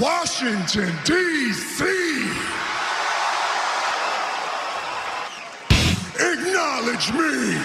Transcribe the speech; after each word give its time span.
Washington, 0.00 0.90
D.C. 1.04 1.84
Acknowledge 6.18 7.12
me. 7.12 7.58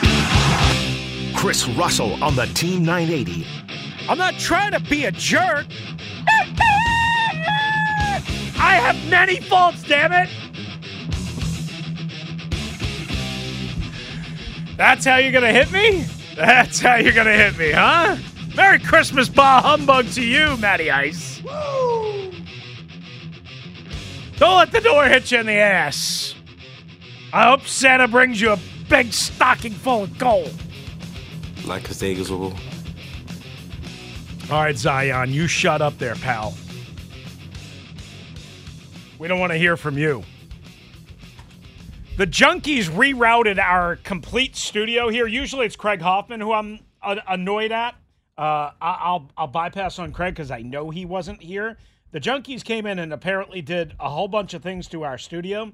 Chris 1.34 1.66
Russell 1.70 2.22
on 2.22 2.36
the 2.36 2.48
Team 2.48 2.84
980. 2.84 3.48
I'm 4.10 4.18
not 4.18 4.34
trying 4.34 4.74
to 4.74 4.82
be 4.82 5.06
a 5.06 5.14
jerk. 5.14 5.66
I 8.58 8.80
have 8.82 8.98
many 9.10 9.40
faults, 9.40 9.84
damn 9.84 10.12
it. 10.12 10.30
That's 14.76 15.06
how 15.06 15.16
you're 15.16 15.32
going 15.32 15.46
to 15.46 15.54
hit 15.54 15.72
me? 15.72 16.06
That's 16.36 16.82
how 16.82 16.96
you're 16.96 17.14
going 17.14 17.28
to 17.28 17.34
hit 17.34 17.58
me, 17.58 17.72
huh? 17.72 18.18
Merry 18.58 18.80
Christmas, 18.80 19.30
bah 19.30 19.62
humbug 19.62 20.10
to 20.12 20.22
you, 20.22 20.58
Matty 20.58 20.92
Ice. 20.92 21.42
Don't 24.38 24.58
let 24.58 24.72
the 24.72 24.82
door 24.82 25.06
hit 25.06 25.32
you 25.32 25.40
in 25.40 25.46
the 25.46 25.54
ass. 25.54 26.36
I 27.32 27.50
hope 27.50 27.62
Santa 27.68 28.08
brings 28.08 28.40
you 28.42 28.52
a 28.52 28.60
big 28.90 29.14
stocking 29.14 29.74
full 29.74 30.04
of 30.04 30.18
gold. 30.18 30.54
Like 31.66 31.84
All 31.88 32.54
All 34.52 34.62
right, 34.62 34.78
Zion, 34.78 35.32
you 35.32 35.48
shut 35.48 35.82
up 35.82 35.98
there, 35.98 36.16
pal. 36.16 36.54
We 39.18 39.28
don't 39.28 39.40
want 39.40 39.54
to 39.54 39.58
hear 39.58 39.78
from 39.78 39.98
you. 39.98 40.24
The 42.18 42.28
Junkies 42.28 42.90
rerouted 42.90 43.58
our 43.58 43.98
complete 43.98 44.56
studio 44.56 45.10
here. 45.10 45.28
Usually 45.28 45.66
it's 45.66 45.76
Craig 45.76 46.02
Hoffman 46.02 46.40
who 46.40 46.54
I'm 46.54 46.80
annoyed 47.02 47.72
at. 47.72 47.96
Uh, 48.38 48.72
I'll 48.82 49.30
I'll 49.38 49.48
bypass 49.48 49.98
on 50.00 50.12
Craig 50.12 50.34
because 50.34 50.52
I 50.52 50.62
know 50.62 50.90
he 50.90 51.06
wasn't 51.06 51.42
here. 51.42 51.78
The 52.16 52.22
Junkies 52.22 52.64
came 52.64 52.86
in 52.86 52.98
and 53.00 53.12
apparently 53.12 53.62
did 53.62 53.94
a 54.00 54.10
whole 54.10 54.30
bunch 54.30 54.54
of 54.54 54.64
things 54.64 54.88
to 54.88 55.04
our 55.04 55.18
studio 55.18 55.74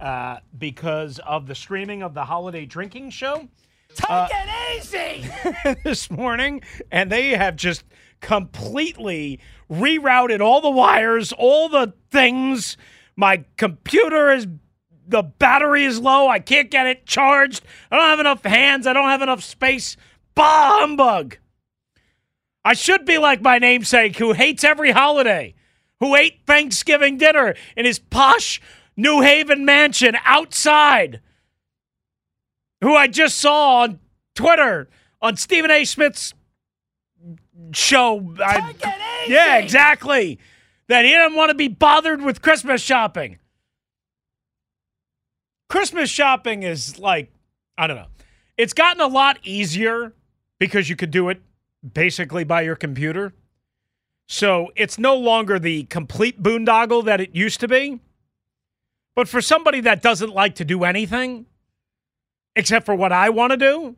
uh, 0.00 0.36
because 0.56 1.18
of 1.18 1.48
the 1.48 1.56
streaming 1.56 2.00
of 2.00 2.14
the 2.14 2.24
holiday 2.24 2.64
drinking 2.64 3.10
show. 3.10 3.48
Take 3.92 4.08
uh, 4.08 4.28
it 4.30 4.78
easy 4.78 5.74
this 5.82 6.12
morning, 6.12 6.62
and 6.92 7.10
they 7.10 7.30
have 7.30 7.56
just 7.56 7.82
completely 8.20 9.40
rerouted 9.68 10.40
all 10.40 10.60
the 10.60 10.70
wires, 10.70 11.32
all 11.32 11.68
the 11.68 11.92
things. 12.08 12.76
My 13.16 13.44
computer 13.56 14.30
is 14.30 14.46
the 15.08 15.24
battery 15.24 15.86
is 15.86 15.98
low. 15.98 16.28
I 16.28 16.38
can't 16.38 16.70
get 16.70 16.86
it 16.86 17.04
charged. 17.04 17.64
I 17.90 17.96
don't 17.96 18.10
have 18.10 18.20
enough 18.20 18.44
hands. 18.44 18.86
I 18.86 18.92
don't 18.92 19.08
have 19.08 19.22
enough 19.22 19.42
space. 19.42 19.96
Bah 20.36 20.78
humbug. 20.78 21.38
I 22.64 22.74
should 22.74 23.04
be 23.04 23.18
like 23.18 23.42
my 23.42 23.58
namesake 23.58 24.18
who 24.18 24.34
hates 24.34 24.62
every 24.62 24.92
holiday 24.92 25.56
who 26.00 26.14
ate 26.14 26.40
Thanksgiving 26.46 27.16
dinner 27.16 27.54
in 27.76 27.84
his 27.84 27.98
posh 27.98 28.60
New 28.96 29.22
Haven 29.22 29.64
mansion 29.64 30.16
outside, 30.24 31.20
who 32.80 32.94
I 32.94 33.06
just 33.06 33.38
saw 33.38 33.82
on 33.82 33.98
Twitter 34.34 34.88
on 35.20 35.36
Stephen 35.36 35.70
A. 35.70 35.84
Smith's 35.84 36.34
show. 37.72 38.34
I, 38.38 38.74
yeah, 39.26 39.56
exactly. 39.58 40.38
That 40.88 41.04
he 41.04 41.12
didn't 41.12 41.34
want 41.34 41.48
to 41.48 41.54
be 41.54 41.68
bothered 41.68 42.20
with 42.20 42.42
Christmas 42.42 42.82
shopping. 42.82 43.38
Christmas 45.70 46.10
shopping 46.10 46.62
is 46.62 46.98
like, 46.98 47.32
I 47.78 47.86
don't 47.86 47.96
know. 47.96 48.08
It's 48.56 48.74
gotten 48.74 49.00
a 49.00 49.06
lot 49.06 49.38
easier 49.42 50.12
because 50.60 50.88
you 50.88 50.94
could 50.94 51.10
do 51.10 51.30
it 51.30 51.40
basically 51.92 52.44
by 52.44 52.62
your 52.62 52.76
computer. 52.76 53.32
So 54.26 54.70
it's 54.74 54.98
no 54.98 55.14
longer 55.16 55.58
the 55.58 55.84
complete 55.84 56.42
boondoggle 56.42 57.04
that 57.04 57.20
it 57.20 57.34
used 57.34 57.60
to 57.60 57.68
be. 57.68 58.00
But 59.14 59.28
for 59.28 59.40
somebody 59.40 59.80
that 59.82 60.02
doesn't 60.02 60.34
like 60.34 60.56
to 60.56 60.64
do 60.64 60.84
anything 60.84 61.46
except 62.56 62.86
for 62.86 62.94
what 62.94 63.12
I 63.12 63.30
want 63.30 63.52
to 63.52 63.56
do, 63.56 63.96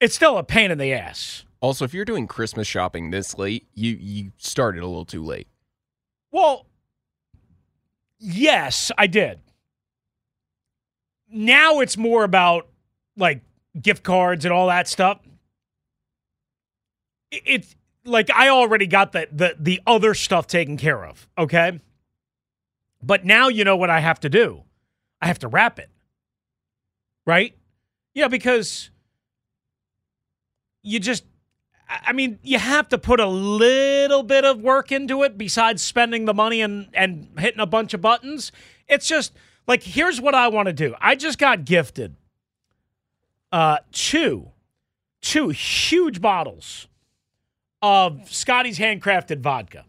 it's 0.00 0.14
still 0.14 0.38
a 0.38 0.44
pain 0.44 0.70
in 0.70 0.78
the 0.78 0.92
ass. 0.92 1.44
Also, 1.60 1.84
if 1.84 1.92
you're 1.92 2.06
doing 2.06 2.26
Christmas 2.26 2.66
shopping 2.66 3.10
this 3.10 3.36
late, 3.36 3.66
you 3.74 3.96
you 4.00 4.32
started 4.38 4.82
a 4.82 4.86
little 4.86 5.04
too 5.04 5.22
late. 5.22 5.46
Well, 6.32 6.66
yes, 8.18 8.90
I 8.96 9.06
did. 9.06 9.40
Now 11.30 11.80
it's 11.80 11.96
more 11.96 12.24
about 12.24 12.68
like 13.16 13.42
gift 13.80 14.02
cards 14.02 14.44
and 14.44 14.52
all 14.54 14.68
that 14.68 14.88
stuff. 14.88 15.20
It, 17.30 17.66
like 18.04 18.30
I 18.30 18.48
already 18.48 18.86
got 18.86 19.12
the 19.12 19.28
the 19.30 19.56
the 19.58 19.80
other 19.86 20.14
stuff 20.14 20.46
taken 20.46 20.76
care 20.76 21.04
of, 21.04 21.28
okay? 21.36 21.80
But 23.02 23.24
now 23.24 23.48
you 23.48 23.64
know 23.64 23.76
what 23.76 23.90
I 23.90 24.00
have 24.00 24.20
to 24.20 24.28
do. 24.28 24.64
I 25.20 25.26
have 25.26 25.38
to 25.40 25.48
wrap 25.48 25.78
it. 25.78 25.90
Right? 27.26 27.54
Yeah, 28.14 28.28
because 28.28 28.90
you 30.82 30.98
just 30.98 31.24
I 31.88 32.12
mean, 32.12 32.38
you 32.42 32.58
have 32.58 32.88
to 32.90 32.98
put 32.98 33.20
a 33.20 33.26
little 33.26 34.22
bit 34.22 34.44
of 34.44 34.60
work 34.60 34.92
into 34.92 35.22
it 35.24 35.36
besides 35.36 35.82
spending 35.82 36.24
the 36.24 36.34
money 36.34 36.60
and 36.60 36.88
and 36.94 37.28
hitting 37.38 37.60
a 37.60 37.66
bunch 37.66 37.94
of 37.94 38.00
buttons. 38.00 38.52
It's 38.88 39.08
just 39.08 39.32
like 39.66 39.82
here's 39.82 40.20
what 40.20 40.34
I 40.34 40.48
want 40.48 40.66
to 40.66 40.72
do. 40.72 40.94
I 41.00 41.14
just 41.16 41.38
got 41.38 41.64
gifted 41.64 42.16
uh 43.52 43.78
two 43.90 44.50
two 45.20 45.48
huge 45.48 46.20
bottles 46.20 46.86
of 47.82 48.30
Scotty's 48.30 48.78
handcrafted 48.78 49.40
vodka. 49.40 49.84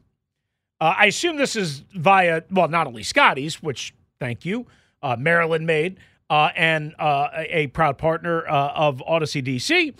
Uh, 0.80 0.96
I 0.98 1.06
assume 1.06 1.38
this 1.38 1.56
is 1.56 1.84
via, 1.94 2.44
well, 2.50 2.68
not 2.68 2.88
only 2.88 3.04
Scotty's, 3.04 3.62
which, 3.62 3.94
thank 4.20 4.46
you, 4.46 4.66
uh, 5.04 5.16
Maryland 5.18 5.68
made, 5.68 6.00
uh, 6.30 6.50
and 6.56 6.96
uh, 6.98 7.28
a, 7.34 7.68
proud 7.68 7.98
partner 7.98 8.48
uh, 8.48 8.70
of 8.70 9.04
Odyssey 9.06 9.42
DC, 9.42 9.94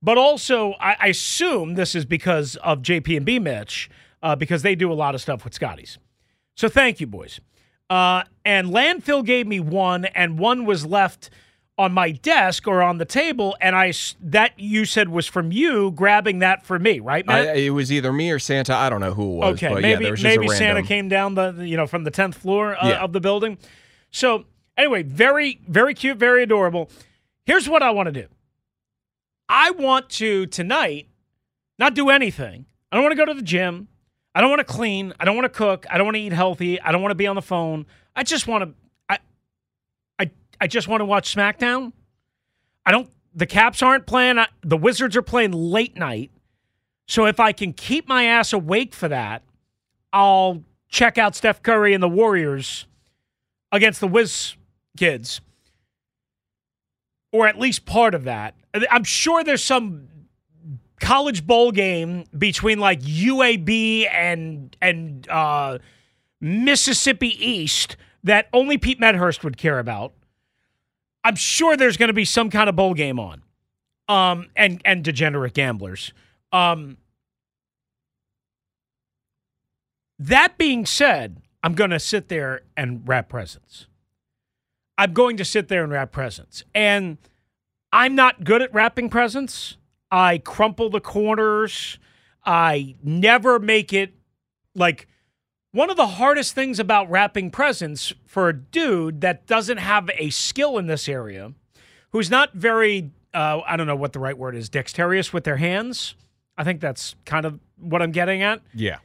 but 0.00 0.16
also 0.16 0.72
I, 0.74 0.96
I, 1.00 1.06
assume 1.08 1.74
this 1.74 1.94
is 1.94 2.04
because 2.04 2.56
of 2.56 2.82
JP&B 2.82 3.40
Mitch, 3.40 3.90
uh, 4.22 4.36
because 4.36 4.62
they 4.62 4.74
do 4.74 4.92
a 4.92 4.94
lot 4.94 5.14
of 5.14 5.20
stuff 5.20 5.44
with 5.44 5.52
Scotty's. 5.52 5.98
So 6.56 6.68
thank 6.68 7.00
you, 7.00 7.06
boys. 7.06 7.40
and 7.90 8.28
Landfill 8.70 9.24
gave 9.24 9.46
me 9.46 9.58
one, 9.60 10.04
and 10.06 10.38
one 10.38 10.64
was 10.64 10.86
left– 10.86 11.30
on 11.82 11.92
my 11.92 12.12
desk 12.12 12.66
or 12.66 12.80
on 12.82 12.98
the 12.98 13.04
table, 13.04 13.56
and 13.60 13.76
I 13.76 13.92
that 14.20 14.58
you 14.58 14.84
said 14.84 15.08
was 15.08 15.26
from 15.26 15.52
you 15.52 15.90
grabbing 15.90 16.38
that 16.38 16.64
for 16.64 16.78
me, 16.78 17.00
right, 17.00 17.26
Matt? 17.26 17.48
I, 17.48 17.52
it 17.54 17.70
was 17.70 17.92
either 17.92 18.12
me 18.12 18.30
or 18.30 18.38
Santa. 18.38 18.74
I 18.74 18.88
don't 18.88 19.00
know 19.00 19.14
who 19.14 19.34
it 19.34 19.36
was. 19.36 19.54
Okay, 19.54 19.74
maybe 19.74 20.04
yeah, 20.04 20.14
maybe 20.22 20.48
Santa 20.48 20.82
came 20.82 21.08
down 21.08 21.34
the 21.34 21.52
you 21.64 21.76
know 21.76 21.86
from 21.86 22.04
the 22.04 22.10
tenth 22.10 22.36
floor 22.36 22.76
uh, 22.82 22.88
yeah. 22.88 23.02
of 23.02 23.12
the 23.12 23.20
building. 23.20 23.58
So 24.10 24.44
anyway, 24.76 25.02
very 25.02 25.60
very 25.68 25.94
cute, 25.94 26.16
very 26.16 26.42
adorable. 26.42 26.90
Here's 27.44 27.68
what 27.68 27.82
I 27.82 27.90
want 27.90 28.06
to 28.06 28.12
do. 28.12 28.28
I 29.48 29.70
want 29.72 30.08
to 30.10 30.46
tonight 30.46 31.08
not 31.78 31.94
do 31.94 32.08
anything. 32.08 32.66
I 32.90 32.96
don't 32.96 33.02
want 33.02 33.12
to 33.12 33.16
go 33.16 33.26
to 33.26 33.34
the 33.34 33.42
gym. 33.42 33.88
I 34.34 34.40
don't 34.40 34.50
want 34.50 34.60
to 34.60 34.72
clean. 34.72 35.12
I 35.20 35.24
don't 35.24 35.36
want 35.36 35.44
to 35.44 35.56
cook. 35.56 35.84
I 35.90 35.98
don't 35.98 36.06
want 36.06 36.16
to 36.16 36.20
eat 36.22 36.32
healthy. 36.32 36.80
I 36.80 36.92
don't 36.92 37.02
want 37.02 37.10
to 37.10 37.16
be 37.16 37.26
on 37.26 37.36
the 37.36 37.42
phone. 37.42 37.86
I 38.16 38.22
just 38.22 38.46
want 38.46 38.64
to 38.64 38.74
I 40.62 40.68
just 40.68 40.86
want 40.86 41.00
to 41.00 41.04
watch 41.04 41.34
SmackDown. 41.34 41.92
I 42.86 42.92
don't. 42.92 43.10
The 43.34 43.46
Caps 43.46 43.82
aren't 43.82 44.06
playing. 44.06 44.38
The 44.62 44.76
Wizards 44.76 45.16
are 45.16 45.22
playing 45.22 45.50
late 45.50 45.96
night. 45.96 46.30
So 47.08 47.26
if 47.26 47.40
I 47.40 47.50
can 47.50 47.72
keep 47.72 48.06
my 48.06 48.26
ass 48.26 48.52
awake 48.52 48.94
for 48.94 49.08
that, 49.08 49.42
I'll 50.12 50.62
check 50.88 51.18
out 51.18 51.34
Steph 51.34 51.64
Curry 51.64 51.94
and 51.94 52.02
the 52.02 52.08
Warriors 52.08 52.86
against 53.72 53.98
the 53.98 54.06
Wiz 54.06 54.54
kids, 54.96 55.40
or 57.32 57.48
at 57.48 57.58
least 57.58 57.84
part 57.84 58.14
of 58.14 58.22
that. 58.22 58.54
I'm 58.88 59.02
sure 59.02 59.42
there's 59.42 59.64
some 59.64 60.06
college 61.00 61.44
bowl 61.44 61.72
game 61.72 62.24
between 62.38 62.78
like 62.78 63.00
UAB 63.00 64.08
and 64.12 64.76
and 64.80 65.28
uh, 65.28 65.78
Mississippi 66.40 67.34
East 67.44 67.96
that 68.22 68.46
only 68.52 68.78
Pete 68.78 69.00
Medhurst 69.00 69.42
would 69.42 69.56
care 69.56 69.80
about. 69.80 70.14
I'm 71.24 71.36
sure 71.36 71.76
there's 71.76 71.96
going 71.96 72.08
to 72.08 72.14
be 72.14 72.24
some 72.24 72.50
kind 72.50 72.68
of 72.68 72.76
bowl 72.76 72.94
game 72.94 73.18
on, 73.18 73.42
um, 74.08 74.48
and 74.56 74.80
and 74.84 75.04
degenerate 75.04 75.54
gamblers. 75.54 76.12
Um, 76.52 76.96
That 80.22 80.56
being 80.56 80.86
said, 80.86 81.42
I'm 81.64 81.74
going 81.74 81.90
to 81.90 81.98
sit 81.98 82.28
there 82.28 82.60
and 82.76 83.02
wrap 83.08 83.28
presents. 83.28 83.88
I'm 84.96 85.12
going 85.14 85.36
to 85.38 85.44
sit 85.44 85.66
there 85.66 85.82
and 85.82 85.92
wrap 85.92 86.12
presents. 86.12 86.62
And 86.72 87.18
I'm 87.92 88.14
not 88.14 88.44
good 88.44 88.62
at 88.62 88.72
wrapping 88.72 89.08
presents. 89.08 89.76
I 90.12 90.38
crumple 90.38 90.90
the 90.90 91.00
corners. 91.00 91.98
I 92.44 92.94
never 93.02 93.58
make 93.58 93.92
it 93.92 94.14
like 94.76 95.08
one 95.72 95.90
of 95.90 95.96
the 95.96 96.06
hardest 96.06 96.54
things 96.54 96.78
about 96.78 97.10
wrapping 97.10 97.50
presents 97.50 98.12
for 98.26 98.48
a 98.48 98.52
dude 98.56 99.20
that 99.22 99.46
doesn't 99.46 99.78
have 99.78 100.08
a 100.18 100.30
skill 100.30 100.78
in 100.78 100.86
this 100.86 101.08
area, 101.08 101.52
who's 102.10 102.30
not 102.30 102.52
very, 102.52 103.10
uh, 103.34 103.60
I 103.66 103.76
don't 103.76 103.86
know 103.86 103.96
what 103.96 104.12
the 104.12 104.18
right 104.20 104.36
word 104.36 104.54
is, 104.54 104.68
dexterous 104.68 105.32
with 105.32 105.44
their 105.44 105.56
hands. 105.56 106.14
I 106.56 106.64
think 106.64 106.80
that's 106.80 107.14
kind 107.24 107.46
of 107.46 107.58
what 107.78 108.02
I'm 108.02 108.12
getting 108.12 108.42
at 108.42 108.60
Yeah. 108.74 108.98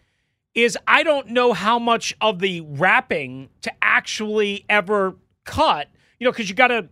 is 0.53 0.77
I 0.85 1.03
don't 1.03 1.29
know 1.29 1.53
how 1.53 1.79
much 1.79 2.13
of 2.19 2.39
the 2.39 2.61
wrapping 2.61 3.49
to 3.61 3.71
actually 3.81 4.65
ever 4.69 5.15
cut, 5.45 5.87
you 6.19 6.25
know, 6.25 6.31
because 6.31 6.49
you 6.49 6.55
got 6.55 6.67
to 6.67 6.89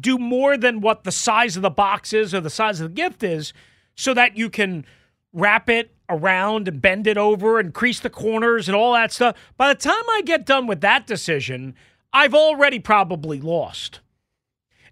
do 0.00 0.16
more 0.18 0.56
than 0.56 0.80
what 0.80 1.02
the 1.04 1.12
size 1.12 1.56
of 1.56 1.62
the 1.62 1.70
box 1.70 2.12
is 2.12 2.32
or 2.32 2.40
the 2.40 2.48
size 2.48 2.80
of 2.80 2.90
the 2.90 2.94
gift 2.94 3.22
is 3.24 3.52
so 3.96 4.14
that 4.14 4.36
you 4.36 4.48
can 4.48 4.86
wrap 5.34 5.68
it 5.68 5.94
around 6.08 6.68
and 6.68 6.80
bend 6.80 7.06
it 7.06 7.18
over 7.18 7.58
and 7.58 7.74
crease 7.74 8.00
the 8.00 8.10
corners 8.10 8.68
and 8.68 8.76
all 8.76 8.92
that 8.94 9.12
stuff. 9.12 9.36
By 9.56 9.68
the 9.68 9.78
time 9.78 10.04
I 10.10 10.22
get 10.24 10.46
done 10.46 10.66
with 10.66 10.80
that 10.80 11.06
decision, 11.06 11.74
I've 12.12 12.34
already 12.34 12.78
probably 12.78 13.40
lost. 13.40 14.00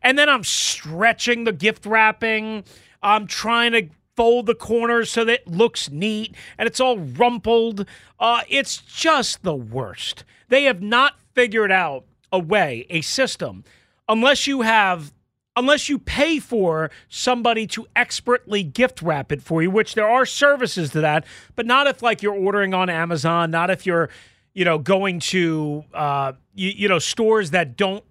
And 0.02 0.18
then 0.18 0.28
I'm 0.28 0.42
stretching 0.42 1.44
the 1.44 1.52
gift 1.52 1.86
wrapping. 1.86 2.64
I'm 3.02 3.26
trying 3.26 3.72
to 3.72 3.88
fold 4.16 4.46
the 4.46 4.54
corners 4.54 5.10
so 5.10 5.24
that 5.24 5.32
it 5.32 5.48
looks 5.48 5.90
neat 5.90 6.34
and 6.58 6.66
it's 6.66 6.80
all 6.80 6.98
rumpled. 6.98 7.86
Uh, 8.18 8.42
it's 8.48 8.78
just 8.78 9.42
the 9.42 9.54
worst. 9.54 10.24
They 10.48 10.64
have 10.64 10.82
not 10.82 11.18
figured 11.34 11.72
out 11.72 12.04
a 12.32 12.38
way, 12.38 12.86
a 12.90 13.00
system, 13.00 13.64
unless 14.08 14.46
you 14.46 14.62
have. 14.62 15.12
Unless 15.54 15.88
you 15.88 15.98
pay 15.98 16.38
for 16.38 16.90
somebody 17.08 17.66
to 17.68 17.86
expertly 17.94 18.62
gift 18.62 19.02
wrap 19.02 19.30
it 19.32 19.42
for 19.42 19.62
you, 19.62 19.70
which 19.70 19.94
there 19.94 20.08
are 20.08 20.24
services 20.24 20.90
to 20.92 21.00
that, 21.02 21.26
but 21.56 21.66
not 21.66 21.86
if 21.86 22.02
like 22.02 22.22
you're 22.22 22.34
ordering 22.34 22.72
on 22.72 22.88
Amazon, 22.88 23.50
not 23.50 23.68
if 23.68 23.84
you're, 23.84 24.08
you 24.54 24.64
know, 24.64 24.78
going 24.78 25.20
to, 25.20 25.84
uh, 25.92 26.32
you, 26.54 26.70
you 26.70 26.88
know, 26.88 26.98
stores 26.98 27.50
that 27.50 27.76
don't 27.76 28.02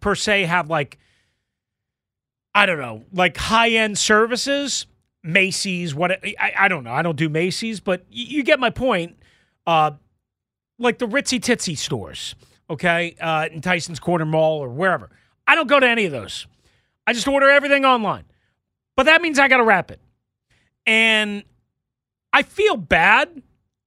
per 0.00 0.14
se 0.14 0.44
have 0.44 0.70
like 0.70 0.98
I 2.56 2.64
don't 2.64 2.78
know, 2.78 3.04
like 3.12 3.36
high 3.36 3.68
end 3.72 3.98
services, 3.98 4.86
Macy's, 5.22 5.94
what 5.94 6.12
I, 6.24 6.54
I 6.58 6.68
don't 6.68 6.84
know. 6.84 6.92
I 6.92 7.02
don't 7.02 7.16
do 7.16 7.28
Macy's, 7.28 7.80
but 7.80 8.06
you, 8.10 8.38
you 8.38 8.42
get 8.42 8.58
my 8.58 8.70
point. 8.70 9.18
Uh, 9.66 9.90
like 10.78 10.98
the 10.98 11.06
ritzy 11.06 11.38
titsy 11.38 11.76
stores, 11.76 12.34
okay, 12.70 13.14
uh, 13.20 13.48
in 13.52 13.60
Tyson's 13.60 14.00
Corner 14.00 14.24
Mall 14.24 14.58
or 14.60 14.70
wherever. 14.70 15.10
I 15.46 15.54
don't 15.54 15.68
go 15.68 15.80
to 15.80 15.88
any 15.88 16.06
of 16.06 16.12
those. 16.12 16.46
I 17.06 17.12
just 17.12 17.28
order 17.28 17.48
everything 17.48 17.84
online. 17.84 18.24
But 18.96 19.04
that 19.06 19.22
means 19.22 19.38
I 19.38 19.48
got 19.48 19.58
to 19.58 19.64
wrap 19.64 19.90
it. 19.90 20.00
And 20.86 21.44
I 22.32 22.42
feel 22.42 22.76
bad. 22.76 23.42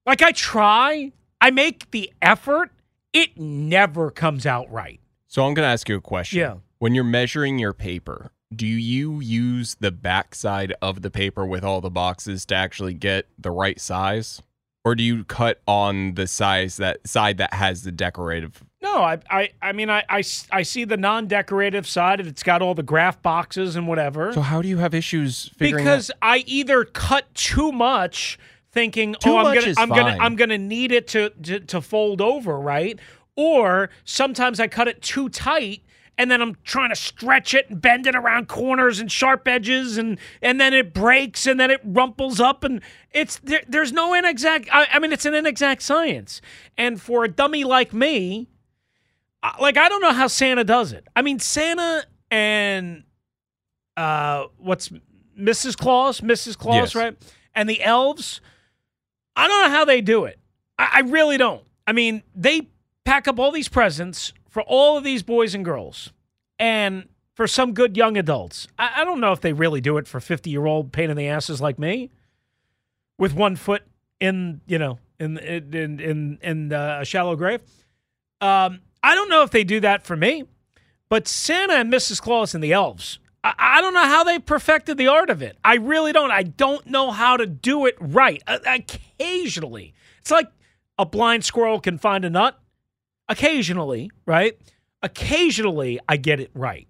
Like 0.06 0.22
I 0.22 0.32
try, 0.32 1.12
I 1.40 1.50
make 1.50 1.90
the 1.90 2.12
effort. 2.22 2.70
It 3.12 3.38
never 3.38 4.10
comes 4.10 4.46
out 4.46 4.70
right. 4.70 5.00
So 5.26 5.46
I'm 5.46 5.54
going 5.54 5.66
to 5.66 5.70
ask 5.70 5.88
you 5.88 5.96
a 5.96 6.00
question. 6.00 6.38
Yeah. 6.38 6.56
When 6.78 6.94
you're 6.94 7.04
measuring 7.04 7.58
your 7.58 7.72
paper, 7.72 8.32
do 8.54 8.66
you 8.66 9.20
use 9.20 9.76
the 9.78 9.92
backside 9.92 10.72
of 10.80 11.02
the 11.02 11.10
paper 11.10 11.46
with 11.46 11.62
all 11.62 11.80
the 11.80 11.90
boxes 11.90 12.44
to 12.46 12.54
actually 12.54 12.94
get 12.94 13.26
the 13.38 13.50
right 13.50 13.80
size? 13.80 14.42
Or 14.84 14.94
do 14.94 15.02
you 15.02 15.24
cut 15.24 15.60
on 15.68 16.14
the 16.14 16.26
size 16.26 16.78
that 16.78 17.06
side 17.06 17.36
that 17.38 17.54
has 17.54 17.82
the 17.82 17.92
decorative? 17.92 18.64
No, 18.82 19.02
I, 19.02 19.18
I, 19.30 19.50
I 19.60 19.72
mean, 19.72 19.90
I, 19.90 20.04
I, 20.08 20.22
I 20.50 20.62
see 20.62 20.84
the 20.84 20.96
non-decorative 20.96 21.86
side, 21.86 22.20
it's 22.20 22.42
got 22.42 22.62
all 22.62 22.74
the 22.74 22.82
graph 22.82 23.20
boxes 23.20 23.76
and 23.76 23.86
whatever. 23.86 24.32
So 24.32 24.40
how 24.40 24.62
do 24.62 24.68
you 24.68 24.78
have 24.78 24.94
issues 24.94 25.50
figuring 25.56 25.84
because 25.84 26.10
I 26.22 26.38
either 26.46 26.84
cut 26.84 27.32
too 27.34 27.72
much, 27.72 28.38
thinking, 28.72 29.14
Too 29.20 29.30
"Oh, 29.32 29.36
I'm 29.38 29.54
gonna, 29.54 29.74
I'm 29.76 29.88
gonna. 29.90 30.16
I'm 30.18 30.36
gonna 30.36 30.58
need 30.58 30.92
it 30.92 31.08
to, 31.08 31.30
to 31.42 31.60
to 31.60 31.80
fold 31.82 32.20
over, 32.22 32.58
right?" 32.58 32.98
Or 33.36 33.90
sometimes 34.04 34.58
I 34.60 34.66
cut 34.66 34.88
it 34.88 35.02
too 35.02 35.28
tight, 35.28 35.82
and 36.16 36.30
then 36.30 36.40
I'm 36.40 36.56
trying 36.64 36.88
to 36.90 36.96
stretch 36.96 37.52
it 37.54 37.68
and 37.68 37.80
bend 37.80 38.06
it 38.06 38.14
around 38.14 38.48
corners 38.48 38.98
and 38.98 39.12
sharp 39.12 39.46
edges, 39.46 39.98
and 39.98 40.18
and 40.40 40.58
then 40.58 40.72
it 40.72 40.94
breaks, 40.94 41.46
and 41.46 41.60
then 41.60 41.70
it 41.70 41.80
rumples 41.84 42.40
up, 42.40 42.64
and 42.64 42.80
it's 43.12 43.38
there, 43.40 43.62
there's 43.68 43.92
no 43.92 44.14
inexact. 44.14 44.68
I, 44.72 44.86
I 44.94 44.98
mean, 45.00 45.12
it's 45.12 45.26
an 45.26 45.34
inexact 45.34 45.82
science, 45.82 46.40
and 46.78 47.00
for 47.00 47.24
a 47.24 47.28
dummy 47.28 47.64
like 47.64 47.92
me, 47.92 48.48
like 49.60 49.76
I 49.76 49.88
don't 49.88 50.02
know 50.02 50.12
how 50.12 50.26
Santa 50.26 50.64
does 50.64 50.92
it. 50.92 51.06
I 51.16 51.22
mean, 51.22 51.38
Santa 51.38 52.04
and 52.30 53.04
uh, 53.96 54.46
what's 54.58 54.90
Mrs. 55.38 55.76
Claus, 55.76 56.20
Mrs. 56.20 56.56
Claus, 56.56 56.74
Yes. 56.76 56.94
right? 56.94 57.16
And 57.54 57.68
the 57.68 57.82
elves. 57.82 58.40
I 59.36 59.48
don't 59.48 59.62
know 59.64 59.76
how 59.76 59.84
they 59.84 60.00
do 60.00 60.24
it. 60.24 60.38
I, 60.78 60.90
I 60.94 61.00
really 61.00 61.38
don't. 61.38 61.62
I 61.86 61.92
mean, 61.92 62.22
they 62.34 62.68
pack 63.04 63.26
up 63.26 63.38
all 63.38 63.50
these 63.50 63.68
presents 63.68 64.32
for 64.48 64.62
all 64.62 64.96
of 64.98 65.04
these 65.04 65.22
boys 65.22 65.54
and 65.54 65.64
girls, 65.64 66.12
and 66.58 67.08
for 67.34 67.46
some 67.46 67.72
good 67.72 67.96
young 67.96 68.16
adults. 68.18 68.68
I, 68.78 68.90
I 68.98 69.04
don't 69.04 69.20
know 69.20 69.32
if 69.32 69.40
they 69.40 69.52
really 69.52 69.80
do 69.80 69.96
it 69.96 70.06
for 70.06 70.20
fifty-year-old 70.20 70.92
pain 70.92 71.08
in 71.10 71.16
the 71.16 71.28
asses 71.28 71.60
like 71.60 71.78
me, 71.78 72.10
with 73.18 73.32
one 73.34 73.56
foot 73.56 73.82
in, 74.20 74.60
you 74.66 74.78
know, 74.78 74.98
in 75.18 75.38
in 75.38 76.00
in 76.00 76.38
in 76.42 76.72
uh, 76.72 76.98
a 77.00 77.04
shallow 77.04 77.34
grave. 77.36 77.60
Um, 78.40 78.80
I 79.02 79.14
don't 79.14 79.28
know 79.28 79.42
if 79.42 79.50
they 79.50 79.64
do 79.64 79.80
that 79.80 80.04
for 80.04 80.16
me, 80.16 80.44
but 81.08 81.26
Santa 81.26 81.74
and 81.74 81.92
Mrs. 81.92 82.20
Claus 82.20 82.54
and 82.54 82.62
the 82.62 82.72
elves, 82.72 83.18
I, 83.42 83.54
I 83.58 83.80
don't 83.80 83.94
know 83.94 84.04
how 84.04 84.24
they 84.24 84.38
perfected 84.38 84.98
the 84.98 85.08
art 85.08 85.30
of 85.30 85.42
it. 85.42 85.56
I 85.64 85.76
really 85.76 86.12
don't. 86.12 86.30
I 86.30 86.42
don't 86.42 86.86
know 86.86 87.10
how 87.10 87.36
to 87.36 87.46
do 87.46 87.86
it 87.86 87.96
right. 88.00 88.42
Uh, 88.46 88.58
occasionally, 88.66 89.94
it's 90.20 90.30
like 90.30 90.48
a 90.98 91.06
blind 91.06 91.44
squirrel 91.44 91.80
can 91.80 91.98
find 91.98 92.24
a 92.24 92.30
nut. 92.30 92.58
Occasionally, 93.28 94.10
right? 94.26 94.58
Occasionally, 95.02 96.00
I 96.08 96.16
get 96.16 96.40
it 96.40 96.50
right, 96.52 96.88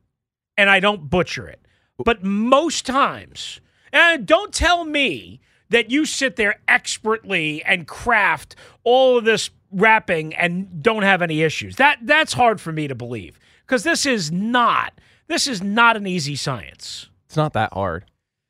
and 0.56 0.70
I 0.70 0.80
don't 0.80 1.10
butcher 1.10 1.46
it. 1.46 1.60
But 2.02 2.24
most 2.24 2.86
times, 2.86 3.60
and 3.92 4.26
don't 4.26 4.52
tell 4.52 4.84
me 4.84 5.40
that 5.68 5.90
you 5.90 6.04
sit 6.04 6.36
there 6.36 6.60
expertly 6.66 7.62
and 7.62 7.86
craft 7.86 8.56
all 8.84 9.18
of 9.18 9.24
this 9.24 9.50
wrapping 9.72 10.34
and 10.34 10.82
don't 10.82 11.02
have 11.02 11.22
any 11.22 11.42
issues. 11.42 11.76
That 11.76 11.98
that's 12.02 12.32
hard 12.32 12.60
for 12.60 12.72
me 12.72 12.88
to 12.88 12.94
believe 12.94 13.38
because 13.66 13.82
this 13.82 14.06
is 14.06 14.30
not 14.32 14.92
this 15.26 15.46
is 15.46 15.62
not 15.62 15.96
an 15.96 16.06
easy 16.06 16.36
science. 16.36 17.08
It's 17.26 17.36
not 17.36 17.52
that 17.52 17.72
hard. 17.72 18.04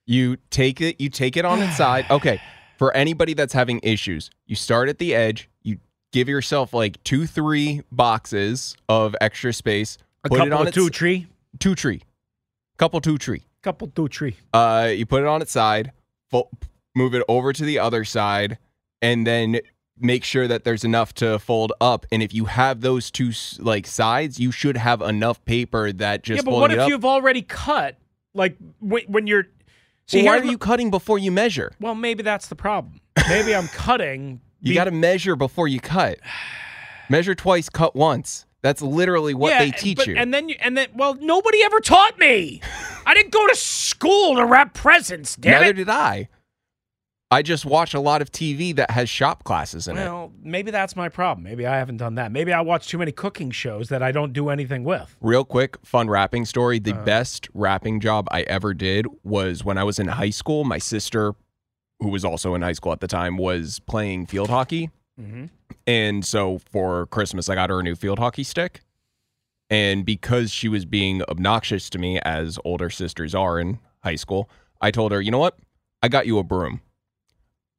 You 0.06 0.38
take 0.50 0.80
it, 0.80 1.00
you 1.00 1.10
take 1.10 1.36
it 1.36 1.44
on 1.44 1.60
its 1.62 1.76
side. 1.76 2.06
Okay. 2.10 2.40
For 2.78 2.96
anybody 2.96 3.34
that's 3.34 3.52
having 3.52 3.78
issues, 3.82 4.30
you 4.46 4.56
start 4.56 4.88
at 4.88 4.96
the 4.98 5.14
edge, 5.14 5.50
you 5.62 5.76
give 6.12 6.30
yourself 6.30 6.72
like 6.72 7.02
two, 7.04 7.26
three 7.26 7.82
boxes 7.92 8.74
of 8.88 9.14
extra 9.20 9.52
space. 9.52 9.98
A 10.24 10.30
put 10.30 10.38
couple 10.38 10.52
it 10.52 10.54
on 10.54 10.60
of 10.62 10.68
its 10.68 10.74
two 10.74 10.88
tree, 10.88 11.26
two 11.58 11.74
tree. 11.74 12.00
Couple 12.78 13.02
two 13.02 13.18
tree. 13.18 13.42
couple 13.60 13.88
two 13.88 14.08
tree. 14.08 14.34
Uh 14.54 14.90
you 14.90 15.04
put 15.04 15.20
it 15.20 15.26
on 15.26 15.42
its 15.42 15.52
side, 15.52 15.92
move 16.94 17.14
it 17.14 17.22
over 17.28 17.52
to 17.52 17.64
the 17.64 17.78
other 17.78 18.04
side, 18.04 18.56
and 19.02 19.26
then 19.26 19.60
make 20.00 20.24
sure 20.24 20.48
that 20.48 20.64
there's 20.64 20.84
enough 20.84 21.14
to 21.14 21.38
fold 21.38 21.72
up. 21.80 22.06
And 22.10 22.22
if 22.22 22.32
you 22.34 22.46
have 22.46 22.80
those 22.80 23.10
two 23.10 23.32
like 23.58 23.86
sides, 23.86 24.38
you 24.40 24.50
should 24.52 24.76
have 24.76 25.00
enough 25.02 25.44
paper 25.44 25.92
that 25.92 26.22
just 26.22 26.38
yeah, 26.44 26.50
but 26.50 26.58
what 26.58 26.72
if 26.72 26.78
up- 26.80 26.88
you've 26.88 27.04
already 27.04 27.42
cut? 27.42 27.96
Like 28.34 28.56
when, 28.80 29.02
when 29.08 29.26
you're 29.26 29.46
see, 30.06 30.22
Well, 30.24 30.34
why 30.36 30.40
are 30.40 30.44
you 30.50 30.58
cutting 30.58 30.90
before 30.90 31.18
you 31.18 31.30
measure? 31.32 31.72
Well, 31.80 31.94
maybe 31.94 32.22
that's 32.22 32.48
the 32.48 32.54
problem. 32.56 33.00
Maybe 33.28 33.54
I'm 33.54 33.68
cutting. 33.68 34.40
You 34.62 34.72
be- 34.72 34.74
got 34.74 34.84
to 34.84 34.90
measure 34.90 35.36
before 35.36 35.68
you 35.68 35.80
cut. 35.80 36.18
Measure 37.08 37.34
twice, 37.34 37.70
cut 37.70 37.96
once. 37.96 38.44
That's 38.60 38.82
literally 38.82 39.32
what 39.32 39.52
Yeah, 39.52 39.60
they 39.60 39.70
teach 39.70 39.96
but- 39.96 40.06
you. 40.06 40.16
And 40.16 40.34
then 40.34 40.50
you 40.50 40.56
and 40.60 40.76
then 40.76 40.88
well, 40.94 41.14
nobody 41.14 41.62
ever 41.64 41.80
taught 41.80 42.18
me. 42.18 42.60
I 43.06 43.14
didn't 43.14 43.32
go 43.32 43.46
to 43.48 43.54
school 43.56 44.36
to 44.36 44.44
wrap 44.44 44.74
presents. 44.74 45.34
Damn 45.36 45.52
Neither 45.62 45.70
it. 45.70 45.72
did 45.76 45.88
I. 45.88 46.28
I 47.32 47.42
just 47.42 47.64
watch 47.64 47.94
a 47.94 48.00
lot 48.00 48.22
of 48.22 48.32
TV 48.32 48.74
that 48.74 48.90
has 48.90 49.08
shop 49.08 49.44
classes 49.44 49.86
in 49.86 49.96
it. 49.96 50.00
Well, 50.00 50.32
maybe 50.42 50.72
that's 50.72 50.96
my 50.96 51.08
problem. 51.08 51.44
Maybe 51.44 51.64
I 51.64 51.76
haven't 51.78 51.98
done 51.98 52.16
that. 52.16 52.32
Maybe 52.32 52.52
I 52.52 52.60
watch 52.60 52.88
too 52.88 52.98
many 52.98 53.12
cooking 53.12 53.52
shows 53.52 53.88
that 53.88 54.02
I 54.02 54.10
don't 54.10 54.32
do 54.32 54.48
anything 54.48 54.82
with. 54.82 55.16
Real 55.20 55.44
quick, 55.44 55.76
fun 55.84 56.10
rapping 56.10 56.44
story. 56.44 56.80
The 56.80 56.94
Uh. 56.94 57.04
best 57.04 57.48
rapping 57.54 58.00
job 58.00 58.26
I 58.32 58.42
ever 58.42 58.74
did 58.74 59.06
was 59.22 59.64
when 59.64 59.78
I 59.78 59.84
was 59.84 60.00
in 60.00 60.08
high 60.08 60.30
school. 60.30 60.64
My 60.64 60.78
sister, 60.78 61.34
who 62.00 62.08
was 62.08 62.24
also 62.24 62.56
in 62.56 62.62
high 62.62 62.72
school 62.72 62.90
at 62.92 62.98
the 63.00 63.06
time, 63.06 63.36
was 63.36 63.78
playing 63.80 64.26
field 64.26 64.50
hockey. 64.50 64.90
Mm-hmm. 65.20 65.44
And 65.86 66.24
so 66.24 66.58
for 66.72 67.06
Christmas, 67.06 67.48
I 67.48 67.54
got 67.54 67.70
her 67.70 67.78
a 67.78 67.82
new 67.84 67.94
field 67.94 68.18
hockey 68.18 68.42
stick. 68.42 68.80
And 69.68 70.04
because 70.04 70.50
she 70.50 70.68
was 70.68 70.84
being 70.84 71.22
obnoxious 71.28 71.88
to 71.90 71.98
me, 72.00 72.18
as 72.22 72.58
older 72.64 72.90
sisters 72.90 73.36
are 73.36 73.60
in 73.60 73.78
high 74.02 74.16
school, 74.16 74.50
I 74.80 74.90
told 74.90 75.12
her, 75.12 75.20
you 75.20 75.30
know 75.30 75.38
what? 75.38 75.56
I 76.02 76.08
got 76.08 76.26
you 76.26 76.38
a 76.38 76.42
broom. 76.42 76.80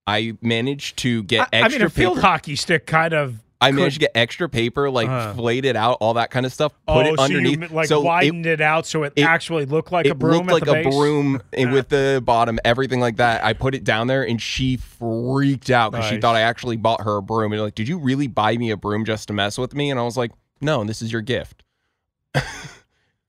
I 0.08 0.34
managed 0.42 0.98
to 1.00 1.24
get 1.24 1.42
I, 1.54 1.58
I 1.58 1.62
extra 1.64 1.80
mean, 1.80 1.86
a 1.86 1.90
field 1.90 2.16
paper. 2.16 2.28
hockey 2.28 2.56
stick 2.56 2.86
kind 2.86 3.14
of. 3.14 3.36
I 3.64 3.70
managed 3.70 4.00
could- 4.00 4.08
to 4.08 4.12
get 4.14 4.20
extra 4.20 4.50
paper, 4.50 4.90
like 4.90 5.08
Uh. 5.08 5.36
flayed 5.36 5.66
it 5.66 5.76
out, 5.76 6.00
all 6.02 6.16
that 6.16 6.32
kind 6.32 6.48
of 6.48 6.52
stuff. 6.52 6.74
Put 6.88 7.06
oh, 7.06 7.14
it 7.14 7.18
so 7.18 7.24
underneath. 7.24 7.62
you 7.62 7.68
like 7.68 7.88
so 7.88 8.02
it- 8.02 8.06
widened 8.06 8.48
it, 8.48 8.60
out 8.60 8.88
so 8.88 9.04
it, 9.04 9.14
it- 9.16 9.22
actually 9.22 9.66
looked 9.66 9.92
like 9.92 10.08
it 10.08 10.10
a 10.10 10.16
broom 10.16 10.48
looked 10.48 10.68
at 10.68 10.74
like 10.74 10.86
a 10.88 10.90
broom 10.90 11.40
with 11.72 11.90
the 11.90 12.24
bottom, 12.26 12.58
everything 12.66 13.00
like 13.00 13.18
that. 13.18 13.46
I 13.46 13.54
put 13.54 13.76
it 13.76 13.84
down 13.84 14.08
there, 14.08 14.24
and 14.28 14.42
she 14.42 14.78
freaked 14.78 15.70
out 15.70 15.92
because 15.92 16.08
she 16.08 16.20
thought 16.20 16.36
I 16.36 16.42
actually 16.42 16.78
bought 16.78 17.02
her 17.02 17.18
a 17.18 17.22
broom. 17.22 17.52
And 17.54 17.62
like, 17.62 17.76
did 17.76 17.88
you 17.88 18.00
really 18.00 18.26
buy 18.28 18.58
me 18.58 18.72
a 18.72 18.78
broom 18.78 19.06
just 19.06 19.28
to 19.28 19.34
mess 19.34 19.60
with 19.60 19.76
me? 19.76 19.92
And 19.92 20.00
I 20.00 20.04
was 20.04 20.18
like, 20.18 20.32
no, 20.60 20.84
this 20.84 21.04
is 21.04 21.12
your 21.12 21.22
gift. 21.22 21.64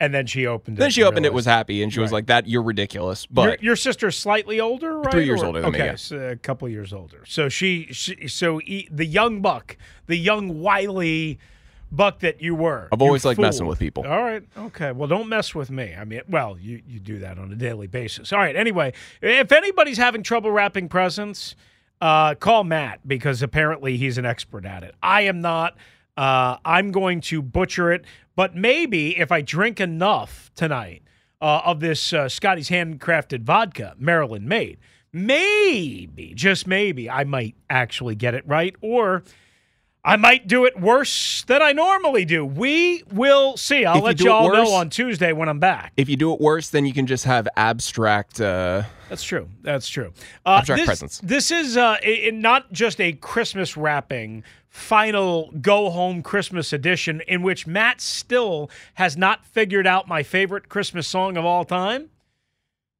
And 0.03 0.13
then 0.13 0.27
she 0.27 0.49
opened 0.49 0.79
it. 0.79 0.81
Then 0.81 0.91
she 0.91 1.05
opened 1.05 1.27
it, 1.27 1.33
was 1.33 1.45
happy, 1.45 1.81
and 1.81 1.93
she 1.93 2.01
was 2.01 2.11
like, 2.11 2.27
"That 2.27 2.49
you're 2.49 2.65
ridiculous." 2.65 3.25
But 3.27 3.63
your 3.63 3.77
sister's 3.77 4.19
slightly 4.19 4.59
older, 4.59 4.99
right? 4.99 5.13
Three 5.13 5.25
years 5.25 5.43
Or- 5.43 5.47
older 5.47 5.61
than 5.61 5.71
me, 5.71 5.79
okay, 5.79 5.87
yeah. 5.91 5.95
so 5.95 6.17
a 6.17 6.35
couple 6.35 6.69
years 6.69 6.93
older. 6.93 7.23
So 7.25 7.49
she, 7.49 7.87
she 7.93 8.27
so 8.27 8.61
e, 8.63 8.89
the 8.91 9.07
young 9.07 9.43
buck, 9.43 9.77
the 10.07 10.17
young 10.17 10.59
wily 10.61 11.39
buck 11.93 12.19
that 12.19 12.43
you 12.43 12.57
were. 12.57 12.89
I've 12.91 13.01
always 13.01 13.25
liked 13.25 13.39
messing 13.39 13.67
with 13.67 13.79
people. 13.79 14.05
All 14.05 14.21
right, 14.25 14.43
okay. 14.59 14.91
Well, 14.91 15.07
don't 15.07 15.29
mess 15.29 15.55
with 15.55 15.71
me. 15.71 15.95
I 15.97 16.05
mean, 16.05 16.23
well, 16.29 16.59
you 16.61 16.83
you 16.85 16.99
do 16.99 17.21
that 17.21 17.39
on 17.39 17.53
a 17.53 17.55
daily 17.55 17.87
basis. 17.87 18.33
All 18.33 18.41
right. 18.41 18.57
Anyway, 18.57 18.95
if 19.21 19.53
anybody's 19.53 19.99
having 19.99 20.25
trouble 20.25 20.51
wrapping 20.51 20.89
presents, 20.89 21.55
uh, 22.01 22.35
call 22.35 22.65
Matt 22.65 23.07
because 23.07 23.41
apparently 23.41 23.97
he's 23.99 24.19
an 24.19 24.27
expert 24.27 24.65
at 24.65 24.83
it. 24.83 24.97
I 25.01 25.23
am 25.23 25.41
not. 25.41 25.77
Uh, 26.17 26.57
I'm 26.65 26.93
going 26.93 27.21
to 27.23 27.41
butcher 27.41 27.91
it, 27.91 28.05
but 28.37 28.55
maybe 28.55 29.19
if 29.19 29.33
I 29.33 29.41
drink 29.41 29.81
enough 29.81 30.51
tonight 30.55 31.03
uh, 31.41 31.63
of 31.65 31.81
this 31.81 32.13
uh, 32.13 32.29
Scotty's 32.29 32.69
handcrafted 32.69 33.43
vodka, 33.43 33.95
Maryland 33.99 34.47
made, 34.47 34.79
maybe, 35.13 36.33
just 36.35 36.67
maybe, 36.67 37.09
I 37.09 37.25
might 37.25 37.55
actually 37.71 38.15
get 38.15 38.35
it 38.35 38.47
right, 38.47 38.77
or 38.81 39.23
I 40.05 40.17
might 40.17 40.49
do 40.49 40.65
it 40.65 40.81
worse 40.81 41.45
than 41.47 41.63
I 41.63 41.71
normally 41.73 42.25
do. 42.25 42.45
We 42.45 43.05
will 43.13 43.57
see. 43.57 43.85
I'll 43.85 43.99
If 43.99 44.03
let 44.03 44.21
y'all 44.21 44.47
worse- 44.47 44.57
know 44.69 44.73
on 44.75 44.91
Tuesday 44.91 45.33
when 45.33 45.49
I'm 45.49 45.61
back. 45.61 45.93
if 45.97 46.09
you 46.09 46.17
do 46.17 46.33
it 46.35 46.41
worse, 46.41 46.71
then 46.71 46.85
you 46.85 46.93
can 46.93 47.07
just 47.07 47.25
have 47.25 47.47
abstract. 47.57 48.41
Uh, 48.41 48.83
That's 49.09 49.23
true. 49.23 49.49
That's 49.63 49.89
true. 49.89 50.13
Uh, 50.45 50.57
Abstract 50.59 50.81
this, 50.81 50.87
presents. 50.87 51.19
This 51.21 51.51
is 51.53 51.77
uh, 51.77 51.99
i- 52.05 52.25
i- 52.27 52.31
not 52.33 52.73
just 52.73 53.01
a 53.01 53.13
Christmas 53.13 53.77
wrapping, 53.77 54.43
final 54.69 55.53
go 55.61 55.91
home 55.91 56.21
Christmas 56.23 56.73
edition 56.73 57.21
in 57.29 57.43
which 57.43 57.67
Matt 57.69 58.01
still 58.01 58.71
has 58.95 59.17
not 59.17 59.45
figured 59.45 59.87
out 59.87 60.09
my 60.09 60.25
favorite 60.25 60.69
Christmas 60.69 61.07
song 61.07 61.37
of 61.37 61.45
all 61.45 61.65
time 61.65 62.09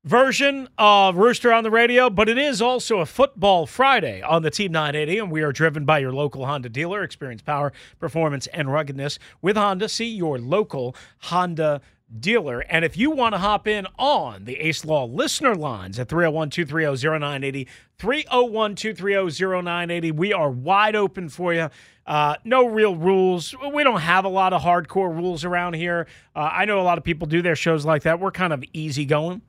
version 0.05 0.69
of 0.79 1.17
Rooster 1.17 1.53
on 1.53 1.65
the 1.65 1.71
radio, 1.71 2.11
but 2.11 2.29
it 2.29 2.39
is 2.39 2.61
also 2.61 2.99
a 2.99 3.07
football 3.07 3.67
Friday 3.67 4.21
on 4.23 4.43
the 4.43 4.51
Team 4.51 4.73
980, 4.73 5.19
and 5.19 5.31
we 5.31 5.43
are 5.43 5.53
driven 5.53 5.85
by 5.85 5.99
your 5.99 6.13
local 6.13 6.47
Honda 6.47 6.69
dealer. 6.69 7.03
Experience 7.03 7.43
power, 7.43 7.73
performance, 8.01 8.47
and 8.49 8.73
ruggedness 8.73 9.19
with 9.41 9.57
Honda. 9.57 9.89
See 9.89 10.09
your 10.09 10.39
local 10.39 10.97
Honda 11.19 11.81
dealer. 12.19 12.61
And 12.69 12.85
if 12.85 12.97
you 12.97 13.11
want 13.11 13.35
to 13.35 13.39
hop 13.39 13.67
in 13.67 13.87
on 13.99 14.45
the 14.45 14.57
Ace 14.57 14.85
Law 14.85 15.05
listener 15.05 15.55
lines 15.55 15.99
at 15.99 16.09
301 16.09 16.51
230 16.51 17.09
0980, 17.09 17.69
301 17.99 18.75
230 18.75 19.63
0980, 19.63 20.11
we 20.11 20.33
are 20.33 20.51
wide 20.51 20.97
open 20.97 21.29
for 21.29 21.55
you. 21.55 21.71
Uh, 22.05 22.35
no 22.45 22.67
real 22.67 22.97
rules. 22.97 23.55
We 23.73 23.85
don't 23.85 24.01
have 24.01 24.25
a 24.25 24.29
lot 24.29 24.53
of 24.53 24.63
hardcore 24.63 25.15
rules 25.15 25.45
around 25.45 25.75
here. 25.75 26.09
Uh, 26.35 26.51
I 26.53 26.65
know 26.65 26.81
a 26.81 26.83
lot 26.83 26.99
of 26.99 27.05
people 27.05 27.29
do 27.29 27.41
their 27.41 27.55
shows 27.55 27.85
like 27.85 28.03
that. 28.03 28.19
We're 28.19 28.33
kind 28.33 28.53
of 28.53 28.65
easygoing. 28.73 29.43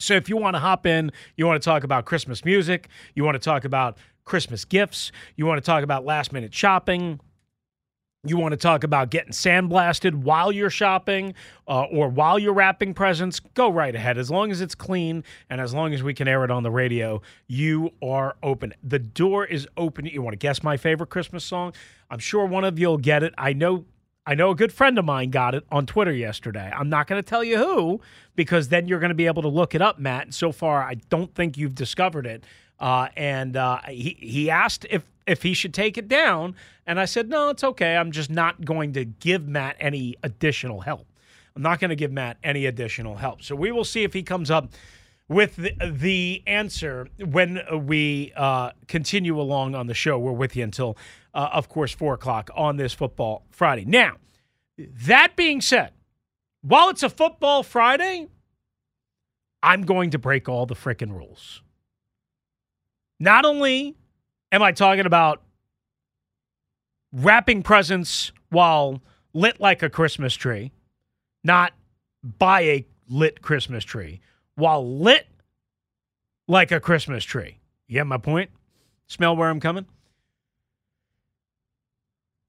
So 0.00 0.14
if 0.14 0.28
you 0.28 0.36
want 0.36 0.56
to 0.56 0.60
hop 0.60 0.86
in, 0.86 1.12
you 1.36 1.46
want 1.46 1.62
to 1.62 1.64
talk 1.64 1.84
about 1.84 2.06
Christmas 2.06 2.44
music, 2.44 2.88
you 3.14 3.22
want 3.22 3.34
to 3.34 3.38
talk 3.38 3.64
about 3.64 3.98
Christmas 4.24 4.64
gifts, 4.64 5.12
you 5.36 5.44
want 5.46 5.58
to 5.58 5.64
talk 5.64 5.84
about 5.84 6.04
last 6.04 6.32
minute 6.32 6.54
shopping, 6.54 7.20
you 8.24 8.36
want 8.36 8.52
to 8.52 8.56
talk 8.56 8.82
about 8.82 9.10
getting 9.10 9.32
sandblasted 9.32 10.14
while 10.14 10.52
you're 10.52 10.70
shopping 10.70 11.34
uh, 11.68 11.82
or 11.84 12.08
while 12.08 12.38
you're 12.38 12.52
wrapping 12.54 12.94
presents, 12.94 13.40
go 13.40 13.70
right 13.70 13.94
ahead. 13.94 14.16
As 14.16 14.30
long 14.30 14.50
as 14.50 14.60
it's 14.60 14.74
clean 14.74 15.22
and 15.48 15.60
as 15.60 15.74
long 15.74 15.92
as 15.92 16.02
we 16.02 16.14
can 16.14 16.28
air 16.28 16.44
it 16.44 16.50
on 16.50 16.62
the 16.62 16.70
radio, 16.70 17.20
you 17.46 17.90
are 18.02 18.36
open. 18.42 18.74
The 18.82 18.98
door 18.98 19.44
is 19.44 19.68
open. 19.76 20.06
You 20.06 20.22
want 20.22 20.32
to 20.32 20.38
guess 20.38 20.62
my 20.62 20.76
favorite 20.76 21.10
Christmas 21.10 21.44
song? 21.44 21.74
I'm 22.10 22.18
sure 22.18 22.44
one 22.46 22.64
of 22.64 22.78
you'll 22.78 22.98
get 22.98 23.22
it. 23.22 23.34
I 23.38 23.52
know 23.52 23.84
I 24.30 24.34
know 24.36 24.52
a 24.52 24.54
good 24.54 24.72
friend 24.72 24.96
of 24.96 25.04
mine 25.04 25.30
got 25.30 25.56
it 25.56 25.66
on 25.72 25.86
Twitter 25.86 26.12
yesterday. 26.12 26.72
I'm 26.72 26.88
not 26.88 27.08
going 27.08 27.20
to 27.20 27.28
tell 27.28 27.42
you 27.42 27.58
who 27.58 28.00
because 28.36 28.68
then 28.68 28.86
you're 28.86 29.00
going 29.00 29.08
to 29.08 29.14
be 29.16 29.26
able 29.26 29.42
to 29.42 29.48
look 29.48 29.74
it 29.74 29.82
up, 29.82 29.98
Matt. 29.98 30.26
And 30.26 30.34
so 30.34 30.52
far, 30.52 30.84
I 30.84 30.94
don't 31.08 31.34
think 31.34 31.58
you've 31.58 31.74
discovered 31.74 32.26
it. 32.26 32.44
Uh, 32.78 33.08
and 33.16 33.56
uh, 33.56 33.80
he 33.88 34.16
he 34.20 34.48
asked 34.48 34.86
if 34.88 35.02
if 35.26 35.42
he 35.42 35.52
should 35.52 35.74
take 35.74 35.98
it 35.98 36.06
down, 36.06 36.54
and 36.86 37.00
I 37.00 37.06
said 37.06 37.28
no, 37.28 37.48
it's 37.48 37.64
okay. 37.64 37.96
I'm 37.96 38.12
just 38.12 38.30
not 38.30 38.64
going 38.64 38.92
to 38.92 39.04
give 39.04 39.48
Matt 39.48 39.74
any 39.80 40.14
additional 40.22 40.82
help. 40.82 41.08
I'm 41.56 41.62
not 41.62 41.80
going 41.80 41.90
to 41.90 41.96
give 41.96 42.12
Matt 42.12 42.36
any 42.44 42.66
additional 42.66 43.16
help. 43.16 43.42
So 43.42 43.56
we 43.56 43.72
will 43.72 43.84
see 43.84 44.04
if 44.04 44.12
he 44.12 44.22
comes 44.22 44.48
up 44.48 44.70
with 45.30 45.56
the, 45.56 45.72
the 45.90 46.42
answer 46.46 47.08
when 47.18 47.60
we 47.86 48.32
uh, 48.36 48.70
continue 48.88 49.40
along 49.40 49.76
on 49.76 49.86
the 49.86 49.94
show. 49.94 50.18
We're 50.18 50.32
with 50.32 50.56
you 50.56 50.64
until, 50.64 50.96
uh, 51.34 51.50
of 51.52 51.68
course, 51.68 51.92
four 51.92 52.14
o'clock 52.14 52.50
on 52.54 52.76
this 52.76 52.92
football 52.92 53.44
Friday. 53.50 53.84
Now, 53.84 54.16
that 54.78 55.36
being 55.36 55.60
said, 55.60 55.92
while 56.62 56.88
it's 56.88 57.02
a 57.02 57.08
football 57.08 57.62
Friday, 57.62 58.28
I'm 59.62 59.82
going 59.82 60.10
to 60.10 60.18
break 60.18 60.48
all 60.48 60.66
the 60.66 60.74
frickin' 60.74 61.12
rules. 61.12 61.62
Not 63.18 63.44
only 63.44 63.96
am 64.50 64.62
I 64.62 64.72
talking 64.72 65.06
about 65.06 65.42
wrapping 67.12 67.62
presents 67.62 68.32
while 68.48 69.02
lit 69.34 69.60
like 69.60 69.82
a 69.82 69.90
Christmas 69.90 70.34
tree, 70.34 70.72
not 71.44 71.72
by 72.38 72.60
a 72.62 72.86
lit 73.08 73.42
Christmas 73.42 73.84
tree, 73.84 74.20
while 74.54 74.98
lit 74.98 75.26
like 76.48 76.72
a 76.72 76.80
Christmas 76.80 77.24
tree. 77.24 77.58
You 77.86 77.94
get 77.94 78.06
my 78.06 78.18
point? 78.18 78.50
Smell 79.06 79.36
where 79.36 79.48
I'm 79.48 79.60
coming? 79.60 79.86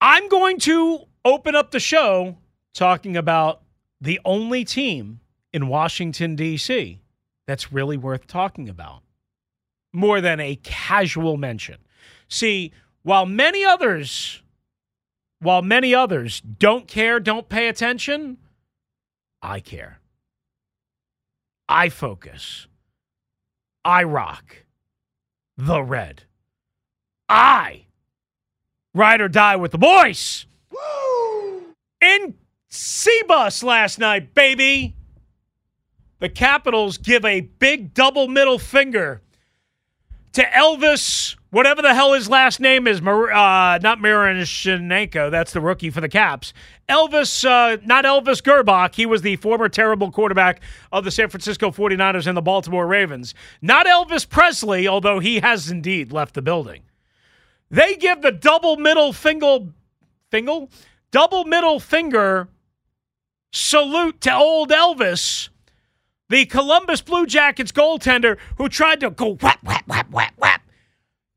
I'm 0.02 0.28
going 0.30 0.58
to 0.62 1.06
open 1.24 1.56
up 1.56 1.70
the 1.70 1.80
show 1.80 2.38
talking 2.74 3.16
about 3.16 3.62
the 4.02 4.20
only 4.26 4.66
team 4.66 5.20
in 5.54 5.68
Washington, 5.68 6.36
D.C. 6.36 7.00
that's 7.46 7.72
really 7.72 7.98
worth 7.98 8.26
talking 8.26 8.68
about, 8.68 9.04
more 9.94 10.20
than 10.20 10.40
a 10.40 10.56
casual 10.64 11.38
mention. 11.38 11.78
See, 12.28 12.72
while 13.04 13.28
many 13.28 13.64
others, 13.64 14.42
while 15.40 15.62
many 15.62 15.94
others 15.94 16.42
don't 16.42 16.88
care, 16.88 17.20
don't 17.20 17.48
pay 17.48 17.68
attention, 17.68 18.38
I 19.44 19.60
care. 19.60 20.00
I 21.70 21.90
focus. 21.90 22.66
I 23.86 24.04
rock. 24.04 24.66
The 25.58 25.84
red. 25.84 26.24
I 27.30 27.86
ride 28.94 29.22
or 29.22 29.28
die 29.28 29.56
with 29.56 29.72
the 29.72 29.78
boys. 29.78 30.46
In 32.02 32.36
C-Bus 32.70 33.64
last 33.64 34.00
night, 34.00 34.34
baby. 34.34 34.96
The 36.20 36.30
Capitals 36.30 36.98
give 36.98 37.26
a 37.26 37.42
big 37.42 37.94
double 37.94 38.28
middle 38.28 38.60
finger 38.60 39.22
to 40.34 40.44
Elvis, 40.44 41.36
whatever 41.50 41.82
the 41.82 41.94
hell 41.94 42.14
his 42.14 42.30
last 42.30 42.60
name 42.60 42.88
is, 42.88 43.02
Mar- 43.02 43.32
uh, 43.32 43.80
not 43.80 44.00
Miroshnichenko, 44.00 45.30
that's 45.30 45.52
the 45.52 45.60
rookie 45.60 45.90
for 45.90 46.00
the 46.00 46.08
Caps. 46.08 46.54
Elvis, 46.88 47.44
uh, 47.44 47.78
not 47.84 48.06
Elvis 48.06 48.42
Grbac, 48.42 48.96
he 48.96 49.06
was 49.06 49.24
the 49.24 49.36
former 49.38 49.68
terrible 49.68 50.12
quarterback 50.12 50.62
of 50.92 51.04
the 51.04 51.12
San 51.12 51.30
Francisco 51.30 51.72
49ers 51.72 52.28
and 52.28 52.38
the 52.38 52.42
Baltimore 52.42 52.88
Ravens. 52.88 53.34
Not 53.62 53.86
Elvis 53.86 54.28
Presley, 54.28 54.88
although 54.88 55.20
he 55.20 55.40
has 55.40 55.70
indeed 55.70 56.12
left 56.14 56.34
the 56.34 56.42
building. 56.42 56.84
They 57.72 57.96
give 57.96 58.22
the 58.22 58.34
double 58.34 58.76
middle 58.76 59.14
finger, 59.14 59.60
finger? 60.30 60.68
Double 61.10 61.46
middle 61.46 61.80
finger 61.80 62.50
salute 63.54 64.22
to 64.22 64.34
old 64.34 64.70
Elvis 64.70 65.50
the 66.30 66.46
Columbus 66.46 67.02
Blue 67.02 67.26
Jackets 67.26 67.74
goaltender 67.74 68.38
who 68.58 68.70
tried 68.70 69.02
to 69.02 69.10
go 69.10 69.36
whap, 69.36 69.62
whap, 69.64 69.86
whap, 69.88 70.10
whap, 70.12 70.34
whap 70.38 70.62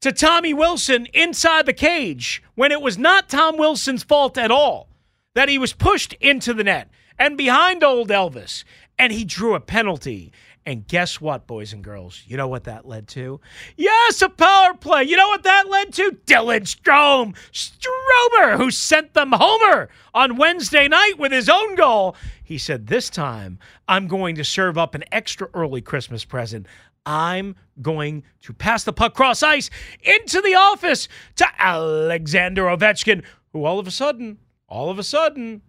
to 0.00 0.12
Tommy 0.12 0.52
Wilson 0.52 1.06
inside 1.14 1.66
the 1.66 1.72
cage 1.72 2.42
when 2.54 2.70
it 2.70 2.82
was 2.82 2.98
not 2.98 3.28
Tom 3.28 3.56
Wilson's 3.56 4.04
fault 4.04 4.36
at 4.36 4.50
all 4.50 4.88
that 5.34 5.48
he 5.48 5.58
was 5.58 5.72
pushed 5.72 6.12
into 6.14 6.52
the 6.52 6.62
net 6.62 6.88
and 7.18 7.36
behind 7.36 7.82
old 7.82 8.08
Elvis. 8.10 8.64
And 8.98 9.12
he 9.12 9.24
drew 9.24 9.54
a 9.54 9.60
penalty. 9.60 10.30
And 10.66 10.88
guess 10.88 11.20
what, 11.20 11.46
boys 11.46 11.74
and 11.74 11.84
girls? 11.84 12.22
You 12.26 12.38
know 12.38 12.48
what 12.48 12.64
that 12.64 12.86
led 12.86 13.06
to? 13.08 13.38
Yes, 13.76 14.22
a 14.22 14.30
power 14.30 14.72
play. 14.72 15.04
You 15.04 15.16
know 15.16 15.28
what 15.28 15.42
that 15.42 15.68
led 15.68 15.92
to? 15.94 16.12
Dylan 16.26 16.62
Strome, 16.62 17.36
Stromer, 17.52 18.56
who 18.56 18.70
sent 18.70 19.12
them 19.12 19.32
homer 19.32 19.90
on 20.14 20.38
Wednesday 20.38 20.88
night 20.88 21.18
with 21.18 21.32
his 21.32 21.50
own 21.50 21.74
goal. 21.74 22.16
He 22.42 22.56
said, 22.56 22.86
This 22.86 23.10
time 23.10 23.58
I'm 23.88 24.08
going 24.08 24.36
to 24.36 24.44
serve 24.44 24.78
up 24.78 24.94
an 24.94 25.04
extra 25.12 25.48
early 25.52 25.82
Christmas 25.82 26.24
present. 26.24 26.66
I'm 27.04 27.56
going 27.82 28.22
to 28.42 28.54
pass 28.54 28.84
the 28.84 28.92
puck 28.94 29.12
cross 29.12 29.42
ice 29.42 29.68
into 30.02 30.40
the 30.40 30.54
office 30.54 31.08
to 31.36 31.46
Alexander 31.58 32.64
Ovechkin, 32.64 33.22
who 33.52 33.66
all 33.66 33.78
of 33.78 33.86
a 33.86 33.90
sudden, 33.90 34.38
all 34.66 34.88
of 34.88 34.98
a 34.98 35.02
sudden, 35.02 35.60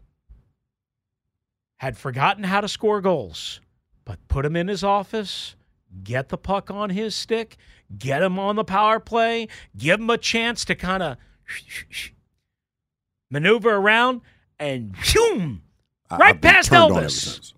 had 1.77 1.97
forgotten 1.97 2.45
how 2.45 2.61
to 2.61 2.69
score 2.69 3.01
goals. 3.01 3.59
But 4.05 4.27
put 4.27 4.45
him 4.45 4.55
in 4.55 4.67
his 4.67 4.83
office, 4.83 5.55
get 6.03 6.29
the 6.29 6.37
puck 6.37 6.69
on 6.69 6.91
his 6.91 7.15
stick, 7.15 7.57
get 7.97 8.21
him 8.21 8.37
on 8.37 8.55
the 8.55 8.63
power 8.63 8.99
play, 8.99 9.47
give 9.75 9.99
him 9.99 10.09
a 10.09 10.17
chance 10.17 10.63
to 10.65 10.75
kind 10.75 11.01
of 11.01 11.17
maneuver 13.29 13.75
around, 13.75 14.21
and 14.59 14.95
shoom, 15.01 15.63
right 16.11 16.39
past 16.39 16.69
turned 16.69 16.91
on 16.91 16.97
ever 16.97 17.07
Elvis. 17.07 17.11
since. 17.11 17.53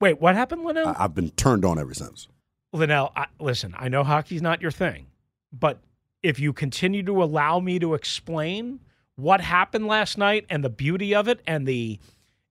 Wait, 0.00 0.20
what 0.20 0.34
happened, 0.34 0.64
Linnell? 0.64 0.88
I, 0.88 1.04
I've 1.04 1.14
been 1.14 1.30
turned 1.30 1.64
on 1.64 1.78
ever 1.78 1.94
since. 1.94 2.28
Linnell, 2.72 3.12
I, 3.16 3.26
listen, 3.38 3.74
I 3.76 3.88
know 3.88 4.04
hockey's 4.04 4.40
not 4.40 4.62
your 4.62 4.70
thing, 4.70 5.06
but 5.52 5.80
if 6.22 6.38
you 6.38 6.52
continue 6.52 7.02
to 7.02 7.22
allow 7.22 7.58
me 7.60 7.78
to 7.80 7.94
explain 7.94 8.80
what 9.16 9.40
happened 9.40 9.86
last 9.86 10.16
night 10.16 10.46
and 10.48 10.64
the 10.64 10.70
beauty 10.70 11.14
of 11.14 11.28
it 11.28 11.40
and 11.46 11.66
the 11.66 11.98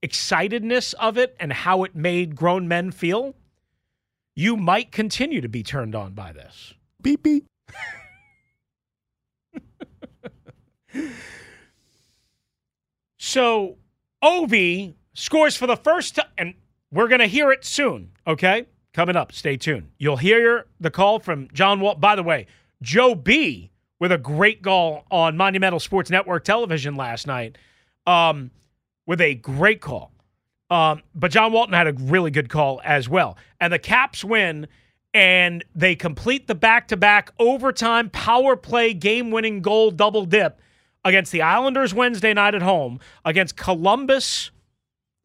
excitedness 0.02 0.94
of 0.96 1.18
it 1.18 1.36
and 1.40 1.52
how 1.52 1.84
it 1.84 1.96
made 1.96 2.36
grown 2.36 2.68
men 2.68 2.92
feel, 2.92 3.36
you 4.36 4.56
might 4.56 4.92
continue 4.92 5.42
to 5.42 5.50
be 5.50 5.64
turned 5.64 5.96
on 5.96 6.14
by 6.14 6.32
this. 6.32 6.74
Beep 7.02 7.24
beep. 7.24 7.46
So 13.30 13.78
Ovi 14.24 14.96
scores 15.14 15.56
for 15.56 15.68
the 15.68 15.76
first 15.76 16.16
time, 16.16 16.26
and 16.38 16.54
we're 16.90 17.10
going 17.10 17.20
to 17.20 17.28
hear 17.28 17.52
it 17.52 17.64
soon, 17.64 18.12
okay? 18.26 18.66
Coming 18.94 19.16
up, 19.16 19.34
stay 19.34 19.56
tuned. 19.56 19.92
You'll 20.00 20.18
hear 20.18 20.66
the 20.80 20.90
call 20.90 21.20
from 21.20 21.48
John 21.54 21.80
Wall. 21.80 21.94
By 21.94 22.16
the 22.16 22.24
way, 22.24 22.48
Joe 22.82 23.14
B 23.14 23.70
with 24.00 24.12
a 24.12 24.18
great 24.18 24.62
goal 24.62 25.04
on 25.12 25.38
Monumental 25.38 25.80
Sports 25.80 26.10
Network 26.10 26.44
television 26.44 26.96
last 26.96 27.28
night 27.28 27.58
um, 28.08 28.52
with 29.10 29.20
a 29.22 29.34
great 29.34 29.82
call. 29.82 30.12
Um, 30.70 31.02
but 31.16 31.32
John 31.32 31.52
Walton 31.52 31.74
had 31.74 31.88
a 31.88 31.94
really 31.94 32.30
good 32.30 32.48
call 32.48 32.80
as 32.84 33.10
well. 33.10 33.38
And 33.60 33.74
the 33.74 33.80
Caps 33.80 34.24
win, 34.24 34.68
and 35.16 35.66
they 35.74 35.96
complete 35.96 36.46
the 36.46 36.54
back 36.54 36.90
to 36.90 36.96
back 36.96 37.32
overtime 37.40 38.12
power 38.12 38.56
play 38.56 38.94
game 38.94 39.32
winning 39.32 39.64
goal 39.64 39.90
double 39.90 40.26
dip 40.26 40.62
against 41.04 41.32
the 41.32 41.42
Islanders 41.42 41.92
Wednesday 41.92 42.36
night 42.36 42.54
at 42.54 42.62
home, 42.62 43.00
against 43.26 43.58
Columbus 43.58 44.52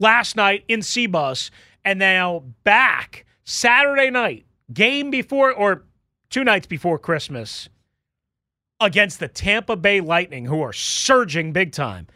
last 0.00 0.34
night 0.34 0.64
in 0.66 0.80
C-Bus, 0.80 1.50
and 1.84 1.98
now 1.98 2.42
back 2.64 3.26
Saturday 3.44 4.08
night, 4.08 4.46
game 4.72 5.10
before 5.10 5.52
or 5.52 5.84
two 6.30 6.42
nights 6.42 6.66
before 6.66 6.98
Christmas 6.98 7.68
against 8.80 9.20
the 9.20 9.28
Tampa 9.28 9.76
Bay 9.76 10.00
Lightning, 10.00 10.46
who 10.46 10.62
are 10.62 10.72
surging 10.72 11.52
big 11.52 11.72
time. 11.72 12.06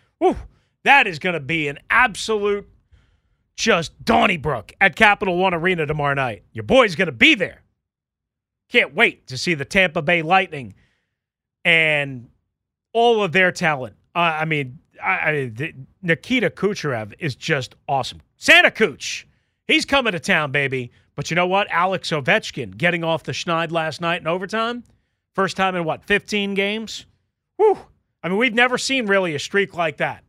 That 0.89 1.07
is 1.07 1.19
going 1.19 1.35
to 1.35 1.41
be 1.41 1.69
an 1.69 1.79
absolute 1.91 2.69
just 3.57 4.03
Donnybrook 4.05 4.73
at 4.81 4.97
Capital 4.97 5.37
One 5.37 5.53
Arena 5.53 5.85
tomorrow 5.85 6.15
night. 6.15 6.45
Your 6.53 6.63
boy's 6.63 6.95
going 6.95 7.07
to 7.07 7.13
be 7.13 7.35
there. 7.35 7.63
Can't 8.71 8.95
wait 8.95 9.27
to 9.27 9.37
see 9.37 9.55
the 9.55 9.65
Tampa 9.65 10.01
Bay 10.01 10.23
Lightning 10.23 10.75
and 11.65 12.29
all 12.93 13.23
of 13.23 13.33
their 13.33 13.53
talent. 13.53 13.97
Uh, 14.15 14.39
I 14.41 14.45
mean, 14.47 14.79
I, 15.03 15.31
I, 15.31 15.53
the, 15.55 15.75
Nikita 16.03 16.51
Kucherov 16.51 17.13
is 17.19 17.35
just 17.37 17.75
awesome. 17.87 18.23
Santa 18.37 18.71
Cooch, 18.71 19.27
he's 19.67 19.85
coming 19.85 20.13
to 20.13 20.21
town, 20.21 20.53
baby. 20.53 20.91
But 21.17 21.31
you 21.31 21.35
know 21.35 21.47
what? 21.47 21.67
Alex 21.71 22.11
Ovechkin 22.11 22.77
getting 22.77 23.03
off 23.05 23.25
the 23.25 23.33
schneid 23.33 23.73
last 23.73 24.01
night 24.01 24.21
in 24.21 24.27
overtime. 24.27 24.85
First 25.35 25.57
time 25.57 25.75
in 25.75 25.85
what, 25.85 26.05
15 26.05 26.55
games? 26.55 27.05
Whew. 27.57 27.77
I 28.23 28.29
mean, 28.29 28.39
we've 28.39 28.55
never 28.55 28.79
seen 28.79 29.07
really 29.07 29.35
a 29.35 29.39
streak 29.39 29.75
like 29.75 29.99
that. 29.99 30.23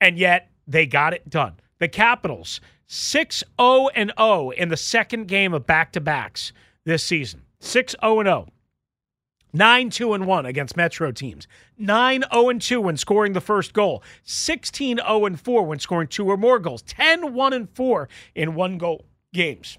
And 0.00 0.18
yet 0.18 0.50
they 0.66 0.86
got 0.86 1.14
it 1.14 1.28
done. 1.28 1.54
The 1.78 1.88
Capitals, 1.88 2.60
6 2.86 3.44
0 3.60 3.88
and 3.94 4.12
0 4.18 4.50
in 4.50 4.68
the 4.68 4.76
second 4.76 5.26
game 5.28 5.52
of 5.54 5.66
back 5.66 5.92
to 5.92 6.00
backs 6.00 6.52
this 6.84 7.02
season. 7.02 7.42
6 7.60 7.96
0 8.00 8.20
and 8.20 8.26
0. 8.26 8.48
9 9.52 9.90
2 9.90 10.14
and 10.14 10.26
1 10.26 10.46
against 10.46 10.76
Metro 10.76 11.12
teams. 11.12 11.46
9 11.78 12.24
0 12.32 12.48
and 12.48 12.60
2 12.60 12.80
when 12.80 12.96
scoring 12.96 13.32
the 13.32 13.40
first 13.40 13.72
goal. 13.72 14.02
16 14.24 14.98
0 14.98 15.26
and 15.26 15.40
4 15.40 15.62
when 15.64 15.78
scoring 15.78 16.08
two 16.08 16.26
or 16.26 16.36
more 16.36 16.58
goals. 16.58 16.82
10 16.82 17.34
1 17.34 17.52
and 17.52 17.70
4 17.70 18.08
in 18.34 18.54
one 18.54 18.78
goal 18.78 19.04
games. 19.32 19.78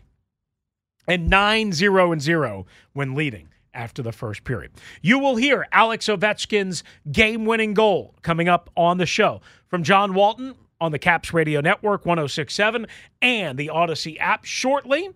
And 1.08 1.30
9 1.30 1.74
0 1.74 2.12
and 2.12 2.22
0 2.22 2.66
when 2.94 3.16
leading 3.16 3.50
after 3.76 4.02
the 4.02 4.12
first 4.12 4.44
period. 4.44 4.72
You 5.02 5.20
will 5.20 5.36
hear 5.36 5.68
Alex 5.72 6.08
Ovechkin's 6.08 6.84
game 7.12 7.46
winning 7.46 7.74
goal 7.74 8.16
coming 8.22 8.48
up 8.48 8.70
on 8.76 8.98
the 8.98 9.06
show 9.06 9.42
from 9.68 9.84
John 9.84 10.14
Walton 10.14 10.56
on 10.82 10.92
the 10.92 11.00
Caps 11.00 11.34
Radio 11.34 11.62
Network 11.62 12.06
1067 12.06 12.88
and 13.22 13.58
the 13.58 13.70
Odyssey 13.70 14.20
app 14.20 14.46
shortly 14.46 15.10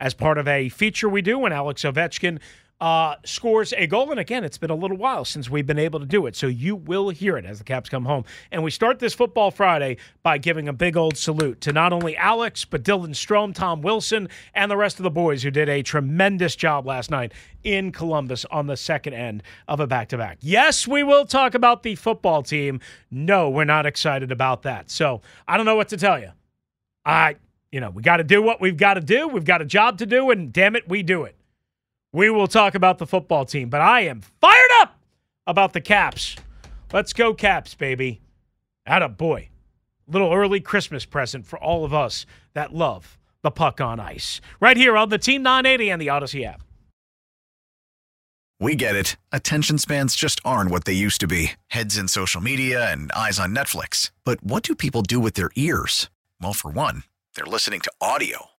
as 0.00 0.14
part 0.14 0.38
of 0.38 0.46
a 0.48 0.68
feature 0.68 1.08
we 1.08 1.22
do 1.22 1.38
when 1.38 1.52
Alex 1.52 1.82
Ovechkin 1.82 2.40
uh, 2.80 3.16
scores 3.24 3.72
a 3.72 3.86
goal. 3.86 4.10
And 4.10 4.20
again, 4.20 4.44
it's 4.44 4.58
been 4.58 4.70
a 4.70 4.74
little 4.74 4.96
while 4.96 5.24
since 5.24 5.50
we've 5.50 5.66
been 5.66 5.78
able 5.78 6.00
to 6.00 6.06
do 6.06 6.26
it. 6.26 6.36
So 6.36 6.46
you 6.46 6.76
will 6.76 7.10
hear 7.10 7.36
it 7.36 7.44
as 7.44 7.58
the 7.58 7.64
Caps 7.64 7.88
come 7.88 8.04
home. 8.04 8.24
And 8.52 8.62
we 8.62 8.70
start 8.70 8.98
this 8.98 9.14
Football 9.14 9.50
Friday 9.50 9.96
by 10.22 10.38
giving 10.38 10.68
a 10.68 10.72
big 10.72 10.96
old 10.96 11.16
salute 11.16 11.60
to 11.62 11.72
not 11.72 11.92
only 11.92 12.16
Alex, 12.16 12.64
but 12.64 12.84
Dylan 12.84 13.10
Strome, 13.10 13.54
Tom 13.54 13.82
Wilson, 13.82 14.28
and 14.54 14.70
the 14.70 14.76
rest 14.76 14.98
of 14.98 15.02
the 15.02 15.10
boys 15.10 15.42
who 15.42 15.50
did 15.50 15.68
a 15.68 15.82
tremendous 15.82 16.54
job 16.54 16.86
last 16.86 17.10
night 17.10 17.32
in 17.64 17.90
Columbus 17.90 18.44
on 18.46 18.66
the 18.66 18.76
second 18.76 19.14
end 19.14 19.42
of 19.66 19.80
a 19.80 19.86
back 19.86 20.08
to 20.08 20.18
back. 20.18 20.38
Yes, 20.40 20.86
we 20.86 21.02
will 21.02 21.26
talk 21.26 21.54
about 21.54 21.82
the 21.82 21.96
football 21.96 22.42
team. 22.42 22.80
No, 23.10 23.50
we're 23.50 23.64
not 23.64 23.86
excited 23.86 24.30
about 24.30 24.62
that. 24.62 24.90
So 24.90 25.22
I 25.48 25.56
don't 25.56 25.66
know 25.66 25.76
what 25.76 25.88
to 25.88 25.96
tell 25.96 26.18
you. 26.18 26.30
I, 27.04 27.36
you 27.72 27.80
know, 27.80 27.90
we 27.90 28.02
got 28.02 28.18
to 28.18 28.24
do 28.24 28.42
what 28.42 28.60
we've 28.60 28.76
got 28.76 28.94
to 28.94 29.00
do. 29.00 29.26
We've 29.26 29.44
got 29.44 29.62
a 29.62 29.64
job 29.64 29.98
to 29.98 30.06
do, 30.06 30.30
and 30.30 30.52
damn 30.52 30.76
it, 30.76 30.88
we 30.88 31.02
do 31.02 31.24
it. 31.24 31.37
We 32.12 32.30
will 32.30 32.46
talk 32.46 32.74
about 32.74 32.98
the 32.98 33.06
football 33.06 33.44
team, 33.44 33.68
but 33.68 33.82
I 33.82 34.00
am 34.02 34.22
fired 34.40 34.70
up 34.80 34.98
about 35.46 35.74
the 35.74 35.80
Caps. 35.80 36.36
Let's 36.92 37.12
go, 37.12 37.34
Caps, 37.34 37.74
baby. 37.74 38.22
Atta 38.86 39.10
boy. 39.10 39.50
Little 40.06 40.32
early 40.32 40.60
Christmas 40.60 41.04
present 41.04 41.46
for 41.46 41.58
all 41.58 41.84
of 41.84 41.92
us 41.92 42.24
that 42.54 42.72
love 42.72 43.18
the 43.42 43.50
puck 43.50 43.80
on 43.80 44.00
ice. 44.00 44.40
Right 44.58 44.76
here 44.76 44.96
on 44.96 45.10
the 45.10 45.18
Team 45.18 45.42
980 45.42 45.90
and 45.90 46.00
the 46.00 46.08
Odyssey 46.08 46.46
app. 46.46 46.62
We 48.58 48.74
get 48.74 48.96
it. 48.96 49.16
Attention 49.30 49.78
spans 49.78 50.16
just 50.16 50.40
aren't 50.44 50.70
what 50.70 50.84
they 50.84 50.92
used 50.92 51.20
to 51.20 51.28
be 51.28 51.52
heads 51.68 51.96
in 51.96 52.08
social 52.08 52.40
media 52.40 52.90
and 52.90 53.12
eyes 53.12 53.38
on 53.38 53.54
Netflix. 53.54 54.10
But 54.24 54.42
what 54.42 54.62
do 54.62 54.74
people 54.74 55.02
do 55.02 55.20
with 55.20 55.34
their 55.34 55.50
ears? 55.54 56.10
Well, 56.40 56.54
for 56.54 56.70
one, 56.70 57.04
they're 57.34 57.44
listening 57.44 57.80
to 57.80 57.92
audio. 58.00 58.46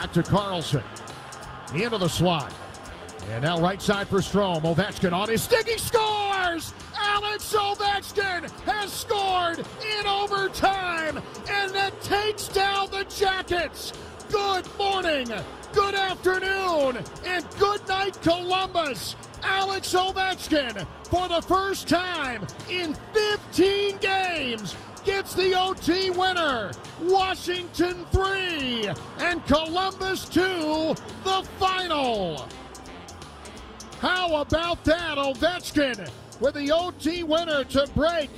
Back 0.00 0.14
to 0.14 0.22
Carlson. 0.22 0.82
Into 1.74 1.98
the 1.98 2.08
slot. 2.08 2.54
And 3.32 3.42
now 3.42 3.60
right 3.60 3.82
side 3.82 4.08
for 4.08 4.20
Strome. 4.20 4.62
Ovechkin 4.62 5.12
on 5.12 5.28
his 5.28 5.42
stick. 5.42 5.68
He 5.68 5.76
scores! 5.76 6.72
Alex 6.96 7.54
Ovechkin 7.54 8.50
has 8.64 8.90
scored 8.90 9.58
in 9.58 10.06
overtime. 10.06 11.22
And 11.50 11.70
that 11.74 12.00
takes 12.00 12.48
down 12.48 12.90
the 12.90 13.04
Jackets. 13.14 13.92
Good 14.30 14.66
morning, 14.78 15.28
good 15.74 15.94
afternoon, 15.94 17.04
and 17.26 17.44
good 17.58 17.86
night, 17.86 18.18
Columbus. 18.22 19.16
Alex 19.42 19.92
Ovechkin, 19.92 20.86
for 21.10 21.28
the 21.28 21.42
first 21.42 21.88
time 21.88 22.46
in 22.70 22.94
15 23.12 23.98
games, 23.98 24.76
gets 25.04 25.34
the 25.34 25.58
OT 25.58 26.10
winner. 26.10 26.72
Washington 27.00 28.04
3 28.12 28.90
and 29.18 29.44
Columbus 29.46 30.28
2, 30.28 30.94
the 31.24 31.46
final. 31.58 32.46
How 34.00 34.34
about 34.36 34.84
that, 34.84 35.18
Ovechkin 35.18 36.10
with 36.40 36.54
the 36.54 36.72
OT 36.72 37.22
winner 37.22 37.64
to 37.64 37.86
break 37.94 38.30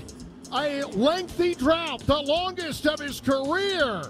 a 0.52 0.82
lengthy 0.82 1.54
drought, 1.54 2.00
the 2.00 2.18
longest 2.18 2.86
of 2.86 2.98
his 2.98 3.20
career. 3.20 4.02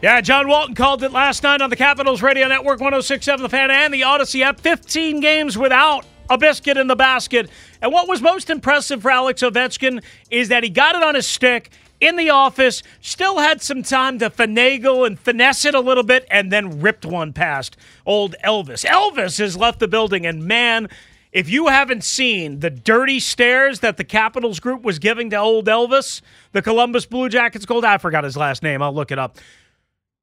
Yeah, 0.00 0.20
John 0.22 0.48
Walton 0.48 0.74
called 0.74 1.02
it 1.02 1.12
last 1.12 1.42
night 1.42 1.60
on 1.60 1.68
the 1.68 1.76
Capitals 1.76 2.22
Radio 2.22 2.48
Network 2.48 2.80
1067 2.80 3.42
The 3.42 3.48
Fan 3.50 3.70
and 3.70 3.92
the 3.92 4.04
Odyssey 4.04 4.42
app. 4.42 4.58
15 4.60 5.20
games 5.20 5.58
without 5.58 6.06
a 6.30 6.38
biscuit 6.38 6.78
in 6.78 6.86
the 6.86 6.96
basket. 6.96 7.50
And 7.82 7.92
what 7.92 8.08
was 8.08 8.20
most 8.20 8.50
impressive 8.50 9.02
for 9.02 9.10
Alex 9.10 9.42
Ovechkin 9.42 10.02
is 10.30 10.48
that 10.48 10.62
he 10.62 10.70
got 10.70 10.94
it 10.94 11.02
on 11.02 11.14
his 11.14 11.26
stick 11.26 11.70
in 12.00 12.16
the 12.16 12.30
office, 12.30 12.82
still 13.00 13.38
had 13.38 13.60
some 13.60 13.82
time 13.82 14.18
to 14.18 14.30
finagle 14.30 15.06
and 15.06 15.18
finesse 15.18 15.64
it 15.64 15.74
a 15.74 15.80
little 15.80 16.02
bit, 16.02 16.26
and 16.30 16.50
then 16.50 16.80
ripped 16.80 17.04
one 17.04 17.32
past 17.32 17.76
old 18.06 18.34
Elvis. 18.44 18.84
Elvis 18.86 19.38
has 19.38 19.56
left 19.56 19.80
the 19.80 19.88
building, 19.88 20.24
and 20.24 20.44
man, 20.44 20.88
if 21.32 21.48
you 21.48 21.68
haven't 21.68 22.02
seen 22.02 22.60
the 22.60 22.70
dirty 22.70 23.20
stares 23.20 23.80
that 23.80 23.96
the 23.98 24.04
Capitals 24.04 24.60
group 24.60 24.82
was 24.82 24.98
giving 24.98 25.30
to 25.30 25.36
old 25.36 25.66
Elvis, 25.66 26.22
the 26.52 26.62
Columbus 26.62 27.06
Blue 27.06 27.28
Jackets 27.28 27.66
gold, 27.66 27.84
I 27.84 27.98
forgot 27.98 28.24
his 28.24 28.36
last 28.36 28.62
name. 28.62 28.82
I'll 28.82 28.94
look 28.94 29.12
it 29.12 29.18
up. 29.18 29.38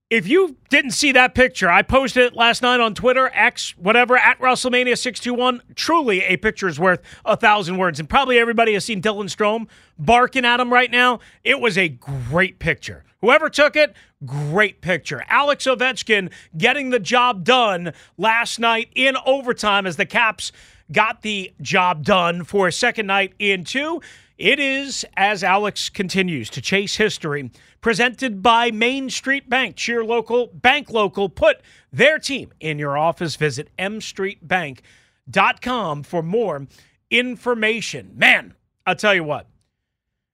If 0.10 0.26
you 0.26 0.56
didn't 0.70 0.91
see 0.91 1.12
that 1.12 1.36
picture, 1.36 1.70
I 1.70 1.82
posted 1.82 2.24
it 2.24 2.34
last 2.34 2.62
night 2.62 2.80
on 2.80 2.93
Twitter, 2.93 3.30
X, 3.34 3.78
whatever, 3.78 4.15
at 4.15 4.39
Russellmania621. 4.39 5.60
Truly, 5.76 6.24
a 6.24 6.38
picture 6.38 6.70
is 6.70 6.80
worth 6.80 7.02
a 7.26 7.36
thousand 7.36 7.76
words. 7.76 8.00
And 8.00 8.08
probably 8.08 8.39
everybody 8.39 8.74
has 8.76 8.86
seen 8.86 9.02
Dylan 9.02 9.26
Strome 9.26 9.67
barking 10.00 10.46
at 10.46 10.62
him 10.62 10.72
right 10.72 10.89
now. 10.89 11.20
It 11.43 11.60
was 11.60 11.78
a 11.78 11.89
great 11.89 12.58
picture. 12.58 13.04
Whoever 13.20 13.50
took 13.50 13.76
it, 13.76 13.98
great 14.26 14.80
picture. 14.80 15.26
Alex 15.28 15.65
Ovechkin 15.65 16.32
getting 16.58 16.89
the 16.89 17.00
job 17.00 17.43
done 17.43 17.91
last 18.17 18.60
night 18.60 18.88
in 18.96 19.17
overtime 19.26 19.86
as 19.86 19.98
the 19.98 20.06
Caps 20.06 20.54
got 20.89 21.22
the 21.22 21.52
job 21.60 22.06
done 22.06 22.46
for 22.46 22.65
a 22.70 22.72
second 22.72 23.08
night 23.08 23.34
in 23.39 23.65
two. 23.65 24.02
It 24.38 24.60
is, 24.60 25.04
as 25.17 25.43
Alex 25.43 25.89
continues 25.89 26.50
to 26.52 26.62
chase 26.62 26.96
history, 26.96 27.52
presented 27.81 28.41
by 28.41 28.71
Main 28.71 29.09
Street 29.09 29.49
Bank. 29.49 29.75
Cheer 29.75 30.01
local, 30.03 30.47
bank 30.47 30.89
local. 30.89 31.29
Put 31.29 31.61
their 31.91 32.17
team 32.19 32.53
in 32.59 32.79
your 32.79 32.97
office. 32.97 33.35
Visit 33.35 33.69
mstreetbank.com 33.77 36.03
for 36.03 36.23
more 36.23 36.67
information. 37.09 38.11
Man, 38.15 38.53
I'll 38.85 38.95
tell 38.95 39.15
you 39.15 39.23
what. 39.23 39.47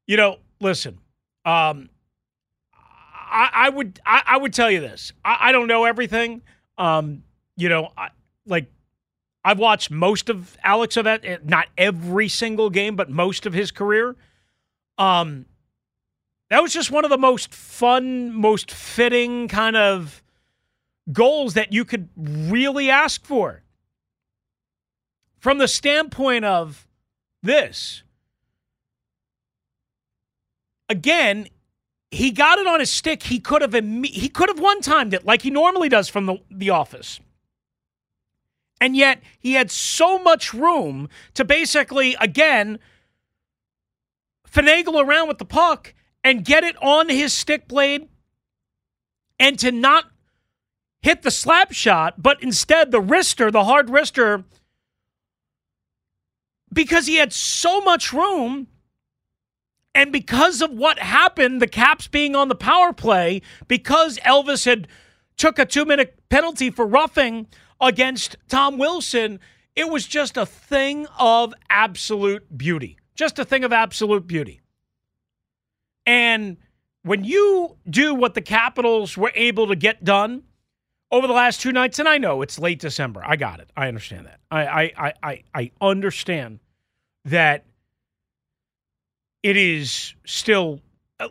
You 0.06 0.18
know, 0.18 0.40
listen, 0.60 1.00
um, 1.46 1.90
I, 2.74 3.50
I 3.54 3.70
would 3.70 4.02
I, 4.06 4.22
I, 4.26 4.38
would 4.38 4.54
tell 4.54 4.70
you 4.70 4.82
this. 4.82 5.14
I, 5.24 5.50
I 5.50 5.52
don't 5.52 5.68
know 5.68 5.86
everything. 5.86 6.42
Um, 6.78 7.24
you 7.56 7.70
know, 7.70 7.92
I, 7.98 8.10
like 8.46 8.70
I've 9.46 9.60
watched 9.60 9.92
most 9.92 10.30
of 10.30 10.58
Alex 10.64 10.96
Ovechkin, 10.96 11.26
eh, 11.26 11.38
not 11.44 11.68
every 11.78 12.30
single 12.30 12.70
game, 12.70 12.96
but 12.96 13.10
most 13.10 13.46
of 13.46 13.54
his 13.54 13.72
career. 13.72 14.16
Um, 14.98 15.46
that 16.54 16.62
was 16.62 16.72
just 16.72 16.92
one 16.92 17.04
of 17.04 17.10
the 17.10 17.18
most 17.18 17.52
fun, 17.52 18.32
most 18.32 18.70
fitting 18.70 19.48
kind 19.48 19.76
of 19.76 20.22
goals 21.12 21.56
that 21.56 21.74
you 21.74 21.84
could 21.84 22.10
really 22.16 22.92
ask 22.92 23.26
for. 23.26 23.64
From 25.40 25.58
the 25.58 25.68
standpoint 25.68 26.46
of 26.46 26.88
this, 27.42 28.04
again, 30.88 31.48
he 32.12 32.30
got 32.30 32.60
it 32.60 32.68
on 32.68 32.80
his 32.80 32.92
stick. 32.92 33.24
He 33.24 33.40
could 33.40 33.64
have 33.64 33.74
he 33.74 34.30
could 34.30 34.50
have 34.50 34.60
one 34.60 34.82
timed 34.82 35.16
it 35.16 35.26
like 35.26 35.42
he 35.42 35.50
normally 35.50 35.90
does 35.90 36.08
from 36.08 36.28
the, 36.28 36.38
the 36.52 36.70
office. 36.70 37.20
And 38.80 38.96
yet 38.96 39.24
he 39.40 39.54
had 39.54 39.72
so 39.72 40.20
much 40.20 40.54
room 40.54 41.10
to 41.34 41.44
basically, 41.44 42.16
again, 42.22 42.78
finagle 44.48 45.04
around 45.04 45.28
with 45.30 45.40
the 45.40 45.46
puck 45.46 45.96
and 46.24 46.46
get 46.46 46.64
it 46.64 46.76
on 46.82 47.10
his 47.10 47.34
stick 47.34 47.68
blade 47.68 48.08
and 49.40 49.60
to 49.60 49.72
not 49.72 50.06
hit 51.02 51.22
the 51.22 51.32
slap 51.32 51.74
shot, 51.74 52.22
but 52.22 52.42
instead 52.42 52.92
the 52.92 53.02
wrister, 53.02 53.52
the 53.52 53.66
hard 53.66 53.88
wrister, 53.88 54.46
because 56.72 57.08
he 57.08 57.18
had 57.18 57.34
so 57.34 57.82
much 57.82 58.14
room. 58.14 58.68
And 59.96 60.12
because 60.12 60.62
of 60.62 60.72
what 60.72 60.98
happened, 60.98 61.62
the 61.62 61.68
Caps 61.68 62.08
being 62.08 62.36
on 62.36 62.48
the 62.48 62.56
power 62.56 62.94
play, 62.94 63.44
because 63.68 64.18
Elvis 64.20 64.66
had 64.66 64.88
took 65.38 65.60
a 65.60 65.66
two 65.66 65.86
minute 65.86 66.18
penalty 66.30 66.72
for 66.72 66.88
roughing, 66.88 67.48
against 67.84 68.38
Tom 68.48 68.78
Wilson, 68.78 69.40
it 69.76 69.90
was 69.90 70.08
just 70.08 70.38
a 70.38 70.46
thing 70.46 71.08
of 71.20 71.54
absolute 71.70 72.58
beauty. 72.58 72.98
Just 73.16 73.38
a 73.38 73.46
thing 73.46 73.64
of 73.64 73.74
absolute 73.74 74.26
beauty. 74.26 74.62
And 76.06 76.58
when 77.04 77.24
you 77.24 77.78
do 77.90 78.16
what 78.16 78.34
the 78.34 78.42
Capitals 78.42 79.18
were 79.18 79.32
able 79.36 79.68
to 79.68 79.76
get 79.76 80.04
done 80.04 80.44
over 81.12 81.28
the 81.28 81.34
last 81.34 81.62
two 81.62 81.72
nights, 81.72 82.00
and 82.00 82.10
I 82.10 82.18
know 82.18 82.42
it's 82.42 82.58
late 82.58 82.80
December. 82.80 83.22
I 83.26 83.36
got 83.36 83.60
it. 83.60 83.70
I 83.78 83.88
understand 83.88 84.26
that. 84.26 84.40
I 84.50 84.92
I 84.98 85.14
I 85.22 85.44
I 85.54 85.72
understand 85.80 86.60
that 87.26 87.66
it 89.44 89.58
is 89.58 90.16
still 90.26 90.82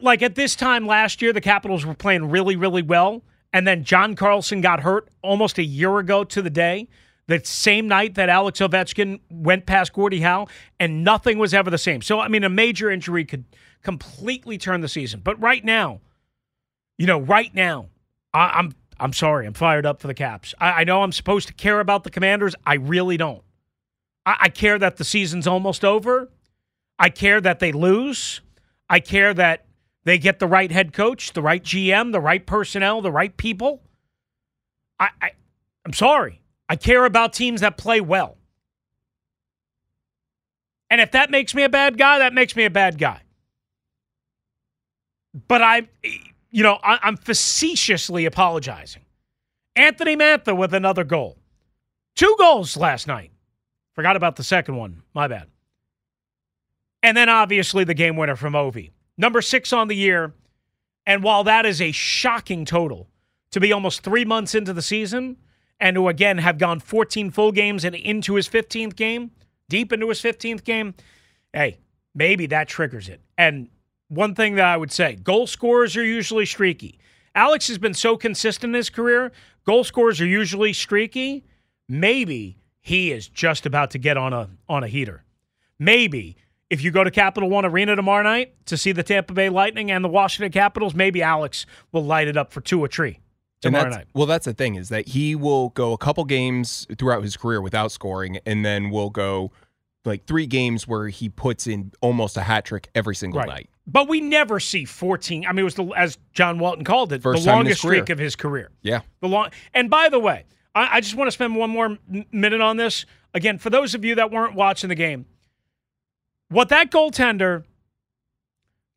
like 0.01 0.23
at 0.23 0.35
this 0.35 0.55
time 0.55 0.87
last 0.87 1.21
year, 1.23 1.33
the 1.33 1.41
Capitals 1.41 1.85
were 1.85 1.95
playing 1.95 2.31
really, 2.31 2.57
really 2.57 2.83
well. 2.83 3.23
And 3.53 3.67
then 3.67 3.85
John 3.85 4.15
Carlson 4.15 4.61
got 4.61 4.81
hurt 4.81 5.09
almost 5.23 5.59
a 5.59 5.65
year 5.65 5.99
ago 5.99 6.25
to 6.25 6.41
the 6.41 6.51
day, 6.51 6.89
the 7.27 7.41
same 7.45 7.89
night 7.89 8.15
that 8.17 8.29
Alex 8.29 8.61
Ovechkin 8.61 9.21
went 9.31 9.67
past 9.67 9.93
Gordie 9.93 10.21
Howe, 10.21 10.49
and 10.81 11.05
nothing 11.05 11.39
was 11.39 11.55
ever 11.55 11.71
the 11.71 11.79
same. 11.79 12.03
So, 12.03 12.21
I 12.21 12.29
mean, 12.29 12.45
a 12.45 12.49
major 12.49 12.91
injury 12.91 13.25
could 13.25 13.45
completely 13.83 14.59
turn 14.59 14.81
the 14.81 14.89
season. 14.89 15.21
But 15.23 15.41
right 15.41 15.65
now, 15.65 16.01
you 16.99 17.07
know, 17.07 17.21
right 17.21 17.55
now, 17.55 17.87
I, 18.35 18.45
am 18.45 18.67
I'm, 18.67 18.75
I'm 18.99 19.13
sorry, 19.13 19.47
I'm 19.47 19.55
fired 19.55 19.87
up 19.87 20.01
for 20.01 20.09
the 20.09 20.15
Caps. 20.15 20.55
I, 20.59 20.73
I, 20.73 20.85
know 20.85 21.03
I'm 21.03 21.13
supposed 21.13 21.49
to 21.49 21.55
care 21.55 21.81
about 21.81 22.05
the 22.05 22.11
Commanders. 22.11 22.55
I 22.67 22.75
really 22.75 23.17
don't. 23.17 23.43
I, 24.27 24.37
I 24.43 24.49
care 24.49 24.79
that 24.79 24.97
the 24.97 25.05
season's 25.05 25.47
almost 25.47 25.85
over. 25.85 26.31
I 26.99 27.09
care 27.09 27.41
that 27.41 27.59
they 27.59 27.73
lose. 27.73 28.41
I 28.89 29.01
care 29.01 29.33
that 29.35 29.67
they 30.05 30.19
get 30.19 30.39
the 30.39 30.47
right 30.47 30.71
head 30.71 30.93
coach, 30.93 31.33
the 31.33 31.43
right 31.43 31.63
GM, 31.63 32.13
the 32.13 32.21
right 32.21 32.45
personnel, 32.45 33.01
the 33.01 33.13
right 33.13 33.37
people. 33.37 33.83
I, 34.99 35.09
I 35.21 35.31
I'm 35.85 35.93
sorry. 35.93 36.42
I 36.73 36.77
care 36.77 37.05
about 37.05 37.35
teams 37.35 37.61
that 37.61 37.77
play 37.77 38.01
well. 38.01 38.39
And 40.89 41.03
if 41.03 41.11
that 41.11 41.31
makes 41.31 41.55
me 41.55 41.65
a 41.65 41.69
bad 41.69 41.99
guy, 41.99 42.21
that 42.21 42.33
makes 42.33 42.57
me 42.57 42.65
a 42.65 42.71
bad 42.71 42.97
guy. 42.97 43.21
But 45.49 45.61
I, 45.61 45.87
you 46.51 46.63
know, 46.63 46.79
I, 46.83 47.07
am 47.07 47.19
facetiously 47.19 48.25
apologizing. 48.25 49.05
Anthony 49.77 50.17
Mantha 50.17 50.57
with 50.57 50.73
another 50.73 51.05
goal. 51.05 51.37
Two 52.17 52.35
goals 52.39 52.75
last 52.75 53.07
night. 53.07 53.33
Forgot 53.95 54.17
about 54.17 54.37
the 54.37 54.43
second 54.43 54.77
one. 54.77 55.03
My 55.13 55.29
bad. 55.29 55.49
And 57.03 57.15
then 57.15 57.29
obviously 57.29 57.85
the 57.85 57.93
game 57.93 58.17
winner 58.17 58.35
from 58.35 58.55
Ovi 58.55 58.93
number 59.19 59.43
six 59.43 59.75
on 59.75 59.89
the 59.89 59.97
year. 59.97 60.33
And 61.05 61.23
while 61.23 61.45
that 61.45 61.67
is 61.67 61.83
a 61.83 61.93
shocking 61.93 62.65
total 62.65 63.11
to 63.51 63.61
be 63.61 63.75
almost 63.75 64.01
three 64.01 64.25
months 64.25 64.55
into 64.55 64.73
the 64.73 64.81
season 64.81 65.37
and 65.83 65.97
to 65.97 66.07
again 66.09 66.39
have 66.39 66.59
gone 66.59 66.79
14 66.79 67.33
full 67.33 67.51
games 67.51 67.85
and 67.85 67.95
into 67.97 68.37
his 68.37 68.49
15th 68.49 68.95
game, 68.95 69.33
deep 69.69 69.93
into 69.93 70.09
his 70.09 70.21
15th 70.21 70.63
game, 70.63 70.95
hey, 71.53 71.79
maybe 72.15 72.47
that 72.47 72.69
triggers 72.69 73.09
it. 73.09 73.21
And 73.37 73.69
one 74.07 74.37
thing 74.37 74.55
that 74.55 74.65
I 74.65 74.77
would 74.77 74.93
say 74.93 75.17
goal 75.17 75.49
scorers 75.49 75.97
are 75.97 76.05
usually 76.05 76.47
streaky. 76.47 77.01
Alex 77.35 77.67
has 77.67 77.79
been 77.79 77.95
so 77.95 78.17
consistent 78.17 78.71
in 78.71 78.75
his 78.75 78.91
career, 78.91 79.33
goal 79.65 79.83
scorers 79.83 80.21
are 80.21 80.27
usually 80.27 80.73
streaky. 80.73 81.45
Maybe 81.89 82.59
he 82.81 83.11
is 83.11 83.27
just 83.27 83.67
about 83.67 83.91
to 83.91 83.99
get 83.99 84.17
on 84.17 84.33
a 84.33 84.51
on 84.69 84.85
a 84.85 84.89
heater. 84.89 85.25
Maybe 85.81 86.37
if 86.71 86.85
you 86.85 86.93
go 86.93 87.03
to 87.03 87.11
Capital 87.11 87.51
One 87.51 87.65
Arena 87.65 87.97
tomorrow 87.97 88.23
night 88.23 88.55
to 88.67 88.77
see 88.77 88.93
the 88.93 89.03
Tampa 89.03 89.35
Bay 89.35 89.49
Lightning 89.49 89.91
and 89.91 90.05
the 90.05 90.09
Washington 90.09 90.53
Capitals, 90.53 90.95
maybe 90.95 91.23
Alex 91.23 91.67
will 91.91 92.05
light 92.05 92.29
it 92.29 92.37
up 92.37 92.53
for 92.53 92.61
two 92.61 92.79
or 92.79 92.87
three 92.87 93.19
tomorrow 93.63 93.89
night. 93.89 94.07
Well, 94.15 94.27
that's 94.27 94.45
the 94.45 94.53
thing 94.53 94.75
is 94.75 94.91
that 94.91 95.09
he 95.09 95.35
will 95.35 95.71
go 95.71 95.93
a 95.93 95.99
couple 95.99 96.25
games 96.25 96.87
throughout 96.99 97.23
his 97.23 97.37
career 97.37 97.61
without 97.61 97.93
scoring, 97.93 98.39
and 98.45 98.65
then 98.65 98.91
will 98.91 99.11
go 99.11 99.53
like 100.05 100.27
three 100.27 100.47
games 100.47 100.87
where 100.87 101.09
he 101.09 101.29
puts 101.29 101.67
in 101.67 101.93
almost 102.01 102.37
a 102.37 102.43
hat 102.43 102.65
trick 102.65 102.89
every 102.95 103.15
single 103.15 103.41
right. 103.41 103.49
night. 103.49 103.71
But 103.87 104.09
we 104.09 104.21
never 104.21 104.61
see 104.61 104.85
14. 104.85 105.47
I 105.47 105.53
mean, 105.53 105.61
it 105.61 105.63
was 105.63 105.75
the 105.75 105.87
as 105.97 106.19
John 106.33 106.59
Walton 106.59 106.85
called 106.85 107.13
it, 107.13 107.23
First 107.23 107.45
the 107.45 107.51
longest 107.51 107.81
streak 107.81 108.11
of 108.11 108.19
his 108.19 108.37
career. 108.37 108.71
Yeah. 108.83 109.01
The 109.21 109.29
long. 109.29 109.51
And 109.75 109.91
by 109.91 110.09
the 110.09 110.19
way, 110.19 110.45
I, 110.75 110.97
I 110.97 111.01
just 111.01 111.15
want 111.15 111.29
to 111.29 111.33
spend 111.33 111.57
one 111.57 111.71
more 111.71 111.99
minute 112.31 112.61
on 112.61 112.77
this. 112.77 113.07
Again, 113.35 113.59
for 113.59 113.71
those 113.71 113.95
of 113.95 114.05
you 114.05 114.17
that 114.17 114.31
weren't 114.31 114.55
watching 114.55 114.89
the 114.89 114.95
game, 114.95 115.27
what 116.49 116.69
that 116.69 116.91
goaltender 116.91 117.65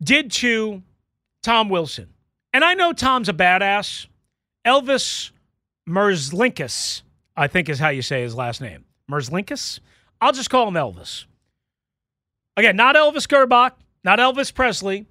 did 0.04 0.32
to 0.32 0.84
Tom 1.42 1.70
Wilson, 1.70 2.10
and 2.54 2.64
I 2.64 2.74
know 2.74 2.94
Tom's 2.94 3.30
a 3.30 3.34
badass. 3.34 4.08
Elvis 4.66 5.32
Merzlikins, 5.88 7.02
I 7.38 7.48
think 7.48 7.70
is 7.70 7.80
how 7.80 7.90
you 7.90 8.02
say 8.02 8.22
his 8.22 8.36
last 8.36 8.62
name. 8.62 8.86
Merzlikins? 9.10 9.80
I'll 10.22 10.32
just 10.34 10.50
call 10.50 10.68
him 10.68 10.74
Elvis. 10.76 11.26
Again, 12.58 12.76
not 12.76 12.96
Elvis 12.96 13.28
Grbac, 13.28 13.72
not 14.04 14.20
Elvis 14.20 14.54
Presley, 14.54 15.06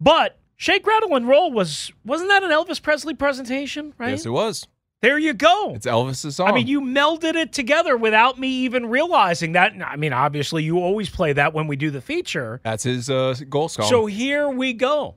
but 0.00 0.38
Shake, 0.56 0.86
Rattle, 0.86 1.14
and 1.16 1.28
Roll 1.28 1.52
was 1.52 1.92
wasn't 2.04 2.30
that 2.30 2.42
an 2.42 2.50
Elvis 2.50 2.80
Presley 2.82 3.14
presentation? 3.14 3.94
Right. 3.98 4.10
Yes, 4.10 4.26
it 4.26 4.30
was. 4.30 4.66
there 5.02 5.18
you 5.18 5.32
go. 5.34 5.74
It's 5.74 5.86
Elvis's 5.86 6.36
song. 6.36 6.48
I 6.48 6.52
mean, 6.52 6.66
you 6.66 6.80
melded 6.80 7.34
it 7.34 7.52
together 7.52 7.96
without 7.96 8.38
me 8.38 8.48
even 8.48 8.86
realizing 8.86 9.52
that. 9.52 9.72
I 9.84 9.96
mean, 9.96 10.12
obviously, 10.12 10.64
you 10.64 10.78
always 10.78 11.08
play 11.08 11.32
that 11.34 11.52
when 11.54 11.66
we 11.66 11.76
do 11.76 11.90
the 11.90 12.00
feature. 12.00 12.60
That's 12.64 12.82
his 12.84 13.08
uh, 13.08 13.34
goal 13.48 13.68
song. 13.68 13.86
So 13.86 14.06
here 14.06 14.48
we 14.48 14.72
go. 14.72 15.14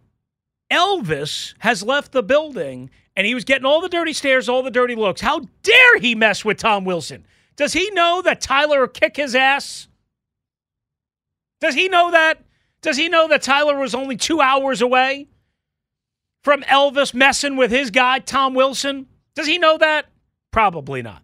Elvis 0.71 1.53
has 1.59 1.83
left 1.83 2.11
the 2.11 2.23
building 2.23 2.89
and 3.15 3.25
he 3.25 3.33
was 3.33 3.43
getting 3.43 3.65
all 3.65 3.81
the 3.81 3.89
dirty 3.89 4.13
stares, 4.13 4.47
all 4.47 4.63
the 4.63 4.71
dirty 4.71 4.95
looks. 4.95 5.21
How 5.21 5.41
dare 5.63 5.99
he 5.99 6.15
mess 6.15 6.45
with 6.45 6.57
Tom 6.57 6.85
Wilson? 6.85 7.25
Does 7.55 7.73
he 7.73 7.89
know 7.91 8.21
that 8.21 8.39
Tyler 8.39 8.81
will 8.81 8.87
kick 8.87 9.17
his 9.17 9.35
ass? 9.35 9.87
Does 11.59 11.75
he 11.75 11.89
know 11.89 12.11
that? 12.11 12.41
Does 12.81 12.95
he 12.95 13.09
know 13.09 13.27
that 13.27 13.41
Tyler 13.41 13.77
was 13.77 13.93
only 13.93 14.15
two 14.15 14.39
hours 14.39 14.81
away 14.81 15.27
from 16.43 16.61
Elvis 16.61 17.13
messing 17.13 17.57
with 17.57 17.71
his 17.71 17.91
guy, 17.91 18.19
Tom 18.19 18.53
Wilson? 18.53 19.07
Does 19.35 19.47
he 19.47 19.57
know 19.57 19.77
that? 19.77 20.05
Probably 20.51 21.01
not. 21.01 21.21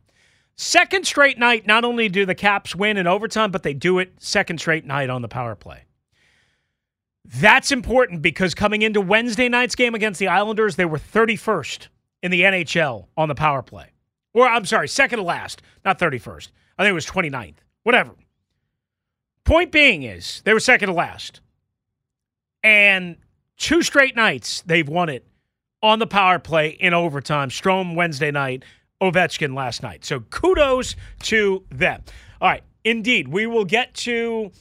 Second 0.57 1.07
straight 1.07 1.37
night, 1.37 1.65
not 1.65 1.85
only 1.85 2.09
do 2.09 2.25
the 2.25 2.35
Caps 2.35 2.75
win 2.75 2.97
in 2.97 3.07
overtime, 3.07 3.51
but 3.51 3.63
they 3.63 3.73
do 3.73 3.99
it 3.99 4.13
second 4.19 4.59
straight 4.59 4.85
night 4.85 5.09
on 5.09 5.21
the 5.21 5.29
power 5.29 5.55
play. 5.55 5.84
That's 7.25 7.71
important 7.71 8.21
because 8.21 8.53
coming 8.53 8.83
into 8.83 9.01
Wednesday 9.01 9.49
night's 9.49 9.75
game 9.75 9.95
against 9.95 10.19
the 10.19 10.27
Islanders, 10.27 10.75
they 10.75 10.85
were 10.85 10.99
31st 10.99 11.87
in 12.21 12.29
the 12.31 12.41
NHL 12.41 13.07
on 13.17 13.29
the 13.29 13.35
power 13.35 13.63
play. 13.63 13.93
Or, 14.33 14.47
I'm 14.47 14.65
sorry, 14.65 14.87
second 14.87 15.17
to 15.19 15.23
last, 15.23 15.61
not 15.83 15.97
31st. 15.97 16.49
I 16.77 16.83
think 16.83 16.91
it 16.91 16.93
was 16.93 17.05
29th. 17.05 17.55
Whatever. 17.83 18.11
Point 19.43 19.71
being 19.71 20.03
is, 20.03 20.41
they 20.45 20.53
were 20.53 20.59
second 20.59 20.89
to 20.89 20.93
last. 20.93 21.41
And 22.63 23.17
two 23.57 23.81
straight 23.81 24.15
nights, 24.15 24.61
they've 24.65 24.87
won 24.87 25.09
it 25.09 25.25
on 25.81 25.99
the 25.99 26.07
power 26.07 26.39
play 26.39 26.69
in 26.69 26.93
overtime. 26.93 27.49
Strome 27.49 27.95
Wednesday 27.95 28.31
night, 28.31 28.63
Ovechkin 29.01 29.55
last 29.55 29.83
night. 29.83 30.03
So 30.03 30.19
kudos 30.19 30.95
to 31.23 31.63
them. 31.69 32.03
All 32.41 32.49
right, 32.49 32.63
indeed, 32.83 33.27
we 33.27 33.45
will 33.45 33.65
get 33.65 33.93
to 33.95 34.51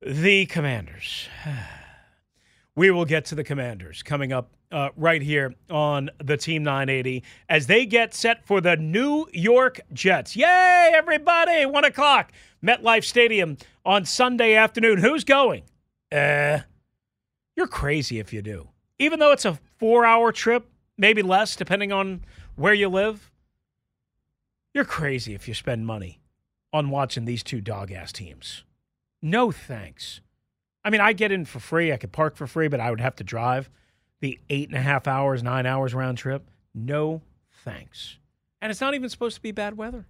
the 0.00 0.46
Commanders. 0.46 1.28
we 2.76 2.90
will 2.90 3.04
get 3.04 3.24
to 3.26 3.34
the 3.34 3.44
Commanders 3.44 4.02
coming 4.02 4.32
up 4.32 4.50
uh, 4.72 4.88
right 4.96 5.22
here 5.22 5.54
on 5.70 6.10
the 6.22 6.36
Team 6.36 6.64
980 6.64 7.22
as 7.48 7.66
they 7.66 7.86
get 7.86 8.12
set 8.14 8.44
for 8.46 8.60
the 8.60 8.76
New 8.76 9.26
York 9.32 9.80
Jets. 9.92 10.34
Yay, 10.34 10.90
everybody! 10.92 11.64
One 11.66 11.84
o'clock, 11.84 12.32
MetLife 12.64 13.04
Stadium 13.04 13.56
on 13.84 14.04
Sunday 14.04 14.54
afternoon. 14.54 14.98
Who's 14.98 15.24
going? 15.24 15.62
Uh, 16.10 16.60
you're 17.56 17.68
crazy 17.68 18.18
if 18.18 18.32
you 18.32 18.42
do. 18.42 18.68
Even 18.98 19.18
though 19.20 19.32
it's 19.32 19.44
a 19.44 19.58
four 19.78 20.04
hour 20.04 20.32
trip, 20.32 20.68
maybe 20.98 21.22
less, 21.22 21.54
depending 21.56 21.92
on 21.92 22.24
where 22.56 22.74
you 22.74 22.88
live, 22.88 23.30
you're 24.72 24.84
crazy 24.84 25.34
if 25.34 25.46
you 25.46 25.54
spend 25.54 25.86
money 25.86 26.20
on 26.72 26.90
watching 26.90 27.24
these 27.24 27.44
two 27.44 27.60
dog 27.60 27.92
ass 27.92 28.12
teams. 28.12 28.64
No 29.22 29.52
thanks. 29.52 30.20
I 30.84 30.90
mean, 30.90 31.00
I 31.00 31.12
get 31.12 31.32
in 31.32 31.44
for 31.44 31.60
free. 31.60 31.92
I 31.92 31.96
could 31.96 32.12
park 32.12 32.36
for 32.36 32.46
free, 32.46 32.68
but 32.68 32.80
I 32.80 32.90
would 32.90 33.00
have 33.00 33.16
to 33.16 33.24
drive 33.24 33.70
the 34.20 34.38
eight 34.50 34.68
and 34.68 34.76
a 34.76 34.82
half 34.82 35.06
hours, 35.06 35.42
nine 35.42 35.66
hours 35.66 35.94
round 35.94 36.18
trip. 36.18 36.50
No 36.74 37.22
thanks. 37.64 38.18
And 38.60 38.70
it's 38.70 38.80
not 38.80 38.94
even 38.94 39.08
supposed 39.08 39.36
to 39.36 39.42
be 39.42 39.52
bad 39.52 39.76
weather. 39.76 40.06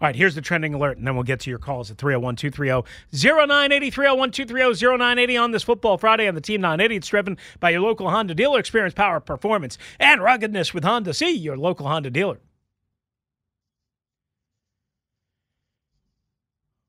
All 0.00 0.08
right, 0.08 0.16
here's 0.16 0.34
the 0.34 0.40
trending 0.40 0.74
alert, 0.74 0.98
and 0.98 1.06
then 1.06 1.14
we'll 1.14 1.22
get 1.22 1.38
to 1.40 1.50
your 1.50 1.60
calls 1.60 1.88
at 1.88 1.96
301 1.96 2.34
230 2.34 2.88
0980 3.12 3.90
301 3.90 4.30
230 4.32 4.96
0980 4.98 5.36
on 5.36 5.50
this 5.52 5.62
Football 5.62 5.96
Friday 5.96 6.26
on 6.26 6.34
the 6.34 6.40
Team 6.40 6.60
980. 6.60 6.96
It's 6.96 7.06
driven 7.06 7.38
by 7.60 7.70
your 7.70 7.82
local 7.82 8.10
Honda 8.10 8.34
dealer. 8.34 8.58
Experience 8.58 8.94
power, 8.94 9.20
performance, 9.20 9.78
and 10.00 10.20
ruggedness 10.20 10.74
with 10.74 10.82
Honda. 10.82 11.14
See 11.14 11.30
your 11.30 11.56
local 11.56 11.86
Honda 11.86 12.10
dealer. 12.10 12.40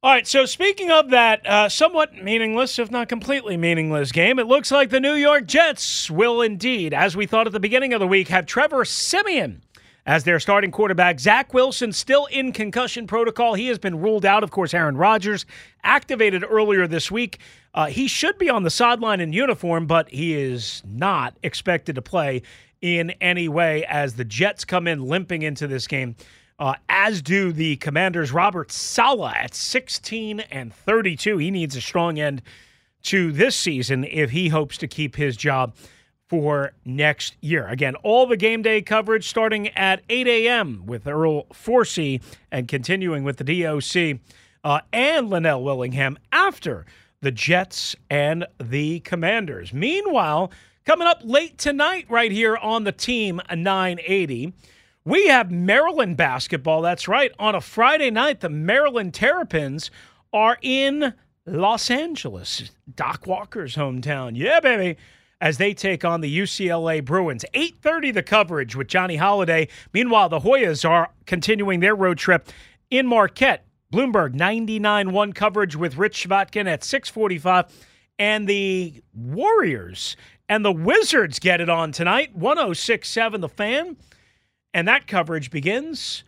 All 0.04 0.12
right, 0.12 0.28
so 0.28 0.46
speaking 0.46 0.92
of 0.92 1.12
that 1.12 1.48
uh, 1.48 1.70
somewhat 1.70 2.14
meaningless, 2.22 2.78
if 2.78 2.92
not 2.92 3.08
completely 3.08 3.56
meaningless 3.56 4.12
game, 4.12 4.38
it 4.38 4.48
looks 4.48 4.70
like 4.70 4.90
the 4.90 5.00
New 5.00 5.14
York 5.14 5.46
Jets 5.46 6.12
will 6.12 6.42
indeed, 6.42 6.94
as 6.94 7.16
we 7.16 7.26
thought 7.26 7.48
at 7.48 7.54
the 7.54 7.60
beginning 7.62 7.94
of 7.94 8.02
the 8.02 8.08
week, 8.08 8.28
have 8.28 8.46
Trevor 8.46 8.84
Siemian 8.84 9.62
as 10.06 10.26
their 10.26 10.42
starting 10.42 10.72
quarterback. 10.72 11.22
Zach 11.22 11.54
Wilson 11.54 11.94
still 11.94 12.26
in 12.26 12.52
concussion 12.52 13.08
protocol. 13.08 13.54
He 13.54 13.68
has 13.68 13.80
been 13.80 14.02
ruled 14.02 14.26
out. 14.26 14.44
Of 14.44 14.52
course, 14.52 14.74
Aaron 14.74 14.98
Rodgers 14.98 15.46
activated 15.86 16.44
earlier 16.50 16.86
this 16.86 17.10
week. 17.10 17.40
Uh, 17.74 17.86
he 17.86 18.10
should 18.10 18.38
be 18.38 18.50
on 18.50 18.64
the 18.64 18.70
sideline 18.70 19.22
in 19.22 19.32
uniform, 19.32 19.88
but 19.88 20.10
he 20.10 20.34
is 20.34 20.84
not 20.86 21.38
expected 21.44 21.96
to 21.96 22.02
play 22.02 22.42
in 22.82 23.12
any 23.22 23.48
way 23.48 23.86
as 23.86 24.16
the 24.16 24.26
Jets 24.26 24.66
come 24.66 24.86
in 24.86 25.06
limping 25.06 25.44
into 25.44 25.66
this 25.66 25.88
game 25.88 26.18
uh, 26.60 26.76
as 26.90 27.22
do 27.22 27.52
the 27.52 27.76
Commanders. 27.78 28.32
Robert 28.32 28.72
Saleh 28.72 29.36
at 29.36 29.54
16 29.54 30.42
and 30.52 30.74
32. 30.74 31.38
He 31.38 31.52
needs 31.52 31.76
a 31.76 31.82
strong 31.82 32.20
end 32.20 32.42
to 33.04 33.32
this 33.32 33.56
season 33.56 34.06
if 34.06 34.32
he 34.32 34.50
hopes 34.50 34.78
to 34.78 34.88
keep 34.88 35.16
his 35.16 35.36
job 35.36 35.76
for 36.28 36.74
next 36.86 37.36
year. 37.42 37.68
Again, 37.68 37.96
all 37.98 38.26
the 38.26 38.38
game 38.38 38.62
day 38.62 38.82
coverage 38.82 39.28
starting 39.28 39.68
at 39.70 40.02
8 40.10 40.28
a.m. 40.28 40.86
with 40.86 41.06
Earl 41.06 41.46
Forcey 41.48 42.22
and 42.52 42.68
continuing 42.68 43.24
with 43.24 43.38
the 43.38 43.62
DOC 43.62 44.20
uh, 44.64 44.82
and 44.92 45.30
Linnell 45.30 45.64
Willingham 45.64 46.18
after 46.32 46.86
the 47.22 47.32
Jets 47.32 47.96
and 48.10 48.46
the 48.60 49.00
Commanders. 49.02 49.74
Meanwhile, 49.74 50.52
coming 50.86 51.08
up 51.08 51.22
late 51.24 51.58
tonight, 51.58 52.06
right 52.10 52.32
here 52.32 52.58
on 52.58 52.84
the 52.84 52.92
Team 52.92 53.42
980. 53.50 54.54
We 55.06 55.28
have 55.28 55.52
Maryland 55.52 56.16
basketball. 56.16 56.82
That's 56.82 57.08
right. 57.08 57.32
On 57.38 57.56
a 57.56 57.62
Friday 57.62 58.10
night, 58.10 58.40
the 58.40 58.50
Maryland 58.50 59.14
Terrapins 59.14 59.92
are 60.32 60.58
in 60.62 61.14
Los 61.46 61.92
Angeles, 61.92 62.72
Doc 62.96 63.28
Walker's 63.28 63.76
hometown. 63.76 64.32
Yeah, 64.36 64.62
baby. 64.62 64.98
As 65.42 65.58
they 65.58 65.74
take 65.74 66.06
on 66.06 66.22
the 66.22 66.40
UCLA 66.40 67.04
Bruins. 67.04 67.44
8:30 67.54 68.14
the 68.14 68.24
coverage 68.24 68.78
with 68.78 68.88
Johnny 68.88 69.18
Holiday. 69.18 69.68
Meanwhile, 69.92 70.30
the 70.30 70.40
Hoyas 70.40 70.90
are 70.90 71.10
continuing 71.26 71.82
their 71.82 71.96
road 71.96 72.18
trip 72.18 72.48
in 72.90 73.06
Marquette. 73.06 73.66
Bloomberg 73.94 74.34
99-1 74.34 75.36
coverage 75.36 75.76
with 75.76 75.98
Rich 75.98 76.28
Chvotkin 76.28 76.66
at 76.66 76.84
645. 76.84 77.66
And 78.18 78.48
the 78.48 79.04
Warriors 79.14 80.16
and 80.48 80.64
the 80.64 80.72
Wizards 80.72 81.40
get 81.40 81.60
it 81.60 81.70
on 81.70 81.92
tonight. 81.92 82.38
106.7 82.40 83.42
the 83.42 83.50
fan. 83.50 83.98
And 84.74 84.88
that 84.88 85.08
coverage 85.08 85.52
begins 85.52 86.24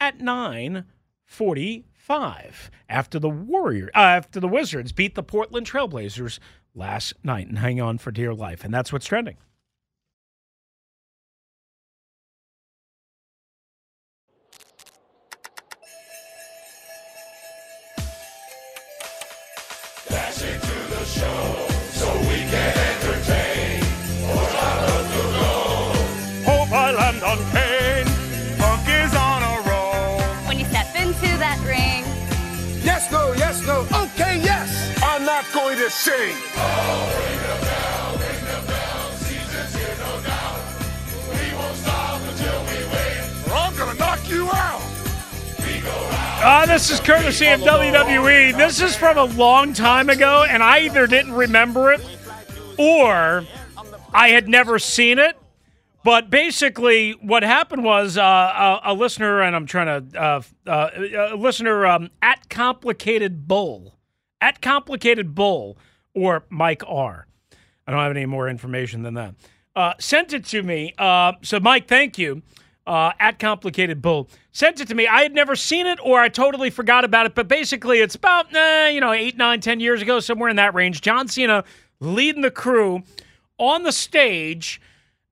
at 0.00 0.18
9:45 0.18 2.70
after 2.88 3.18
the 3.18 3.28
Warrior 3.28 3.90
uh, 3.94 3.98
after 3.98 4.40
the 4.40 4.48
Wizards 4.48 4.92
beat 4.92 5.14
the 5.14 5.22
Portland 5.22 5.66
Trailblazers 5.66 6.38
last 6.74 7.12
night 7.24 7.48
and 7.48 7.58
hang 7.58 7.80
on 7.80 7.98
for 7.98 8.10
dear 8.10 8.34
life. 8.34 8.64
And 8.64 8.74
that's 8.74 8.92
what's 8.92 9.06
trending. 9.06 9.36
To 35.86 35.92
sing. 35.92 36.36
I'm 43.52 43.76
gonna 43.76 43.94
knock 43.94 44.28
you 44.28 44.48
out. 44.52 44.82
Uh, 46.42 46.66
this 46.66 46.90
is 46.90 46.98
courtesy 46.98 47.46
of 47.48 47.60
WWE. 47.60 48.56
This 48.56 48.80
is 48.82 48.96
from 48.96 49.16
a 49.16 49.24
long 49.24 49.72
time 49.72 50.10
ago, 50.10 50.44
and 50.48 50.62
I 50.62 50.80
either 50.80 51.06
didn't 51.06 51.32
remember 51.34 51.92
it 51.92 52.00
or 52.78 53.44
I 54.12 54.30
had 54.30 54.48
never 54.48 54.80
seen 54.80 55.20
it. 55.20 55.36
But 56.02 56.30
basically, 56.30 57.12
what 57.12 57.42
happened 57.42 57.84
was 57.84 58.16
uh, 58.16 58.22
a, 58.22 58.92
a 58.92 58.94
listener, 58.94 59.40
and 59.42 59.56
I'm 59.56 59.66
trying 59.66 60.10
to, 60.10 60.20
uh, 60.20 60.42
uh, 60.66 60.90
a 61.32 61.36
listener 61.36 61.86
um, 61.86 62.10
at 62.22 62.48
Complicated 62.48 63.48
Bull, 63.48 63.95
at 64.40 64.60
Complicated 64.60 65.34
Bull, 65.34 65.76
or 66.14 66.44
Mike 66.48 66.82
R. 66.86 67.26
I 67.86 67.90
don't 67.90 68.00
have 68.00 68.10
any 68.10 68.26
more 68.26 68.48
information 68.48 69.02
than 69.02 69.14
that. 69.14 69.34
Uh, 69.74 69.94
sent 69.98 70.32
it 70.32 70.44
to 70.46 70.62
me. 70.62 70.94
Uh, 70.98 71.32
so, 71.42 71.60
Mike, 71.60 71.86
thank 71.86 72.18
you. 72.18 72.42
Uh, 72.86 73.12
at 73.18 73.40
Complicated 73.40 74.00
Bull 74.00 74.28
sent 74.52 74.80
it 74.80 74.86
to 74.86 74.94
me. 74.94 75.08
I 75.08 75.22
had 75.22 75.34
never 75.34 75.56
seen 75.56 75.88
it, 75.88 75.98
or 76.04 76.20
I 76.20 76.28
totally 76.28 76.70
forgot 76.70 77.04
about 77.04 77.26
it. 77.26 77.34
But 77.34 77.48
basically, 77.48 77.98
it's 77.98 78.14
about 78.14 78.54
eh, 78.54 78.90
you 78.90 79.00
know 79.00 79.12
eight, 79.12 79.36
nine, 79.36 79.60
ten 79.60 79.80
years 79.80 80.00
ago, 80.00 80.20
somewhere 80.20 80.48
in 80.48 80.56
that 80.56 80.72
range. 80.72 81.00
John 81.00 81.26
Cena 81.26 81.64
leading 81.98 82.42
the 82.42 82.50
crew 82.50 83.02
on 83.58 83.82
the 83.82 83.90
stage 83.90 84.80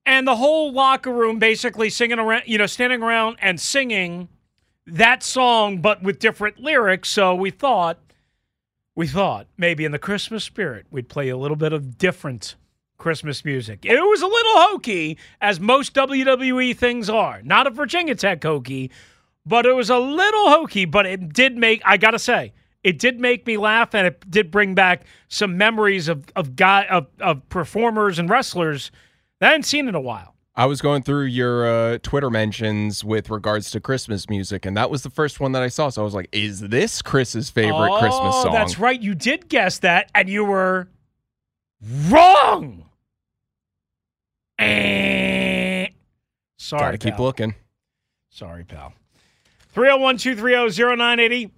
and 0.07 0.27
the 0.27 0.37
whole 0.37 0.73
locker 0.73 1.13
room 1.13 1.39
basically 1.39 1.91
singing 1.91 2.19
around, 2.19 2.43
you 2.47 2.59
know, 2.59 2.67
standing 2.67 3.03
around 3.03 3.37
and 3.41 3.61
singing 3.61 4.29
that 4.87 5.23
song, 5.23 5.81
but 5.81 6.03
with 6.03 6.19
different 6.19 6.59
lyrics. 6.59 7.09
So 7.09 7.35
we 7.35 7.51
thought, 7.51 7.99
we 8.95 9.07
thought 9.07 9.47
maybe 9.57 9.85
in 9.85 9.93
the 9.93 9.99
Christmas 9.99 10.45
spirit, 10.45 10.87
we'd 10.91 11.09
play 11.09 11.29
a 11.29 11.37
little 11.37 11.57
bit 11.57 11.73
of 11.73 11.99
different 11.99 12.55
Christmas 12.97 13.45
music. 13.45 13.85
It 13.85 14.01
was 14.01 14.23
a 14.23 14.27
little 14.27 14.61
hokey, 14.63 15.19
as 15.41 15.59
most 15.59 15.95
WWE 15.95 16.77
things 16.77 17.11
are. 17.11 17.43
Not 17.43 17.67
a 17.67 17.71
Virginia 17.71 18.15
Tech 18.15 18.43
hokey, 18.43 18.91
but 19.45 19.67
it 19.67 19.75
was 19.75 19.91
a 19.91 19.99
little 19.99 20.49
hokey, 20.49 20.85
but 20.85 21.07
it 21.07 21.33
did 21.33 21.57
make, 21.57 21.83
I 21.85 21.97
got 21.97 22.13
to 22.13 22.19
say, 22.19 22.53
it 22.83 22.99
did 22.99 23.19
make 23.19 23.47
me 23.47 23.57
laugh 23.57 23.95
and 23.95 24.07
it 24.07 24.31
did 24.31 24.51
bring 24.51 24.75
back 24.75 25.05
some 25.29 25.57
memories 25.57 26.09
of, 26.09 26.25
of, 26.37 26.55
guy, 26.55 26.85
of, 26.85 27.09
of 27.21 27.49
performers 27.49 28.19
and 28.19 28.29
wrestlers 28.29 28.91
that 29.41 29.49
I 29.49 29.51
hadn't 29.51 29.65
seen 29.65 29.89
in 29.89 29.95
a 29.95 30.01
while. 30.01 30.34
I 30.57 30.67
was 30.67 30.81
going 30.81 31.03
through 31.03 31.25
your 31.25 31.67
uh, 31.67 31.99
Twitter 32.03 32.31
mentions 32.31 33.03
with 33.03 33.29
regards 33.29 33.73
to 33.73 33.81
Christmas 33.81 34.29
music, 34.29 34.65
and 34.65 34.77
that 34.77 34.89
was 34.89 35.03
the 35.03 35.11
first 35.11 35.41
one 35.41 35.53
that 35.53 35.63
I 35.63 35.69
saw. 35.69 35.89
So 35.89 36.03
I 36.03 36.05
was 36.05 36.15
like, 36.15 36.29
"Is 36.31 36.61
this 36.61 37.03
Chris's 37.03 37.51
favorite 37.51 37.91
oh, 37.91 37.99
Christmas 37.99 38.35
song?" 38.43 38.53
That's 38.53 38.79
right. 38.79 39.01
You 39.01 39.17
did 39.17 39.49
guess 39.49 39.81
that, 39.81 40.11
and 40.15 40.29
you 40.29 40.45
were 40.45 40.89
wrong. 42.09 42.85
Eh. 44.59 45.89
Sorry, 46.57 46.81
Gotta 46.81 46.99
keep 46.99 47.17
pal. 47.17 47.25
looking. 47.27 47.55
Sorry, 48.31 48.65
pal. 48.65 48.95
301 49.73 50.19
230 50.19 50.97
0980. 50.97 51.51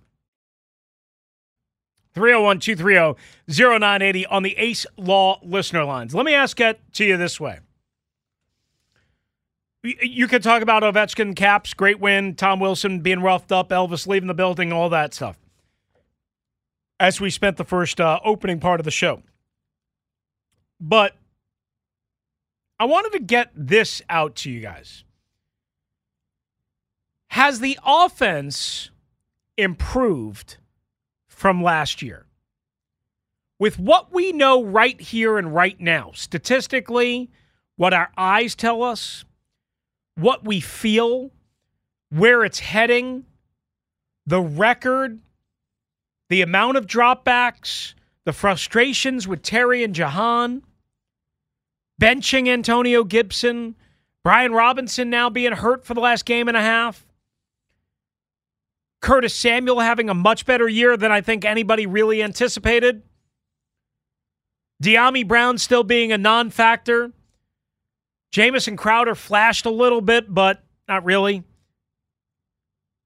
301 2.15 2.61
230 2.61 3.21
0980 3.47 4.27
on 4.27 4.43
the 4.43 4.57
Ace 4.57 4.87
Law 4.97 5.39
listener 5.43 5.85
lines. 5.85 6.15
Let 6.15 6.25
me 6.25 6.33
ask 6.33 6.59
it 6.61 6.81
to 6.95 7.05
you 7.05 7.19
this 7.19 7.39
way. 7.39 7.59
You 9.87 10.27
could 10.27 10.42
talk 10.42 10.62
about 10.62 10.83
Ovechkin 10.83 11.37
caps, 11.37 11.75
great 11.75 12.01
win, 12.01 12.35
Tom 12.35 12.61
Wilson 12.61 13.01
being 13.01 13.20
roughed 13.20 13.53
up, 13.53 13.70
Elvis 13.70 14.07
leaving 14.07 14.27
the 14.27 14.35
building, 14.35 14.72
all 14.72 14.88
that 14.90 15.14
stuff. 15.14 15.38
As 16.99 17.20
we 17.20 17.31
spent 17.31 17.57
the 17.57 17.64
first 17.64 18.01
uh, 18.01 18.18
opening 18.25 18.59
part 18.59 18.81
of 18.81 18.85
the 18.85 18.90
show. 18.90 19.22
But 20.81 21.14
I 22.79 22.85
wanted 22.85 23.12
to 23.12 23.20
get 23.20 23.51
this 23.55 24.03
out 24.09 24.35
to 24.37 24.51
you 24.51 24.61
guys. 24.61 25.05
Has 27.29 27.61
the 27.61 27.79
offense 27.85 28.90
improved 29.57 30.57
from 31.29 31.62
last 31.62 32.03
year? 32.03 32.27
With 33.59 33.79
what 33.79 34.12
we 34.12 34.33
know 34.33 34.62
right 34.62 35.01
here 35.01 35.38
and 35.38 35.55
right 35.55 35.81
now, 35.81 36.11
statistically, 36.14 37.31
what 37.77 37.94
our 37.94 38.11
eyes 38.16 38.55
tell 38.55 38.83
us, 38.83 39.25
what 40.16 40.44
we 40.44 40.61
feel, 40.61 41.31
where 42.11 42.44
it's 42.44 42.59
heading, 42.59 43.24
the 44.26 44.40
record, 44.40 45.20
the 46.29 46.42
amount 46.42 46.76
of 46.76 46.87
dropbacks, 46.87 47.94
the 48.24 48.33
frustrations 48.33 49.29
with 49.29 49.42
Terry 49.42 49.85
and 49.85 49.94
Jahan, 49.94 50.62
benching 52.00 52.48
Antonio 52.48 53.05
Gibson, 53.05 53.76
Brian 54.24 54.52
Robinson 54.52 55.09
now 55.09 55.31
being 55.31 55.52
hurt 55.52 55.87
for 55.87 55.94
the 55.94 56.00
last 56.00 56.24
game 56.24 56.48
and 56.48 56.57
a 56.57 56.62
half. 56.62 57.07
Curtis 59.00 59.35
Samuel 59.35 59.81
having 59.81 60.11
a 60.11 60.14
much 60.14 60.46
better 60.46 60.68
year 60.68 60.96
than 60.96 61.12
I 61.12 61.20
think 61.20 61.44
anybody 61.44 61.87
really 61.87 62.22
anticipated. 62.22 63.02
Dyami 64.83 65.26
Brown 65.26 65.59
still 65.59 65.85
being 65.85 66.11
a 66.11 66.18
non 66.18 66.50
factor. 66.50 67.12
Jamison 68.33 68.77
Crowder 68.77 69.15
flashed 69.15 69.67
a 69.67 69.71
little 69.71 70.01
bit, 70.01 70.33
but 70.33 70.62
not 70.89 71.05
really. 71.05 71.45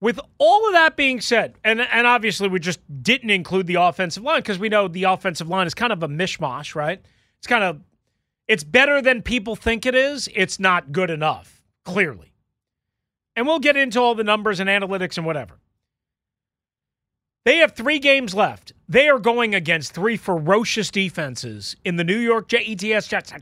With 0.01 0.19
all 0.39 0.67
of 0.67 0.73
that 0.73 0.97
being 0.97 1.21
said, 1.21 1.59
and, 1.63 1.81
and 1.81 2.07
obviously 2.07 2.49
we 2.49 2.59
just 2.59 2.81
didn't 3.03 3.31
include 3.31 3.67
the 3.67 3.75
offensive 3.75 4.23
line 4.23 4.39
because 4.39 4.59
we 4.59 4.69
know 4.71 4.89
the 4.89 5.05
offensive 5.05 5.49
line 5.49 5.67
is 5.67 5.75
kind 5.75 5.93
of 5.93 6.03
a 6.03 6.09
mishmash, 6.09 6.75
right? 6.75 7.03
It's 7.39 7.47
kind 7.47 7.65
of 7.65 7.81
it's 8.49 8.65
better 8.65 9.01
than 9.01 9.23
people 9.23 9.55
think 9.55 9.87
it 9.87 9.95
is. 9.95 10.29
It's 10.35 10.59
not 10.59 10.91
good 10.91 11.11
enough, 11.11 11.63
clearly. 11.85 12.33
And 13.37 13.47
we'll 13.47 13.61
get 13.61 13.77
into 13.77 14.01
all 14.01 14.15
the 14.17 14.25
numbers 14.25 14.59
and 14.59 14.69
analytics 14.69 15.17
and 15.17 15.25
whatever. 15.25 15.61
They 17.45 17.59
have 17.59 17.77
three 17.77 17.99
games 17.99 18.35
left. 18.35 18.73
They 18.89 19.09
are 19.09 19.19
going 19.19 19.55
against 19.55 19.93
three 19.95 20.17
ferocious 20.17 20.91
defenses 20.91 21.77
in 21.85 21.97
the 21.97 22.05
New 22.05 22.19
York 22.19 22.49
Jets, 22.49 23.09
Jets, 23.09 23.33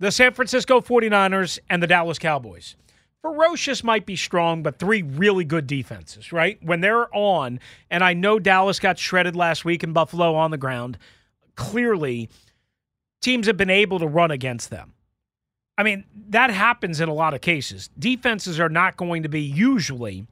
the 0.00 0.10
San 0.10 0.32
Francisco 0.32 0.80
49ers, 0.80 1.58
and 1.68 1.82
the 1.82 1.86
Dallas 1.86 2.18
Cowboys. 2.18 2.74
Ferocious 3.20 3.84
might 3.84 4.06
be 4.06 4.16
strong, 4.16 4.62
but 4.62 4.78
three 4.78 5.02
really 5.02 5.44
good 5.44 5.66
defenses, 5.66 6.32
right? 6.32 6.58
When 6.62 6.80
they're 6.80 7.14
on, 7.14 7.60
and 7.90 8.02
I 8.02 8.14
know 8.14 8.38
Dallas 8.38 8.80
got 8.80 8.98
shredded 8.98 9.36
last 9.36 9.64
week 9.64 9.84
in 9.84 9.92
Buffalo 9.92 10.34
on 10.34 10.50
the 10.50 10.56
ground, 10.56 10.96
clearly 11.54 12.30
teams 13.20 13.46
have 13.46 13.58
been 13.58 13.70
able 13.70 13.98
to 13.98 14.06
run 14.06 14.30
against 14.30 14.70
them. 14.70 14.94
I 15.76 15.82
mean, 15.82 16.04
that 16.30 16.50
happens 16.50 17.00
in 17.00 17.10
a 17.10 17.14
lot 17.14 17.34
of 17.34 17.42
cases. 17.42 17.90
Defenses 17.98 18.58
are 18.58 18.68
not 18.70 18.96
going 18.96 19.22
to 19.22 19.28
be 19.28 19.42
usually 19.42 20.26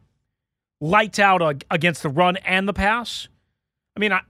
lights 0.80 1.18
out 1.18 1.62
against 1.70 2.02
the 2.02 2.08
run 2.08 2.38
and 2.38 2.66
the 2.66 2.72
pass. 2.72 3.28
I 3.94 4.00
mean, 4.00 4.12
I, 4.12 4.20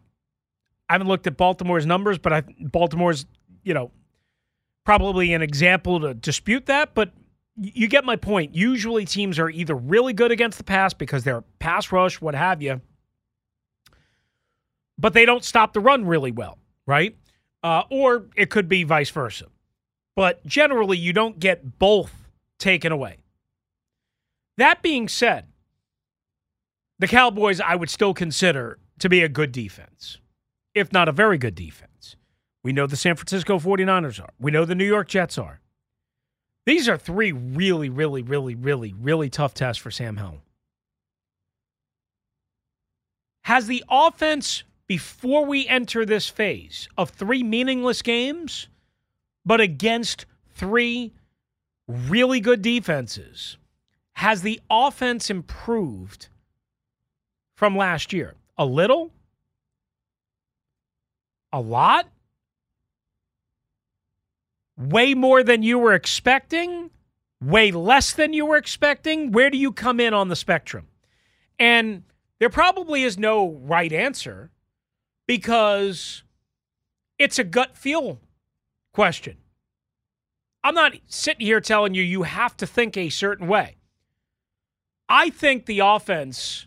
I 0.88 0.94
haven't 0.94 1.08
looked 1.08 1.28
at 1.28 1.36
Baltimore's 1.36 1.86
numbers, 1.86 2.18
but 2.18 2.32
I, 2.32 2.42
Baltimore's, 2.60 3.26
you 3.62 3.74
know, 3.74 3.92
probably 4.88 5.34
an 5.34 5.42
example 5.42 6.00
to 6.00 6.14
dispute 6.14 6.64
that, 6.64 6.94
but 6.94 7.12
you 7.60 7.86
get 7.86 8.06
my 8.06 8.16
point. 8.16 8.54
Usually 8.54 9.04
teams 9.04 9.38
are 9.38 9.50
either 9.50 9.74
really 9.74 10.14
good 10.14 10.30
against 10.30 10.56
the 10.56 10.64
pass 10.64 10.94
because 10.94 11.24
they're 11.24 11.42
pass 11.58 11.92
rush, 11.92 12.22
what 12.22 12.34
have 12.34 12.62
you, 12.62 12.80
but 14.96 15.12
they 15.12 15.26
don't 15.26 15.44
stop 15.44 15.74
the 15.74 15.80
run 15.80 16.06
really 16.06 16.32
well, 16.32 16.56
right? 16.86 17.14
Uh, 17.62 17.82
or 17.90 18.28
it 18.34 18.48
could 18.48 18.66
be 18.66 18.82
vice 18.82 19.10
versa. 19.10 19.44
But 20.16 20.46
generally, 20.46 20.96
you 20.96 21.12
don't 21.12 21.38
get 21.38 21.78
both 21.78 22.30
taken 22.58 22.90
away. 22.90 23.18
That 24.56 24.80
being 24.80 25.06
said, 25.06 25.48
the 26.98 27.08
Cowboys 27.08 27.60
I 27.60 27.74
would 27.74 27.90
still 27.90 28.14
consider 28.14 28.78
to 29.00 29.10
be 29.10 29.22
a 29.22 29.28
good 29.28 29.52
defense, 29.52 30.16
if 30.74 30.94
not 30.94 31.08
a 31.08 31.12
very 31.12 31.36
good 31.36 31.54
defense. 31.54 31.87
We 32.62 32.72
know 32.72 32.86
the 32.86 32.96
San 32.96 33.16
Francisco 33.16 33.58
49ers 33.58 34.20
are. 34.22 34.30
We 34.38 34.50
know 34.50 34.64
the 34.64 34.74
New 34.74 34.84
York 34.86 35.08
Jets 35.08 35.38
are. 35.38 35.60
These 36.66 36.88
are 36.88 36.98
three 36.98 37.32
really, 37.32 37.88
really, 37.88 38.22
really, 38.22 38.54
really, 38.54 38.92
really 38.92 39.30
tough 39.30 39.54
tests 39.54 39.82
for 39.82 39.90
Sam 39.90 40.16
Howell. 40.16 40.42
Has 43.42 43.66
the 43.66 43.82
offense, 43.88 44.64
before 44.86 45.46
we 45.46 45.66
enter 45.66 46.04
this 46.04 46.28
phase 46.28 46.88
of 46.98 47.10
three 47.10 47.42
meaningless 47.42 48.02
games, 48.02 48.68
but 49.46 49.60
against 49.60 50.26
three 50.54 51.14
really 51.86 52.40
good 52.40 52.60
defenses, 52.60 53.56
has 54.14 54.42
the 54.42 54.60
offense 54.68 55.30
improved 55.30 56.28
from 57.56 57.76
last 57.76 58.12
year? 58.12 58.34
A 58.58 58.66
little? 58.66 59.10
A 61.52 61.60
lot? 61.60 62.06
Way 64.78 65.12
more 65.12 65.42
than 65.42 65.64
you 65.64 65.78
were 65.78 65.92
expecting? 65.92 66.90
Way 67.42 67.72
less 67.72 68.12
than 68.12 68.32
you 68.32 68.46
were 68.46 68.56
expecting? 68.56 69.32
Where 69.32 69.50
do 69.50 69.58
you 69.58 69.72
come 69.72 69.98
in 69.98 70.14
on 70.14 70.28
the 70.28 70.36
spectrum? 70.36 70.86
And 71.58 72.04
there 72.38 72.48
probably 72.48 73.02
is 73.02 73.18
no 73.18 73.50
right 73.50 73.92
answer 73.92 74.52
because 75.26 76.22
it's 77.18 77.40
a 77.40 77.44
gut 77.44 77.76
feel 77.76 78.20
question. 78.92 79.36
I'm 80.62 80.74
not 80.74 80.94
sitting 81.06 81.46
here 81.46 81.60
telling 81.60 81.94
you 81.94 82.02
you 82.02 82.22
have 82.22 82.56
to 82.58 82.66
think 82.66 82.96
a 82.96 83.08
certain 83.08 83.48
way. 83.48 83.76
I 85.08 85.30
think 85.30 85.66
the 85.66 85.80
offense 85.80 86.66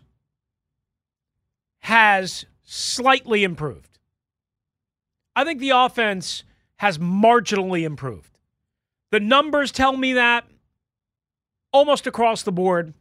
has 1.80 2.44
slightly 2.62 3.44
improved. 3.44 3.98
I 5.34 5.44
think 5.44 5.60
the 5.60 5.70
offense 5.70 6.44
has 6.82 6.98
marginally 6.98 7.84
improved. 7.84 8.40
The 9.12 9.20
numbers 9.20 9.70
tell 9.70 9.96
me 9.96 10.14
that 10.14 10.44
almost 11.72 12.08
across 12.08 12.42
the 12.42 12.50
board. 12.50 12.92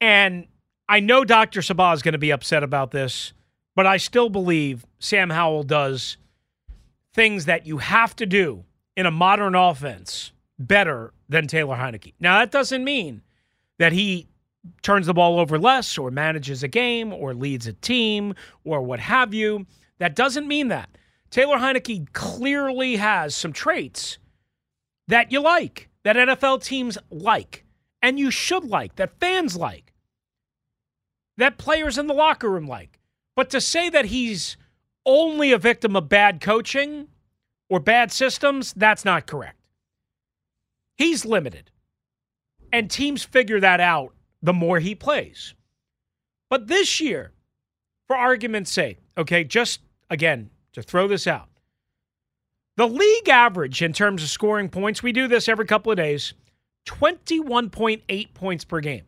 And 0.00 0.48
I 0.88 0.98
know 0.98 1.24
Dr. 1.24 1.60
Sabah 1.60 1.94
is 1.94 2.02
going 2.02 2.14
to 2.14 2.18
be 2.18 2.32
upset 2.32 2.64
about 2.64 2.90
this, 2.90 3.32
but 3.76 3.86
I 3.86 3.98
still 3.98 4.28
believe 4.28 4.84
Sam 4.98 5.30
Howell 5.30 5.62
does 5.62 6.16
things 7.14 7.44
that 7.44 7.68
you 7.68 7.78
have 7.78 8.16
to 8.16 8.26
do 8.26 8.64
in 8.96 9.06
a 9.06 9.12
modern 9.12 9.54
offense 9.54 10.32
better 10.58 11.12
than 11.28 11.46
Taylor 11.46 11.76
Heinicke. 11.76 12.14
Now, 12.18 12.40
that 12.40 12.50
doesn't 12.50 12.82
mean 12.82 13.22
that 13.78 13.92
he 13.92 14.26
turns 14.82 15.06
the 15.06 15.14
ball 15.14 15.38
over 15.38 15.56
less 15.56 15.96
or 15.96 16.10
manages 16.10 16.64
a 16.64 16.68
game 16.68 17.12
or 17.12 17.32
leads 17.32 17.68
a 17.68 17.74
team 17.74 18.34
or 18.64 18.82
what 18.82 18.98
have 18.98 19.32
you. 19.32 19.66
That 19.98 20.16
doesn't 20.16 20.48
mean 20.48 20.66
that. 20.68 20.95
Taylor 21.30 21.58
Heinicke 21.58 22.12
clearly 22.12 22.96
has 22.96 23.34
some 23.34 23.52
traits 23.52 24.18
that 25.08 25.32
you 25.32 25.40
like, 25.40 25.88
that 26.04 26.16
NFL 26.16 26.62
teams 26.62 26.98
like, 27.10 27.64
and 28.02 28.18
you 28.18 28.30
should 28.30 28.64
like, 28.64 28.96
that 28.96 29.18
fans 29.20 29.56
like, 29.56 29.92
that 31.36 31.58
players 31.58 31.98
in 31.98 32.06
the 32.06 32.14
locker 32.14 32.50
room 32.50 32.66
like. 32.66 32.98
But 33.34 33.50
to 33.50 33.60
say 33.60 33.90
that 33.90 34.06
he's 34.06 34.56
only 35.04 35.52
a 35.52 35.58
victim 35.58 35.94
of 35.94 36.08
bad 36.08 36.40
coaching 36.40 37.08
or 37.68 37.80
bad 37.80 38.10
systems, 38.10 38.72
that's 38.74 39.04
not 39.04 39.26
correct. 39.26 39.58
He's 40.96 41.24
limited. 41.24 41.70
And 42.72 42.90
teams 42.90 43.22
figure 43.22 43.60
that 43.60 43.80
out 43.80 44.14
the 44.42 44.52
more 44.52 44.78
he 44.78 44.94
plays. 44.94 45.54
But 46.48 46.68
this 46.68 47.00
year, 47.00 47.32
for 48.06 48.16
argument's 48.16 48.72
sake, 48.72 48.98
okay, 49.18 49.44
just 49.44 49.80
again, 50.10 50.50
to 50.76 50.82
throw 50.82 51.08
this 51.08 51.26
out, 51.26 51.48
the 52.76 52.86
league 52.86 53.28
average 53.28 53.82
in 53.82 53.94
terms 53.94 54.22
of 54.22 54.28
scoring 54.28 54.68
points, 54.68 55.02
we 55.02 55.10
do 55.10 55.26
this 55.26 55.48
every 55.48 55.64
couple 55.64 55.90
of 55.90 55.96
days, 55.96 56.34
21.8 56.86 58.34
points 58.34 58.64
per 58.64 58.80
game. 58.80 59.04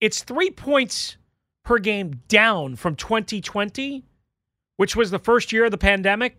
It's 0.00 0.22
three 0.22 0.50
points 0.50 1.18
per 1.62 1.78
game 1.78 2.22
down 2.28 2.74
from 2.76 2.96
2020, 2.96 4.02
which 4.78 4.96
was 4.96 5.10
the 5.10 5.18
first 5.18 5.52
year 5.52 5.66
of 5.66 5.70
the 5.70 5.78
pandemic 5.78 6.38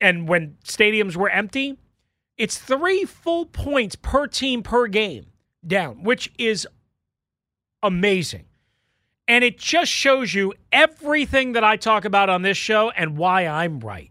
and 0.00 0.28
when 0.28 0.56
stadiums 0.64 1.14
were 1.14 1.30
empty. 1.30 1.78
It's 2.36 2.58
three 2.58 3.04
full 3.04 3.46
points 3.46 3.94
per 3.94 4.26
team 4.26 4.64
per 4.64 4.88
game 4.88 5.26
down, 5.64 6.02
which 6.02 6.32
is 6.36 6.66
amazing. 7.84 8.46
And 9.26 9.42
it 9.42 9.58
just 9.58 9.90
shows 9.90 10.34
you 10.34 10.52
everything 10.70 11.52
that 11.52 11.64
I 11.64 11.76
talk 11.76 12.04
about 12.04 12.28
on 12.28 12.42
this 12.42 12.58
show 12.58 12.90
and 12.90 13.16
why 13.16 13.46
I'm 13.46 13.80
right. 13.80 14.10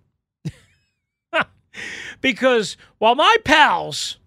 because 2.22 2.78
while 2.98 3.16
my 3.16 3.38
pals, 3.46 4.18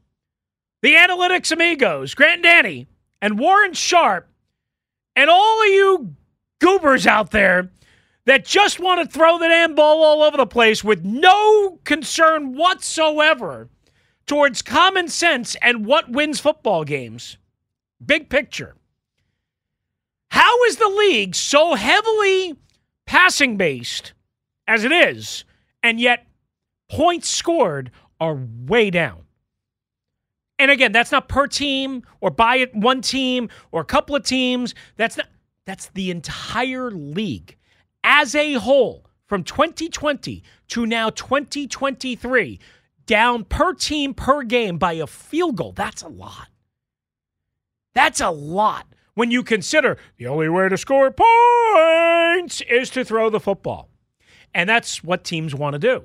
the 0.82 0.94
analytics 0.94 1.50
amigos, 1.50 2.14
Grant 2.14 2.34
and 2.34 2.42
Danny, 2.44 2.86
and 3.20 3.38
Warren 3.38 3.72
Sharp, 3.72 4.28
and 5.16 5.28
all 5.28 5.62
of 5.62 5.68
you 5.68 6.14
goobers 6.60 7.06
out 7.06 7.32
there 7.32 7.70
that 8.26 8.44
just 8.44 8.78
want 8.78 9.00
to 9.00 9.12
throw 9.12 9.38
the 9.38 9.48
damn 9.48 9.74
ball 9.74 10.02
all 10.02 10.22
over 10.22 10.36
the 10.36 10.46
place 10.46 10.84
with 10.84 11.04
no 11.04 11.78
concern 11.84 12.54
whatsoever 12.54 13.68
towards 14.26 14.62
common 14.62 15.08
sense 15.08 15.56
and 15.62 15.86
what 15.86 16.10
wins 16.10 16.40
football 16.40 16.84
games. 16.84 17.38
Big 18.04 18.28
picture. 18.28 18.74
How 20.30 20.64
is 20.64 20.76
the 20.76 20.88
league 20.88 21.34
so 21.34 21.74
heavily 21.74 22.56
passing 23.06 23.56
based 23.56 24.12
as 24.66 24.84
it 24.84 24.92
is, 24.92 25.44
and 25.82 26.00
yet 26.00 26.26
points 26.88 27.28
scored 27.28 27.90
are 28.20 28.38
way 28.66 28.90
down? 28.90 29.22
And 30.58 30.70
again, 30.70 30.92
that's 30.92 31.12
not 31.12 31.28
per 31.28 31.46
team 31.46 32.02
or 32.20 32.30
by 32.30 32.66
one 32.72 33.02
team 33.02 33.50
or 33.72 33.82
a 33.82 33.84
couple 33.84 34.16
of 34.16 34.24
teams. 34.24 34.74
That's 34.96 35.16
not 35.16 35.28
that's 35.66 35.88
the 35.90 36.10
entire 36.10 36.90
league 36.90 37.56
as 38.04 38.34
a 38.34 38.54
whole 38.54 39.04
from 39.26 39.42
2020 39.42 40.42
to 40.68 40.86
now 40.86 41.10
2023 41.10 42.60
down 43.04 43.44
per 43.44 43.72
team 43.74 44.14
per 44.14 44.42
game 44.42 44.78
by 44.78 44.92
a 44.94 45.06
field 45.06 45.56
goal. 45.56 45.72
That's 45.72 46.02
a 46.02 46.08
lot. 46.08 46.48
That's 47.94 48.20
a 48.20 48.30
lot 48.30 48.86
when 49.16 49.30
you 49.30 49.42
consider 49.42 49.96
the 50.18 50.26
only 50.28 50.48
way 50.48 50.68
to 50.68 50.76
score 50.76 51.10
points 51.10 52.60
is 52.68 52.90
to 52.90 53.04
throw 53.04 53.28
the 53.30 53.40
football. 53.40 53.88
And 54.54 54.68
that's 54.68 55.02
what 55.02 55.24
teams 55.24 55.54
want 55.54 55.72
to 55.72 55.78
do. 55.78 56.04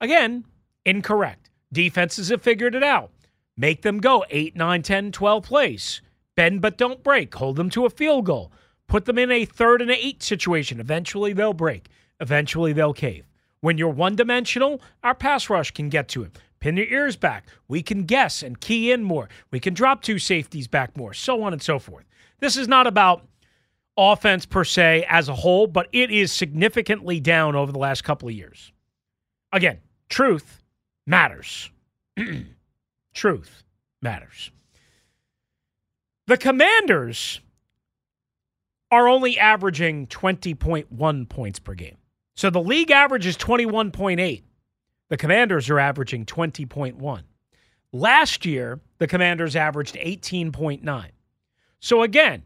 Again, 0.00 0.44
incorrect. 0.84 1.50
Defenses 1.72 2.28
have 2.28 2.42
figured 2.42 2.74
it 2.74 2.84
out. 2.84 3.10
Make 3.56 3.82
them 3.82 3.98
go 3.98 4.24
8, 4.30 4.54
9, 4.54 4.82
10, 4.82 5.12
12 5.12 5.44
plays. 5.44 6.02
Bend 6.36 6.60
but 6.60 6.76
don't 6.76 7.02
break. 7.02 7.34
Hold 7.34 7.56
them 7.56 7.70
to 7.70 7.86
a 7.86 7.90
field 7.90 8.26
goal. 8.26 8.52
Put 8.86 9.06
them 9.06 9.18
in 9.18 9.30
a 9.30 9.46
third 9.46 9.80
and 9.80 9.90
an 9.90 9.96
eight 9.98 10.22
situation. 10.22 10.78
Eventually 10.78 11.32
they'll 11.32 11.54
break. 11.54 11.88
Eventually 12.20 12.74
they'll 12.74 12.92
cave. 12.92 13.24
When 13.60 13.78
you're 13.78 13.88
one 13.88 14.16
dimensional, 14.16 14.82
our 15.02 15.14
pass 15.14 15.48
rush 15.48 15.70
can 15.70 15.88
get 15.88 16.08
to 16.08 16.24
him. 16.24 16.32
Pin 16.60 16.76
your 16.76 16.86
ears 16.86 17.16
back. 17.16 17.46
We 17.66 17.82
can 17.82 18.04
guess 18.04 18.42
and 18.42 18.60
key 18.60 18.92
in 18.92 19.02
more. 19.02 19.30
We 19.50 19.60
can 19.60 19.72
drop 19.72 20.02
two 20.02 20.18
safeties 20.18 20.68
back 20.68 20.96
more, 20.96 21.14
so 21.14 21.42
on 21.42 21.54
and 21.54 21.62
so 21.62 21.78
forth. 21.78 22.04
This 22.42 22.56
is 22.56 22.66
not 22.66 22.88
about 22.88 23.24
offense 23.96 24.46
per 24.46 24.64
se 24.64 25.06
as 25.08 25.28
a 25.28 25.34
whole, 25.34 25.68
but 25.68 25.86
it 25.92 26.10
is 26.10 26.32
significantly 26.32 27.20
down 27.20 27.54
over 27.54 27.70
the 27.70 27.78
last 27.78 28.02
couple 28.02 28.28
of 28.28 28.34
years. 28.34 28.72
Again, 29.52 29.78
truth 30.08 30.60
matters. 31.06 31.70
truth 33.14 33.62
matters. 34.02 34.50
The 36.26 36.36
Commanders 36.36 37.40
are 38.90 39.06
only 39.06 39.38
averaging 39.38 40.08
20.1 40.08 41.28
points 41.28 41.60
per 41.60 41.74
game. 41.74 41.98
So 42.34 42.50
the 42.50 42.60
league 42.60 42.90
average 42.90 43.24
is 43.24 43.36
21.8. 43.36 44.42
The 45.10 45.16
Commanders 45.16 45.70
are 45.70 45.78
averaging 45.78 46.26
20.1. 46.26 47.22
Last 47.92 48.44
year, 48.44 48.80
the 48.98 49.06
Commanders 49.06 49.54
averaged 49.54 49.94
18.9. 49.94 51.10
So 51.82 52.02
again, 52.02 52.44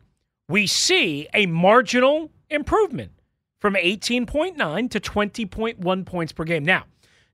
we 0.48 0.66
see 0.66 1.28
a 1.34 1.44
marginal 1.44 2.30
improvement 2.48 3.12
from 3.60 3.74
18.9 3.74 4.90
to 4.90 4.98
20.1 4.98 6.06
points 6.06 6.32
per 6.32 6.44
game. 6.44 6.64
Now, 6.64 6.84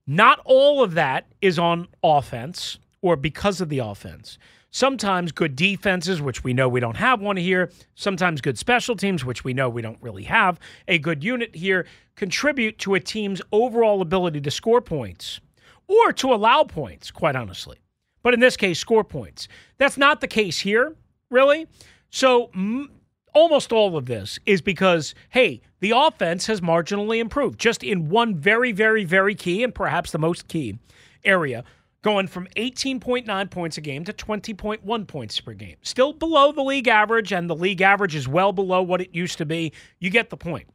not 0.05 0.41
all 0.45 0.83
of 0.83 0.95
that 0.95 1.27
is 1.41 1.61
on 1.61 1.87
offense 2.03 2.81
or 3.03 3.15
because 3.15 3.61
of 3.61 3.69
the 3.69 3.79
offense. 3.79 4.37
Sometimes 4.73 5.31
good 5.31 5.55
defenses, 5.55 6.21
which 6.21 6.43
we 6.43 6.53
know 6.53 6.69
we 6.69 6.81
don't 6.81 6.97
have 6.97 7.21
one 7.21 7.37
here. 7.37 7.71
Sometimes 7.95 8.41
good 8.41 8.59
special 8.59 8.97
teams, 8.97 9.25
which 9.25 9.45
we 9.45 9.55
know 9.55 9.69
we 9.69 9.83
don't 9.83 10.03
really 10.03 10.25
have 10.25 10.59
a 10.89 10.99
good 10.99 11.23
unit 11.23 11.55
here, 11.55 11.87
contribute 12.17 12.79
to 12.79 12.95
a 12.95 13.01
team's 13.01 13.41
overall 13.53 14.03
ability 14.03 14.41
to 14.41 14.51
score 14.51 14.81
points 14.81 15.41
or 15.87 16.13
to 16.15 16.35
allow 16.35 16.65
points, 16.65 17.13
quite 17.13 17.37
honestly. 17.37 17.79
But 18.25 18.35
in 18.35 18.41
this 18.41 18.57
case, 18.57 18.81
score 18.81 19.05
points. 19.05 19.47
That's 19.79 19.99
not 19.99 20.21
the 20.21 20.29
case 20.29 20.59
here, 20.59 20.97
really. 21.33 21.67
So 22.11 22.51
m- 22.55 22.91
almost 23.35 23.73
all 23.73 23.97
of 23.97 24.07
this 24.07 24.39
is 24.47 24.61
because, 24.61 25.15
hey, 25.31 25.63
the 25.81 25.93
offense 25.93 26.47
has 26.47 26.61
marginally 26.61 27.19
improved 27.19 27.59
just 27.59 27.83
in 27.83 28.09
one 28.09 28.37
very, 28.37 28.73
very, 28.73 29.05
very 29.05 29.35
key 29.35 29.65
and 29.65 29.75
perhaps 29.75 30.13
the 30.13 30.19
most 30.19 30.47
key 30.49 30.79
area 31.25 31.65
going 32.03 32.27
from 32.27 32.47
18.9 32.57 33.51
points 33.51 33.79
a 33.79 33.81
game 33.81 34.05
to 34.05 34.13
20.1 34.13 35.07
points 35.07 35.41
per 35.41 35.55
game. 35.55 35.77
Still 35.83 36.13
below 36.13 36.53
the 36.53 36.63
league 36.63 36.89
average, 36.89 37.33
and 37.33 37.49
the 37.49 37.55
league 37.55 37.81
average 37.81 38.15
is 38.15 38.29
well 38.29 38.53
below 38.53 38.83
what 38.83 39.01
it 39.01 39.15
used 39.15 39.39
to 39.39 39.47
be. 39.47 39.73
You 40.01 40.11
get 40.11 40.31
the 40.31 40.37
point. 40.37 40.69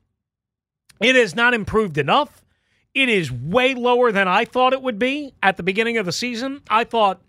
It 1.02 1.16
has 1.16 1.36
not 1.36 1.54
improved 1.54 1.98
enough. 1.98 2.44
It 2.94 3.10
is 3.10 3.32
way 3.32 3.76
lower 3.76 4.12
than 4.12 4.28
I 4.28 4.46
thought 4.46 4.74
it 4.74 4.82
would 4.82 4.98
be 4.98 5.34
at 5.44 5.58
the 5.58 5.64
beginning 5.64 5.98
of 5.98 6.06
the 6.06 6.12
season. 6.12 6.62
I 6.70 6.84
thought 6.84 7.22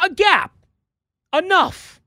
a 0.00 0.10
gap. 0.10 0.52
Enough. 1.32 2.00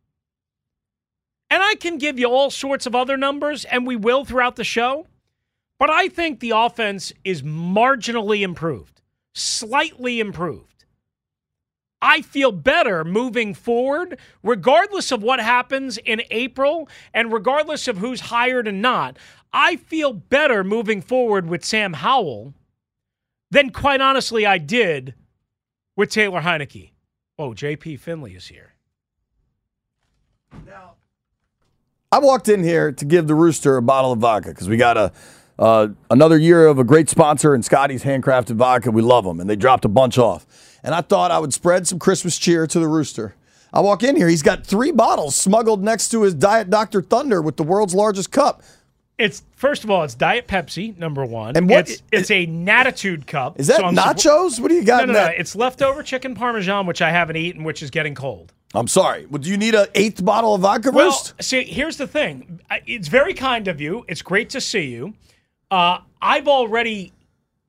And 1.49 1.64
I 1.64 1.76
can 1.76 1.97
give 1.97 2.20
you 2.20 2.28
all 2.28 2.51
sorts 2.51 2.86
of 2.86 2.95
other 2.95 3.18
numbers, 3.18 3.66
and 3.66 3.88
we 3.88 3.95
will 3.95 4.26
throughout 4.26 4.56
the 4.56 4.64
show. 4.64 5.08
But 5.80 5.89
I 5.89 6.10
think 6.10 6.39
the 6.39 6.51
offense 6.51 7.12
is 7.24 7.41
marginally 7.41 8.41
improved, 8.41 9.01
slightly 9.34 10.20
improved. 10.20 10.74
I 12.06 12.22
feel 12.22 12.51
better 12.51 13.03
moving 13.03 13.56
forward, 13.56 14.20
regardless 14.43 15.12
of 15.12 15.24
what 15.24 15.39
happens 15.39 15.97
in 15.97 16.22
April 16.30 16.88
and 17.16 17.34
regardless 17.34 17.88
of 17.88 17.97
who's 17.97 18.22
hired 18.22 18.68
and 18.68 18.80
not. 18.80 19.18
I 19.51 19.78
feel 19.78 20.14
better 20.14 20.64
moving 20.64 21.01
forward 21.01 21.49
with 21.49 21.66
Sam 21.66 21.93
Howell 21.93 22.53
than, 23.49 23.72
quite 23.72 24.01
honestly, 24.01 24.45
I 24.45 24.60
did 24.60 25.16
with 25.95 26.12
Taylor 26.12 26.41
Heinicke. 26.41 26.91
Oh, 27.39 27.49
JP 27.49 27.99
Finley 27.99 28.36
is 28.36 28.49
here. 28.49 28.76
Now, 30.64 30.91
I 32.12 32.20
walked 32.20 32.49
in 32.49 32.64
here 32.64 32.91
to 32.91 33.03
give 33.03 33.26
the 33.26 33.34
rooster 33.34 33.78
a 33.78 33.82
bottle 33.82 34.12
of 34.12 34.20
vodka 34.20 34.49
because 34.49 34.70
we 34.70 34.78
got 34.78 34.95
a 34.95 35.12
uh, 35.58 35.88
another 36.12 36.38
year 36.38 36.68
of 36.68 36.80
a 36.80 36.84
great 36.84 37.10
sponsor 37.10 37.56
in 37.56 37.64
Scotty's 37.64 38.03
handcrafted 38.03 38.56
vodka. 38.56 38.91
We 38.91 39.01
love 39.01 39.24
them, 39.24 39.39
and 39.39 39.49
they 39.49 39.56
dropped 39.56 39.86
a 39.86 39.89
bunch 39.89 40.18
off. 40.18 40.45
And 40.86 40.93
I 40.93 41.01
thought 41.01 41.31
I 41.31 41.39
would 41.39 41.51
spread 41.53 41.88
some 41.88 41.97
Christmas 41.99 42.38
cheer 42.38 42.67
to 42.67 42.79
the 42.79 42.88
rooster. 42.88 43.36
I 43.73 43.79
walk 43.81 44.03
in 44.03 44.15
here, 44.15 44.29
he's 44.29 44.43
got 44.43 44.65
three 44.65 44.91
bottles 44.91 45.36
smuggled 45.36 45.83
next 45.83 46.09
to 46.09 46.21
his 46.21 46.33
Diet 46.33 46.69
Dr. 46.69 47.01
Thunder 47.01 47.41
with 47.41 47.57
the 47.57 47.63
world's 47.63 47.93
largest 47.95 48.31
cup. 48.31 48.61
It's 49.17 49.43
first 49.55 49.83
of 49.83 49.89
all, 49.89 50.03
it's 50.03 50.13
Diet 50.13 50.47
Pepsi, 50.47 50.95
number 50.97 51.25
one. 51.25 51.57
And 51.57 51.67
what- 51.69 51.89
It's, 51.89 52.03
it's 52.11 52.31
a 52.31 52.45
Natitude 52.45 53.25
cup. 53.27 53.59
Is 53.59 53.67
that 53.67 53.77
so 53.77 53.83
nachos? 53.86 54.59
What 54.59 54.69
do 54.69 54.75
you 54.75 54.83
got 54.86 54.97
No, 54.97 55.03
in 55.03 55.13
no, 55.13 55.25
no. 55.25 55.31
It's 55.36 55.55
leftover 55.55 56.03
chicken 56.03 56.36
parmesan, 56.36 56.86
which 56.86 57.01
I 57.01 57.09
haven't 57.11 57.38
eaten, 57.38 57.63
which 57.63 57.81
is 57.81 57.89
getting 57.89 58.13
cold. 58.15 58.53
I'm 58.73 58.88
sorry. 58.88 59.25
Well, 59.25 59.41
do 59.41 59.49
you 59.49 59.57
need 59.57 59.73
an 59.73 59.88
eighth 59.95 60.23
bottle 60.23 60.53
of 60.55 60.61
vodka 60.61 60.91
Well, 60.91 61.05
roast? 61.07 61.33
see, 61.41 61.63
here's 61.63 61.97
the 61.97 62.07
thing. 62.07 62.59
It's 62.86 63.07
very 63.07 63.33
kind 63.33 63.67
of 63.69 63.81
you. 63.81 64.05
It's 64.07 64.21
great 64.21 64.49
to 64.51 64.61
see 64.61 64.88
you. 64.88 65.13
Uh, 65.71 65.99
I've 66.21 66.47
already 66.49 67.13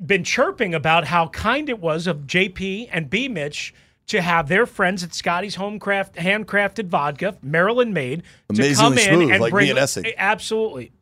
been 0.05 0.25
chirping 0.25 0.75
about 0.75 1.07
how 1.07 1.29
kind 1.29 1.69
it 1.69 1.79
was 1.79 2.07
of 2.07 2.21
JP 2.27 2.89
and 2.93 3.09
B 3.09 3.29
Mitch 3.29 3.75
to 4.09 4.21
have 4.21 4.49
their 4.49 4.67
friends 4.67 5.03
at 5.03 5.15
Scotty's 5.15 5.57
Homecraft 5.57 6.15
handcrafted 6.15 6.87
vodka, 6.87 7.37
Maryland 7.43 7.93
made, 7.93 8.23
to 8.55 8.63
Amazingly 8.63 8.75
come 8.77 8.93
in 8.99 9.05
smooth, 9.05 9.31
and 9.33 9.41
like 9.41 9.53
me 9.53 9.57
bring 9.57 9.71
and 9.71 9.79
Essig. 9.79 10.15
Absolutely. 10.17 10.93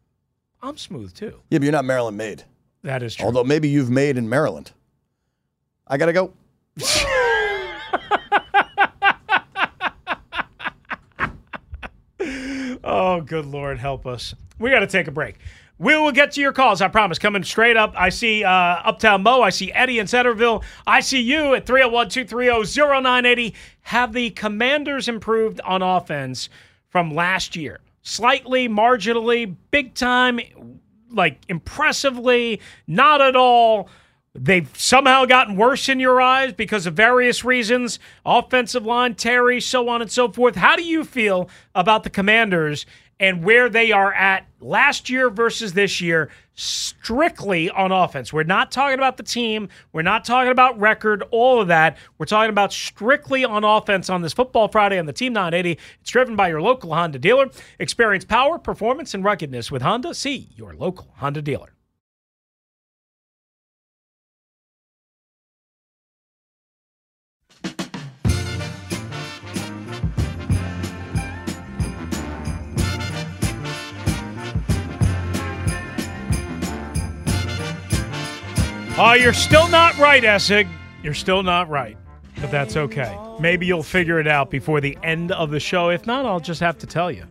I'm 0.63 0.79
smooth 0.79 1.13
too. 1.13 1.41
Yeah, 1.51 1.59
but 1.59 1.65
you're 1.65 1.73
not 1.73 1.85
Maryland 1.85 2.17
made. 2.17 2.45
That 2.83 3.03
is 3.03 3.15
true. 3.15 3.27
Although 3.27 3.45
maybe 3.45 3.69
you've 3.69 3.91
made 3.91 4.17
in 4.17 4.29
Maryland. 4.29 4.73
I 5.87 5.99
gotta 5.99 6.13
go. 6.13 6.33
Oh, 12.87 13.23
good 13.23 13.47
Lord, 13.47 13.79
help 13.79 14.07
us. 14.07 14.35
We 14.59 14.71
got 14.71 14.81
to 14.81 14.87
take 14.87 15.09
a 15.09 15.11
break. 15.11 15.37
We 15.79 15.97
will 15.97 16.13
get 16.13 16.33
to 16.33 16.41
your 16.41 16.53
calls, 16.53 16.81
I 16.81 16.89
promise. 16.89 17.19
Coming 17.19 17.43
straight 17.43 17.77
up, 17.77 17.95
I 17.97 18.09
see 18.09 18.45
uh, 18.45 18.51
Uptown 18.51 19.25
Mo. 19.25 19.43
I 19.43 19.51
see 19.51 19.73
Eddie 19.73 19.99
in 19.99 20.07
Centreville. 20.07 20.63
I 20.87 21.01
see 21.01 21.21
you 21.21 21.55
at 21.55 21.67
301 21.67 22.11
230 22.11 22.81
0980. 22.81 23.55
Have 23.83 24.13
the 24.13 24.31
commanders 24.31 25.09
improved 25.09 25.61
on 25.63 25.83
offense 25.83 26.49
from 26.89 27.13
last 27.13 27.57
year? 27.57 27.81
Slightly, 28.03 28.69
marginally, 28.69 29.57
big 29.73 29.95
time, 29.95 30.39
like 31.11 31.41
impressively, 31.49 32.61
not 32.87 33.21
at 33.21 33.35
all. 33.35 33.89
They've 34.37 34.69
somehow 34.77 35.27
gotten 35.27 35.57
worse 35.57 35.89
in 35.89 36.01
your 36.01 36.21
eyes 36.21 36.53
because 36.53 36.87
of 36.87 36.95
various 36.95 37.45
reasons 37.45 38.01
offensive 38.27 38.85
line, 38.85 39.15
Terry, 39.15 39.61
so 39.61 39.89
on 39.89 40.03
and 40.03 40.11
so 40.11 40.31
forth. 40.31 40.57
How 40.57 40.75
do 40.75 40.83
you 40.83 41.05
feel 41.05 41.49
about 41.75 42.03
the 42.03 42.11
commanders 42.11 42.85
and 43.21 43.45
where 43.45 43.69
they 43.69 43.93
are 43.93 44.13
at 44.13 44.47
last 44.61 45.09
year 45.11 45.31
versus 45.31 45.73
this 45.73 46.01
year, 46.01 46.31
strictly 46.55 47.71
on 47.71 47.93
offense? 47.93 48.33
We're 48.33 48.45
not 48.45 48.71
talking 48.71 48.99
about 48.99 49.17
the 49.17 49.23
team, 49.23 49.69
we're 49.93 50.03
not 50.03 50.25
talking 50.25 50.51
about 50.51 50.79
record, 50.79 51.23
all 51.31 51.61
of 51.61 51.69
that. 51.69 51.97
We're 52.19 52.27
talking 52.27 52.51
about 52.51 52.73
strictly 52.73 53.45
on 53.45 53.65
offense 53.65 54.09
on 54.11 54.23
this 54.23 54.33
Football 54.33 54.69
Friday 54.69 54.99
on 54.99 55.07
the 55.07 55.13
Team 55.13 55.33
980. 55.33 55.79
It's 56.01 56.11
driven 56.11 56.37
by 56.37 56.49
your 56.49 56.63
local 56.63 56.95
Honda 56.95 57.19
dealer. 57.19 57.51
Experience 57.79 58.25
power, 58.25 58.59
performance, 58.59 59.15
and 59.15 59.25
ruggedness 59.25 59.71
with 59.71 59.83
Honda. 59.83 60.15
See 60.15 60.49
your 60.57 60.75
local 60.75 61.13
Honda 61.17 61.43
dealer. 61.43 61.74
Oh, 78.97 79.15
you're 79.15 79.33
still 79.33 79.67
not 79.67 79.99
right, 79.99 80.23
Essig. 80.23 80.69
You're 81.03 81.15
still 81.15 81.43
not 81.43 81.69
right. 81.69 81.97
But 82.41 82.53
that's 82.53 82.77
okay. 82.77 83.19
Maybe 83.41 83.67
you'll 83.67 83.83
figure 83.83 84.21
it 84.21 84.29
out 84.29 84.51
before 84.51 84.81
the 84.81 84.97
end 85.03 85.33
of 85.33 85.51
the 85.51 85.59
show. 85.59 85.89
If 85.89 86.07
not, 86.07 86.25
I'll 86.25 86.39
just 86.39 86.61
have 86.61 86.79
to 86.79 86.87
tell 86.87 87.11
you. 87.11 87.25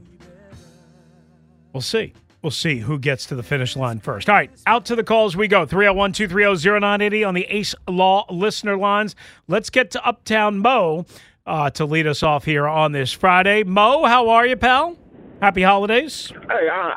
We'll 1.71 1.79
see. 1.79 2.11
We'll 2.41 2.51
see 2.51 2.79
who 2.79 2.99
gets 2.99 3.25
to 3.27 3.35
the 3.35 3.43
finish 3.43 3.77
line 3.77 4.01
first. 4.01 4.29
All 4.29 4.35
right, 4.35 4.51
out 4.67 4.83
to 4.87 4.97
the 4.97 5.05
calls 5.05 5.37
we 5.37 5.47
go. 5.47 5.65
301 5.65 6.11
230 6.11 6.69
0980 6.81 7.23
on 7.23 7.33
the 7.33 7.45
Ace 7.45 7.75
Law 7.87 8.25
listener 8.29 8.75
lines. 8.75 9.15
Let's 9.47 9.69
get 9.69 9.89
to 9.91 10.05
Uptown 10.05 10.57
Mo 10.59 11.05
uh, 11.47 11.69
to 11.69 11.85
lead 11.85 12.07
us 12.07 12.23
off 12.23 12.43
here 12.43 12.67
on 12.67 12.91
this 12.91 13.13
Friday. 13.13 13.63
Mo, 13.63 14.03
how 14.03 14.27
are 14.27 14.45
you, 14.45 14.57
pal? 14.57 14.97
Happy 15.41 15.61
holidays. 15.61 16.27
Hey, 16.49 16.67
uh, 16.67 16.95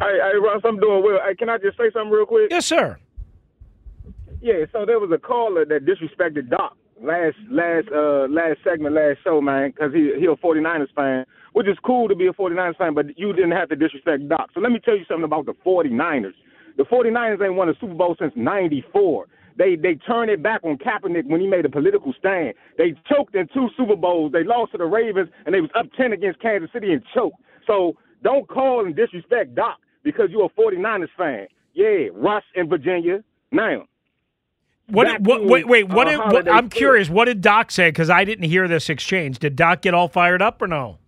hey, 0.00 0.18
hey, 0.22 0.38
Russ, 0.38 0.62
I'm 0.64 0.80
doing 0.80 1.04
well. 1.04 1.18
Hey, 1.26 1.34
can 1.34 1.50
I 1.50 1.58
just 1.58 1.76
say 1.76 1.90
something 1.92 2.10
real 2.10 2.24
quick? 2.24 2.50
Yes, 2.50 2.64
sir. 2.64 2.96
Yeah, 4.40 4.64
so 4.72 4.86
there 4.86 5.00
was 5.00 5.10
a 5.12 5.18
caller 5.18 5.64
that 5.66 5.84
disrespected 5.84 6.48
Doc 6.48 6.76
last 7.02 7.36
last 7.50 7.88
uh 7.94 8.26
last 8.28 8.58
segment, 8.64 8.94
last 8.94 9.18
show, 9.24 9.40
man, 9.40 9.70
because 9.70 9.92
he 9.92 10.12
he 10.18 10.26
a 10.26 10.36
49ers 10.36 10.92
fan, 10.94 11.24
which 11.52 11.66
is 11.66 11.76
cool 11.84 12.08
to 12.08 12.14
be 12.14 12.26
a 12.26 12.32
49ers 12.32 12.76
fan, 12.76 12.94
but 12.94 13.18
you 13.18 13.32
didn't 13.32 13.52
have 13.52 13.68
to 13.70 13.76
disrespect 13.76 14.28
Doc. 14.28 14.50
So 14.54 14.60
let 14.60 14.72
me 14.72 14.80
tell 14.84 14.96
you 14.96 15.04
something 15.08 15.24
about 15.24 15.46
the 15.46 15.54
49ers. 15.66 16.34
The 16.76 16.84
49ers 16.84 17.44
ain't 17.44 17.54
won 17.54 17.68
a 17.68 17.74
Super 17.80 17.94
Bowl 17.94 18.16
since 18.18 18.32
'94. 18.36 19.26
They 19.56 19.74
they 19.74 19.96
turned 19.96 20.30
it 20.30 20.42
back 20.42 20.60
on 20.62 20.78
Kaepernick 20.78 21.26
when 21.26 21.40
he 21.40 21.48
made 21.48 21.64
a 21.64 21.68
political 21.68 22.14
stand. 22.18 22.54
They 22.76 22.94
choked 23.12 23.34
in 23.34 23.48
two 23.52 23.68
Super 23.76 23.96
Bowls. 23.96 24.32
They 24.32 24.44
lost 24.44 24.72
to 24.72 24.78
the 24.78 24.84
Ravens 24.84 25.30
and 25.46 25.54
they 25.54 25.60
was 25.60 25.70
up 25.74 25.86
10 25.96 26.12
against 26.12 26.40
Kansas 26.40 26.70
City 26.72 26.92
and 26.92 27.02
choked. 27.12 27.36
So 27.66 27.96
don't 28.22 28.48
call 28.48 28.86
and 28.86 28.94
disrespect 28.94 29.56
Doc 29.56 29.78
because 30.04 30.28
you're 30.30 30.46
a 30.46 30.60
49ers 30.60 31.08
fan. 31.18 31.48
Yeah, 31.74 32.08
Russ 32.12 32.44
in 32.54 32.68
Virginia. 32.68 33.24
Now, 33.50 33.82
What? 34.90 35.06
Back 35.06 35.20
what 35.20 35.44
wait, 35.44 35.66
wait. 35.68 35.88
What? 35.88 36.06
uh, 36.08 36.10
did, 36.10 36.18
what 36.32 36.48
I'm 36.48 36.56
spirit. 36.66 36.70
curious. 36.72 37.08
What 37.10 37.26
did 37.26 37.40
Doc 37.40 37.70
say? 37.70 37.88
Because 37.88 38.08
I 38.10 38.24
didn't 38.24 38.44
hear 38.48 38.66
this 38.68 38.88
exchange. 38.88 39.38
Did 39.38 39.54
Doc 39.56 39.82
get 39.82 39.92
all 39.94 40.08
fired 40.08 40.40
up 40.42 40.60
or 40.62 40.66
no? 40.66 40.98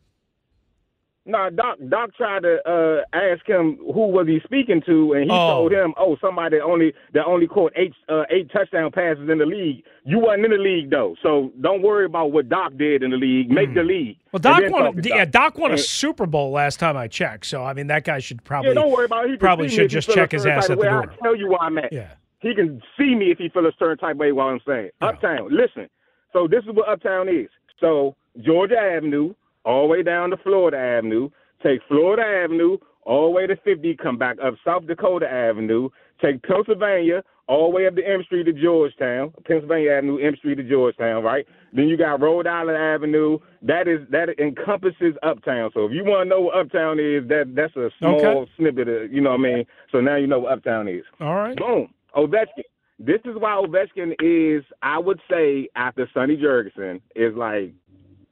No, 1.26 1.48
Doc 1.50 1.76
Doc 1.88 2.10
tried 2.16 2.42
to 2.42 2.58
uh, 2.66 3.16
ask 3.16 3.46
him 3.46 3.76
who 3.76 4.08
was 4.08 4.26
he 4.26 4.40
speaking 4.42 4.82
to, 4.86 5.12
and 5.12 5.24
he 5.24 5.30
Oh. 5.30 5.50
told 5.52 5.72
him, 5.72 5.92
"Oh, 5.98 6.16
somebody 6.20 6.56
that 6.58 6.64
only 6.64 6.92
that 7.12 7.26
only 7.26 7.46
caught 7.46 7.72
eight 7.76 7.92
uh, 8.08 8.24
eight 8.30 8.50
touchdown 8.50 8.90
passes 8.90 9.28
in 9.28 9.38
the 9.38 9.44
league. 9.46 9.84
You 10.04 10.18
wasn't 10.18 10.46
in 10.46 10.50
the 10.50 10.56
league 10.56 10.90
though, 10.90 11.14
so 11.22 11.52
don't 11.60 11.82
worry 11.82 12.06
about 12.06 12.32
what 12.32 12.48
Doc 12.48 12.72
did 12.78 13.02
in 13.02 13.10
the 13.10 13.16
league. 13.18 13.50
Make 13.50 13.74
the 13.74 13.82
league." 13.82 14.16
Well, 14.32 14.40
Doc 14.40 14.62
won. 14.68 14.96
to 14.96 15.08
Yeah, 15.08 15.26
Doc 15.26 15.58
won 15.58 15.72
a 15.72 15.78
Super 15.78 16.24
Bowl 16.26 16.50
last 16.52 16.80
time 16.80 16.96
I 16.96 17.06
checked. 17.06 17.46
So 17.46 17.62
I 17.64 17.74
mean, 17.74 17.88
that 17.88 18.04
guy 18.04 18.18
should 18.18 18.42
probably. 18.42 18.70
yeah, 18.70 18.74
don't 18.74 18.90
worry 18.90 19.04
about 19.04 19.26
it. 19.26 19.32
He 19.32 19.36
probably 19.36 19.68
should 19.68 19.90
just 19.90 20.08
check 20.10 20.32
his 20.32 20.46
ass 20.46 20.70
at 20.70 20.78
the 20.78 20.84
door. 20.84 21.02
I'll 21.12 21.16
tell 21.22 21.36
you 21.36 21.48
where 21.48 21.60
I'm 21.60 21.76
at. 21.78 21.92
Yeah. 21.92 22.08
He 22.41 22.55
can 22.55 22.80
see 22.99 23.14
me 23.14 23.30
if 23.30 23.38
he 23.38 23.49
feels 23.49 23.66
a 23.66 23.72
certain 23.78 23.99
type 23.99 24.12
of 24.12 24.18
way 24.18 24.32
while 24.32 24.49
I'm 24.49 24.61
saying 24.66 24.91
Uptown. 25.01 25.49
Listen, 25.51 25.88
so 26.32 26.49
this 26.49 26.62
is 26.64 26.70
what 26.74 26.88
Uptown 26.88 27.28
is. 27.28 27.49
So 27.80 28.16
Georgia 28.43 28.78
Avenue, 28.78 29.34
all 29.64 29.86
the 29.86 29.93
way 29.93 30.03
down 30.03 30.30
to 30.30 30.36
Florida 30.38 30.78
Avenue. 30.78 31.28
Take 31.62 31.80
Florida 31.88 32.22
Avenue 32.22 32.78
all 33.03 33.26
the 33.26 33.30
way 33.30 33.47
to 33.47 33.57
50. 33.57 33.95
Come 34.03 34.16
back 34.16 34.36
up 34.43 34.55
South 34.64 34.86
Dakota 34.86 35.30
Avenue. 35.30 35.91
Take 36.22 36.43
Pennsylvania 36.43 37.22
all 37.47 37.70
the 37.70 37.76
way 37.76 37.86
up 37.86 37.97
to 37.97 38.03
M 38.07 38.22
Street 38.24 38.45
to 38.45 38.53
Georgetown. 38.53 39.32
Pennsylvania 39.47 39.93
Avenue, 39.93 40.18
M 40.18 40.36
Street 40.36 40.55
to 40.57 40.62
Georgetown. 40.62 41.22
Right. 41.22 41.47
Then 41.74 41.88
you 41.88 41.97
got 41.99 42.20
Rhode 42.20 42.47
Island 42.47 42.78
Avenue. 42.78 43.38
That 43.62 43.88
is 43.88 44.01
that 44.11 44.28
encompasses 44.38 45.14
Uptown. 45.22 45.70
So 45.74 45.84
if 45.84 45.93
you 45.93 46.05
want 46.05 46.26
to 46.26 46.30
know 46.30 46.41
what 46.43 46.57
Uptown 46.57 46.99
is, 46.99 47.28
that 47.28 47.53
that's 47.55 47.76
a 47.76 47.91
small 47.99 48.14
Okay. 48.43 48.51
snippet 48.57 48.88
of 48.88 49.12
you 49.12 49.20
know 49.20 49.30
what 49.30 49.41
I 49.41 49.43
mean. 49.43 49.66
So 49.93 50.01
now 50.01 50.16
you 50.16 50.26
know 50.26 50.38
what 50.41 50.53
Uptown 50.53 50.88
is. 50.88 51.05
All 51.20 51.34
right. 51.34 51.57
Boom. 51.57 51.93
Ovechkin. 52.14 52.64
This 52.98 53.20
is 53.24 53.34
why 53.38 53.52
Ovechkin 53.52 54.14
is, 54.20 54.64
I 54.82 54.98
would 54.98 55.20
say, 55.30 55.68
after 55.74 56.08
Sonny 56.12 56.36
Jurgensen, 56.36 57.00
is 57.16 57.34
like 57.34 57.72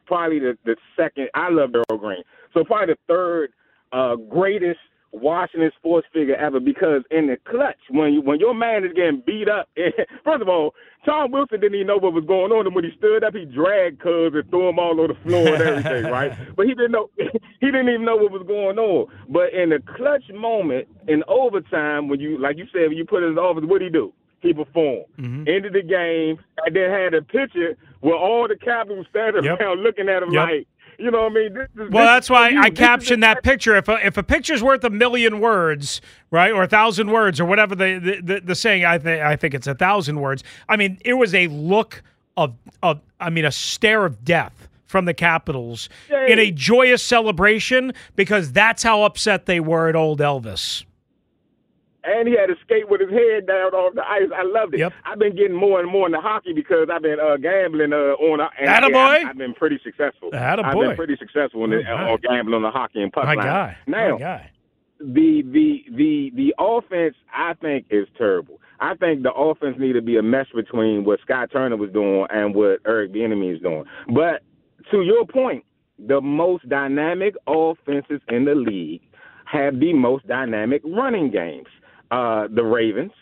probably 0.07 0.39
the, 0.41 0.59
the 0.64 0.76
second. 0.97 1.29
I 1.35 1.49
love 1.51 1.70
Earl 1.74 1.99
Green. 1.99 2.22
So 2.55 2.64
probably 2.64 2.95
the 2.95 2.99
third 3.07 3.51
uh, 3.93 4.16
greatest 4.16 4.81
Washington 5.13 5.71
sports 5.77 6.07
figure 6.13 6.37
ever 6.37 6.61
because 6.61 7.03
in 7.11 7.27
the 7.29 7.37
clutch, 7.49 7.79
when 7.91 8.13
you, 8.13 8.21
when 8.21 8.39
your 8.41 8.55
man 8.55 8.85
is 8.85 8.93
getting 8.95 9.23
beat 9.27 9.49
up, 9.49 9.69
first 10.25 10.43
of 10.43 10.49
all, 10.49 10.75
Tom 11.05 11.31
Wilson 11.31 11.61
didn't 11.61 11.77
even 11.77 11.87
know 11.87 11.97
what 11.97 12.13
was 12.13 12.25
going 12.27 12.53
on, 12.53 12.67
and 12.67 12.75
when 12.75 12.85
he 12.85 12.91
stood 12.99 13.25
up, 13.25 13.35
he 13.35 13.45
dragged 13.47 14.01
Cubs 14.01 14.35
and 14.35 14.49
threw 14.51 14.69
him 14.69 14.79
all 14.79 14.99
over 15.01 15.15
the 15.15 15.19
floor 15.21 15.47
and 15.55 15.63
everything, 15.63 16.05
right? 16.13 16.33
But 16.57 16.67
he 16.67 16.75
didn't 16.75 16.93
know, 16.93 17.09
he 17.17 17.67
didn't 17.67 17.89
even 17.89 18.05
know 18.05 18.17
what 18.17 18.33
was 18.33 18.45
going 18.47 18.79
on. 18.79 19.07
But 19.29 19.55
in 19.55 19.71
the 19.71 19.79
clutch 19.97 20.25
moment, 20.35 20.89
in 21.07 21.23
overtime, 21.29 22.09
when 22.09 22.21
you, 22.21 22.39
like 22.39 22.59
you 22.59 22.67
said, 22.73 22.89
when 22.89 22.97
you 22.99 23.05
put 23.07 23.23
in 23.23 23.31
his 23.31 23.39
office, 23.39 23.63
what 23.63 23.71
would 23.71 23.83
he 23.83 23.89
do? 23.91 24.13
He 24.41 24.53
performed. 24.53 25.07
Mm-hmm. 25.19 25.49
Ended 25.49 25.73
the 25.73 25.83
game, 25.83 26.39
and 26.65 26.77
then 26.77 26.91
had 26.91 27.15
a 27.15 27.23
picture 27.23 27.77
where 28.01 28.15
all 28.15 28.47
the 28.47 28.57
Capitals 28.57 29.07
standing 29.11 29.43
Yep. 29.45 29.61
around 29.61 29.83
looking 29.83 30.09
at 30.09 30.23
him 30.23 30.33
Yep. 30.33 30.49
like, 30.49 30.69
you 30.99 31.11
know 31.11 31.22
what 31.22 31.32
I 31.32 31.34
mean? 31.34 31.55
This 31.55 31.68
is, 31.76 31.90
Well, 31.90 32.05
that's 32.05 32.28
why. 32.28 32.49
I 32.59 32.70
This 32.70 32.78
captioned 32.78 33.22
that 33.22 33.42
picture. 33.42 33.76
If 33.76 33.88
a, 33.88 34.05
if 34.05 34.16
a 34.16 34.22
picture's 34.22 34.62
worth 34.62 34.82
a 34.84 34.90
million 34.90 35.40
words, 35.40 36.01
right, 36.30 36.53
or 36.53 36.64
a 36.64 36.68
thousand 36.68 37.11
words, 37.11 37.40
or 37.40 37.44
whatever 37.44 37.74
the 37.74 37.99
the, 37.99 38.20
the, 38.34 38.40
the 38.40 38.55
saying, 38.55 38.84
I 38.84 38.99
think 38.99 39.22
I 39.22 39.36
think 39.36 39.55
it's 39.55 39.66
a 39.66 39.74
thousand 39.74 40.20
words. 40.20 40.42
I 40.68 40.76
mean, 40.76 40.99
it 41.05 41.14
was 41.14 41.34
a 41.34 41.46
look 41.49 42.03
of 42.36 42.55
of 42.82 43.01
I 43.20 43.30
mean 43.30 43.44
a 43.44 43.53
stare 43.53 44.05
of 44.05 44.24
death 44.24 44.68
from 44.86 45.05
the 45.05 45.14
Capitals 45.14 45.88
in 46.11 46.38
a 46.38 46.51
joyous 46.51 47.03
celebration 47.03 47.92
because 48.16 48.53
that's 48.53 48.82
how 48.82 49.03
upset 49.03 49.46
they 49.46 49.61
were 49.61 49.88
at 49.88 49.94
old 49.94 50.18
Elvis. 50.20 50.84
And 52.05 52.28
he 52.28 52.34
had 52.36 52.46
to 52.46 52.55
skate 52.64 52.88
with 52.88 53.01
his 53.01 53.11
head 53.11 53.46
down 53.46 53.74
on 53.74 53.94
the 53.94 54.03
ice. 54.03 54.28
I 54.34 54.42
loved 54.44 54.74
it. 54.74 54.80
Yep. 54.80 54.92
I've 55.05 55.18
been 55.18 55.34
getting 55.36 55.57
more 55.57 55.80
and 55.80 55.90
more 55.90 56.07
into 56.07 56.20
hockey 56.20 56.53
because 56.53 56.88
I've 56.92 57.03
been 57.03 57.18
uh, 57.20 57.36
gambling 57.36 57.92
uh, 57.92 58.14
on. 58.22 58.40
Uh, 58.40 58.49
and, 58.59 58.68
Attaboy. 58.68 58.86
and 58.86 58.96
I've, 58.96 59.26
I've 59.30 59.38
been 59.38 59.55
pretty 59.55 59.80
successful. 59.82 60.30
I've 60.32 60.59
been 60.74 60.96
pretty 60.96 61.16
successful 61.18 61.64
in 61.64 61.70
the, 61.70 61.82
uh, 61.82 62.16
gambling 62.18 62.55
on 62.55 62.62
the 62.62 62.70
hockey 62.70 63.03
and 63.03 63.12
puck 63.12 63.24
My 63.24 63.34
line. 63.34 63.46
guy. 63.46 63.76
Now, 63.86 64.12
My 64.12 64.18
guy. 64.18 64.51
the 65.01 65.42
the 65.53 65.84
the 65.96 66.32
the 66.34 66.55
offense 66.59 67.14
I 67.34 67.55
think 67.55 67.86
is 67.90 68.07
terrible. 68.16 68.61
I 68.80 68.94
think 68.94 69.24
the 69.24 69.32
offense 69.32 69.76
need 69.78 69.94
to 69.94 70.03
be 70.03 70.18
a 70.18 70.22
mesh 70.22 70.46
between 70.55 71.05
what 71.05 71.18
Scott 71.22 71.51
Turner 71.53 71.76
was 71.76 71.90
doing 71.90 72.26
and 72.30 72.55
what 72.55 72.78
Eric 72.86 73.12
Bieniemy 73.12 73.57
is 73.57 73.61
doing. 73.61 73.84
But 74.14 74.42
to 74.92 75.03
your 75.03 75.26
point, 75.26 75.64
the 75.99 76.20
most 76.20 76.68
dynamic 76.68 77.34
offenses 77.49 78.20
in 78.28 78.44
the 78.44 78.55
league 78.55 79.03
have 79.46 79.80
the 79.80 79.92
most 79.94 80.26
dynamic 80.28 80.80
running 80.84 81.30
games. 81.30 81.66
Uh, 82.11 82.49
the 82.51 82.63
Ravens, 82.65 83.13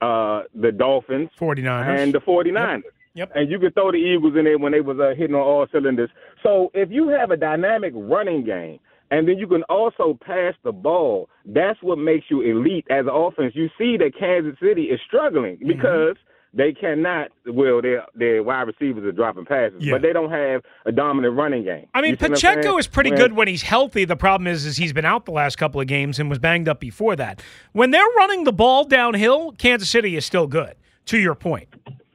uh, 0.00 0.42
the 0.54 0.72
Dolphins, 0.72 1.30
49ers. 1.40 1.98
and 2.02 2.14
the 2.14 2.20
49ers. 2.20 2.82
Yep. 3.14 3.30
And 3.34 3.50
you 3.50 3.58
could 3.60 3.74
throw 3.74 3.92
the 3.92 3.98
Eagles 3.98 4.34
in 4.36 4.44
there 4.44 4.58
when 4.58 4.72
they 4.72 4.80
was 4.80 4.98
uh, 4.98 5.14
hitting 5.16 5.36
on 5.36 5.42
all 5.42 5.66
cylinders. 5.70 6.10
So 6.42 6.70
if 6.74 6.90
you 6.90 7.08
have 7.08 7.30
a 7.30 7.36
dynamic 7.36 7.92
running 7.94 8.44
game, 8.44 8.80
and 9.10 9.28
then 9.28 9.38
you 9.38 9.46
can 9.46 9.62
also 9.64 10.18
pass 10.20 10.54
the 10.64 10.72
ball, 10.72 11.28
that's 11.46 11.80
what 11.82 11.98
makes 11.98 12.26
you 12.28 12.40
elite 12.40 12.86
as 12.90 13.04
an 13.06 13.12
offense. 13.14 13.52
You 13.54 13.68
see 13.78 13.96
that 13.98 14.12
Kansas 14.18 14.58
City 14.60 14.84
is 14.84 14.98
struggling 15.06 15.56
Mm-hmm. 15.58 15.68
because 15.68 16.16
they 16.54 16.72
cannot. 16.72 17.28
Well, 17.46 17.82
their 17.82 18.04
their 18.14 18.42
wide 18.42 18.62
receivers 18.68 19.04
are 19.04 19.12
dropping 19.12 19.44
passes, 19.44 19.82
Yeah. 19.84 19.92
but 19.94 20.02
they 20.02 20.12
don't 20.12 20.30
have 20.30 20.62
a 20.86 20.92
dominant 20.92 21.36
running 21.36 21.64
game. 21.64 21.86
I 21.94 22.00
mean, 22.00 22.12
You 22.12 22.16
see 22.16 22.22
what 22.30 22.44
I'm 22.44 22.56
Pacheco 22.56 22.78
is 22.78 22.86
pretty 22.86 23.10
When- 23.10 23.18
good 23.18 23.32
when 23.34 23.48
he's 23.48 23.62
healthy. 23.62 24.04
The 24.04 24.16
problem 24.16 24.46
is, 24.46 24.64
is 24.66 24.76
he's 24.76 24.92
been 24.92 25.04
out 25.04 25.24
the 25.24 25.32
last 25.32 25.56
couple 25.56 25.80
of 25.80 25.86
games 25.86 26.18
and 26.18 26.30
was 26.30 26.38
banged 26.38 26.68
up 26.68 26.80
before 26.80 27.16
that. 27.16 27.42
When 27.72 27.90
they're 27.90 28.02
running 28.16 28.44
the 28.44 28.52
ball 28.52 28.84
downhill, 28.84 29.52
Kansas 29.58 29.88
City 29.90 30.16
is 30.16 30.24
still 30.24 30.46
good. 30.46 30.74
To 31.06 31.18
your 31.18 31.34
point, 31.34 31.68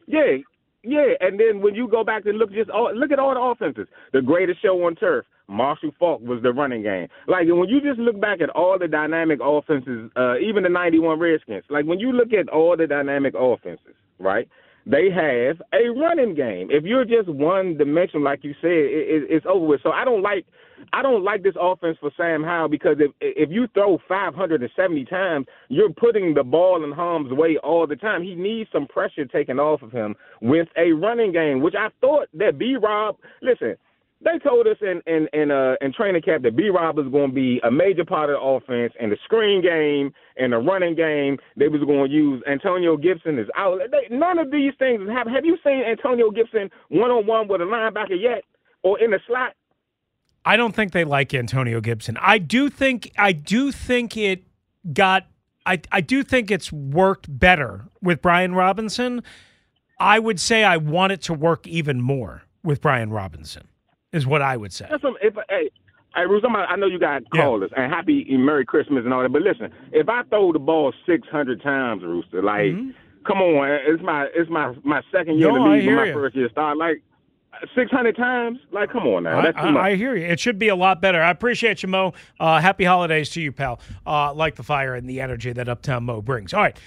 Yeah, 0.07 0.37
yeah. 0.83 1.13
And 1.21 1.39
then 1.39 1.61
when 1.61 1.75
you 1.75 1.87
go 1.87 2.03
back 2.03 2.25
and 2.25 2.39
look, 2.39 2.51
just 2.51 2.71
all, 2.71 2.91
look 2.95 3.11
at 3.11 3.19
all 3.19 3.35
the 3.35 3.39
offenses. 3.39 3.87
The 4.13 4.21
greatest 4.23 4.61
show 4.63 4.83
on 4.85 4.95
turf. 4.95 5.25
Marshall 5.47 5.91
Faulk 5.99 6.21
was 6.21 6.41
the 6.43 6.51
running 6.53 6.81
game. 6.83 7.07
Like 7.27 7.47
when 7.47 7.69
you 7.69 7.81
just 7.81 7.99
look 7.99 8.19
back 8.19 8.39
at 8.41 8.49
all 8.51 8.77
the 8.79 8.87
dynamic 8.87 9.39
offenses, 9.43 10.09
uh, 10.15 10.37
even 10.39 10.63
the 10.63 10.69
'91 10.69 11.19
Redskins. 11.19 11.63
Like 11.69 11.85
when 11.85 11.99
you 11.99 12.11
look 12.11 12.33
at 12.33 12.49
all 12.49 12.75
the 12.77 12.87
dynamic 12.87 13.33
offenses, 13.37 13.93
right? 14.20 14.47
They 14.86 15.09
have 15.11 15.61
a 15.74 15.89
running 15.89 16.34
game. 16.34 16.70
If 16.72 16.84
you're 16.84 17.05
just 17.05 17.30
one 17.30 17.78
dimensional, 17.78 18.24
like 18.24 18.43
you 18.43 18.55
said, 18.61 18.72
it, 18.72 19.24
it, 19.24 19.24
it's 19.30 19.45
over 19.47 19.65
with. 19.65 19.82
So 19.84 19.91
I 19.91 20.03
don't 20.03 20.24
like, 20.24 20.45
I 20.93 21.03
don't 21.03 21.24
like 21.24 21.43
this 21.43 21.53
offense 21.59 21.97
for 21.99 22.09
Sam 22.17 22.43
Howell 22.43 22.70
because 22.70 22.97
if 22.99 23.11
if 23.22 23.49
you 23.51 23.67
throw 23.74 23.99
570 24.07 25.05
times, 25.05 25.45
you're 25.67 25.93
putting 25.93 26.34
the 26.34 26.43
ball 26.43 26.84
in 26.84 26.91
harm's 26.91 27.32
way 27.32 27.57
all 27.63 27.86
the 27.86 27.97
time. 27.97 28.24
He 28.24 28.34
needs 28.34 28.70
some 28.72 28.88
pressure 28.88 29.26
taken 29.26 29.59
off 29.59 29.82
of 29.84 29.91
him 29.91 30.15
with 30.41 30.67
a 30.78 30.91
running 30.93 31.34
game, 31.34 31.61
which 31.61 31.76
I 31.78 31.89
thought 32.01 32.28
that 32.34 32.57
B 32.57 32.76
Rob. 32.82 33.17
Listen, 33.41 33.76
they 34.22 34.38
told 34.39 34.67
us 34.67 34.78
in 34.82 35.01
in 35.07 35.28
in, 35.34 35.51
uh, 35.51 35.76
in 35.82 35.93
training 35.93 36.22
camp 36.22 36.43
that 36.43 36.55
B 36.55 36.70
Rob 36.70 36.97
was 36.97 37.07
going 37.07 37.30
to 37.30 37.36
be 37.36 37.59
a 37.63 37.72
major 37.72 38.03
part 38.03 38.30
of 38.30 38.36
the 38.36 38.41
offense 38.41 38.93
and 38.99 39.11
the 39.11 39.17
screen 39.24 39.61
game 39.61 40.13
and 40.38 40.53
the 40.53 40.57
running 40.57 40.95
game. 40.95 41.38
They 41.55 41.67
was 41.67 41.82
going 41.82 42.09
to 42.09 42.13
use 42.13 42.43
Antonio 42.49 42.97
Gibson 42.97 43.39
is 43.39 43.47
out. 43.55 43.80
They, 43.91 44.13
none 44.13 44.38
of 44.38 44.51
these 44.51 44.74
things 44.78 45.07
have. 45.09 45.28
Have 45.28 45.45
you 45.45 45.57
seen 45.63 45.84
Antonio 45.84 46.32
Gibson 46.32 46.70
one 46.89 47.11
on 47.11 47.26
one 47.26 47.47
with 47.47 47.61
a 47.61 47.65
linebacker 47.65 48.20
yet, 48.20 48.43
or 48.84 48.99
in 48.99 49.11
the 49.11 49.20
slot? 49.26 49.53
I 50.45 50.57
don't 50.57 50.76
think 50.76 50.91
they 50.91 51.03
like 51.03 51.34
Antonio 51.34 51.80
Gibson. 51.82 52.17
I 52.20 52.38
do 52.39 52.70
think 52.70 53.11
I 53.17 53.32
do 53.32 53.72
think 53.72 54.17
it 54.17 54.43
got 54.93 55.28
I 55.65 55.82
I 55.91 56.01
do 56.01 56.24
think 56.24 56.51
it's 56.51 56.72
worked 56.72 57.28
better 57.39 57.86
with 58.01 58.22
Brian 58.22 58.53
Robinson. 58.53 59.24
I 59.99 60.20
would 60.20 60.39
say 60.39 60.63
I 60.63 60.78
want 60.78 61.11
it 61.11 61.22
to 61.24 61.34
work 61.34 61.67
even 61.67 62.01
more 62.01 62.43
with 62.63 62.82
Brian 62.82 63.11
Robinson. 63.11 63.67
Is 64.12 64.26
what 64.26 64.41
I 64.41 64.57
would 64.57 64.74
say. 64.74 64.88
If 64.89 65.01
hey, 65.49 65.70
hey, 66.16 66.26
Bruce, 66.26 66.43
I'm, 66.47 66.80
know 66.80 66.88
you 66.88 66.97
got 66.99 67.30
callers 67.32 67.72
and 67.78 67.91
happy 67.93 68.26
Merry 68.38 68.66
Christmas 68.66 69.03
and 69.05 69.14
all 69.14 69.22
that, 69.22 69.32
but 69.32 69.41
listen, 69.43 69.72
if 69.91 70.10
I 70.10 70.24
throw 70.24 70.51
the 70.51 70.60
ball 70.60 70.93
600 71.05 71.62
times, 71.62 72.01
Rooster, 72.03 72.41
like, 72.41 72.72
come 73.28 73.38
on, 73.38 73.70
it's 73.86 74.01
my 74.01 74.28
it's 74.34 74.49
my 74.49 74.74
my 74.84 75.01
second 75.12 75.38
year 75.39 75.49
in 75.49 75.55
Mm-hmm. 75.55 75.64
No, 75.64 75.70
the 75.70 75.70
I 75.70 75.78
league, 75.80 75.95
my 75.95 76.05
you. 76.05 76.14
first 76.14 76.36
year 76.36 76.49
start, 76.49 76.78
like. 76.78 77.01
600 77.76 78.16
times? 78.16 78.60
Like, 78.72 78.89
come 78.91 79.05
on 79.07 79.24
now. 79.24 79.39
I, 79.39 79.41
That's 79.41 79.57
too 79.57 79.72
much. 79.72 79.82
I, 79.82 79.89
I 79.89 79.95
hear 79.95 80.16
you. 80.16 80.26
It 80.26 80.39
should 80.39 80.60
be 80.60 80.70
a 80.70 80.76
lot 80.76 81.01
better. 81.01 81.22
I 81.22 81.30
appreciate 81.32 81.82
you, 81.84 81.89
Mo. 81.89 82.14
Uh, 82.39 82.62
happy 82.62 82.86
holidays 82.86 83.32
to 83.32 83.41
you, 83.41 83.51
pal. 83.51 83.82
Uh, 84.05 84.34
like 84.34 84.55
the 84.55 84.64
fire 84.64 84.93
and 84.95 85.10
the 85.10 85.20
energy 85.20 85.51
that 85.51 85.68
Uptown 85.68 86.03
Mo 86.05 86.22
brings. 86.22 86.53
All 86.53 86.62
right. 86.62 86.80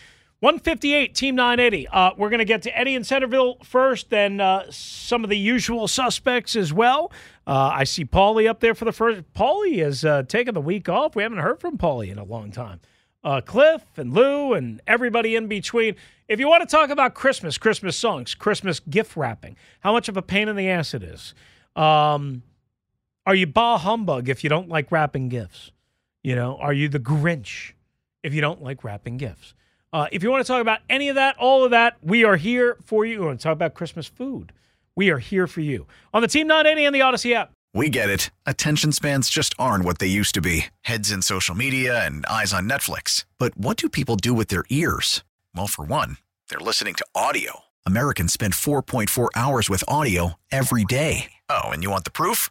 158, 0.43 1.15
Team 1.15 1.37
980. 1.37 1.87
Uh, 1.87 2.11
we're 2.19 2.29
going 2.29 2.41
to 2.41 2.45
get 2.45 2.63
to 2.63 2.77
Eddie 2.77 2.97
in 2.97 3.05
Centreville 3.05 3.59
first, 3.63 4.11
then 4.11 4.41
uh, 4.41 4.65
some 4.71 5.23
of 5.23 5.31
the 5.31 5.39
usual 5.39 5.87
suspects 5.87 6.57
as 6.57 6.73
well. 6.73 7.13
Uh, 7.47 7.71
I 7.73 7.85
see 7.85 8.05
Paulie 8.05 8.51
up 8.51 8.59
there 8.59 8.75
for 8.75 8.85
the 8.85 8.91
first. 8.91 9.23
Paulie 9.35 9.79
has 9.85 10.05
uh, 10.05 10.25
taken 10.25 10.55
the 10.55 10.61
week 10.61 10.89
off. 10.89 11.15
We 11.15 11.23
haven't 11.23 11.39
heard 11.39 11.61
from 11.61 11.79
Paulie 11.79 12.11
in 12.11 12.19
a 12.19 12.25
long 12.25 12.51
time. 12.51 12.81
Uh, 13.23 13.41
Cliff 13.41 13.85
and 13.97 14.13
Lou 14.13 14.53
and 14.53 14.83
everybody 14.85 15.37
in 15.37 15.47
between. 15.47 15.95
If 16.27 16.41
you 16.41 16.49
want 16.49 16.69
to 16.69 16.77
talk 16.77 16.91
about 16.91 17.15
Christmas, 17.15 17.57
Christmas 17.57 17.97
songs, 17.97 18.35
Christmas 18.35 18.81
gift 18.81 19.17
wrapping, 19.17 19.57
how 19.79 19.93
much 19.93 20.09
of 20.09 20.17
a 20.17 20.23
pain 20.23 20.49
in 20.49 20.57
the 20.57 20.69
ass 20.69 20.93
it 20.93 21.05
is. 21.05 21.35
Um, 21.77 22.43
are 23.27 23.37
you 23.37 23.47
bah 23.47 23.79
humbug 23.79 24.29
if 24.29 24.43
you 24.43 24.51
don't 24.51 24.69
like 24.69 24.91
wrapping 24.91 25.29
gifts? 25.29 25.71
You 26.25 26.35
know, 26.35 26.57
are 26.57 26.73
you 26.73 26.89
the 26.89 26.99
Grinch 26.99 27.75
if 28.25 28.35
you 28.35 28.41
don't 28.41 28.61
like 28.61 28.83
wrapping 28.83 29.19
gifts? 29.19 29.55
Uh, 29.93 30.07
if 30.11 30.23
you 30.23 30.31
want 30.31 30.45
to 30.45 30.51
talk 30.51 30.63
about 30.63 30.81
any 30.89 31.11
of 31.11 31.17
that, 31.17 31.37
all 31.39 31.65
of 31.65 31.71
that, 31.71 31.99
we 32.03 32.25
are 32.25 32.37
here 32.37 32.79
for 32.83 33.05
you. 33.05 33.15
You 33.15 33.27
want 33.27 33.41
to 33.41 33.43
talk 33.43 33.53
about 33.53 33.75
Christmas 33.75 34.07
food? 34.07 34.53
We 34.97 35.11
are 35.11 35.19
here 35.19 35.47
for 35.47 35.61
you 35.61 35.87
on 36.15 36.23
the 36.23 36.29
Team 36.29 36.47
980 36.47 36.87
and 36.87 36.95
the 36.95 37.01
Audacy 37.01 37.35
app. 37.35 37.53
We 37.75 37.89
get 37.89 38.11
it. 38.11 38.31
Attention 38.47 38.93
spans 38.93 39.31
just 39.31 39.55
aren't 39.59 39.85
what 39.85 39.99
they 39.99 40.07
used 40.07 40.35
to 40.35 40.41
be 40.41 40.67
heads 40.83 41.11
in 41.11 41.23
social 41.23 41.55
media 41.55 42.05
and 42.05 42.25
eyes 42.27 42.53
on 42.53 42.69
Netflix. 42.69 43.25
But 43.39 43.57
what 43.57 43.77
do 43.77 43.89
people 43.89 44.17
do 44.17 44.35
with 44.35 44.49
their 44.49 44.65
ears? 44.71 45.25
Well, 45.55 45.67
for 45.67 45.85
one, 45.85 46.19
they're 46.49 46.59
listening 46.59 46.95
to 46.95 47.07
audio. 47.15 47.61
Americans 47.85 48.33
spend 48.33 48.55
4.4 48.55 49.29
hours 49.35 49.69
with 49.69 49.85
audio 49.89 50.35
every 50.51 50.85
day. 50.85 51.33
Oh, 51.49 51.69
and 51.69 51.83
you 51.83 51.91
want 51.91 52.05
the 52.05 52.11
proof? 52.11 52.51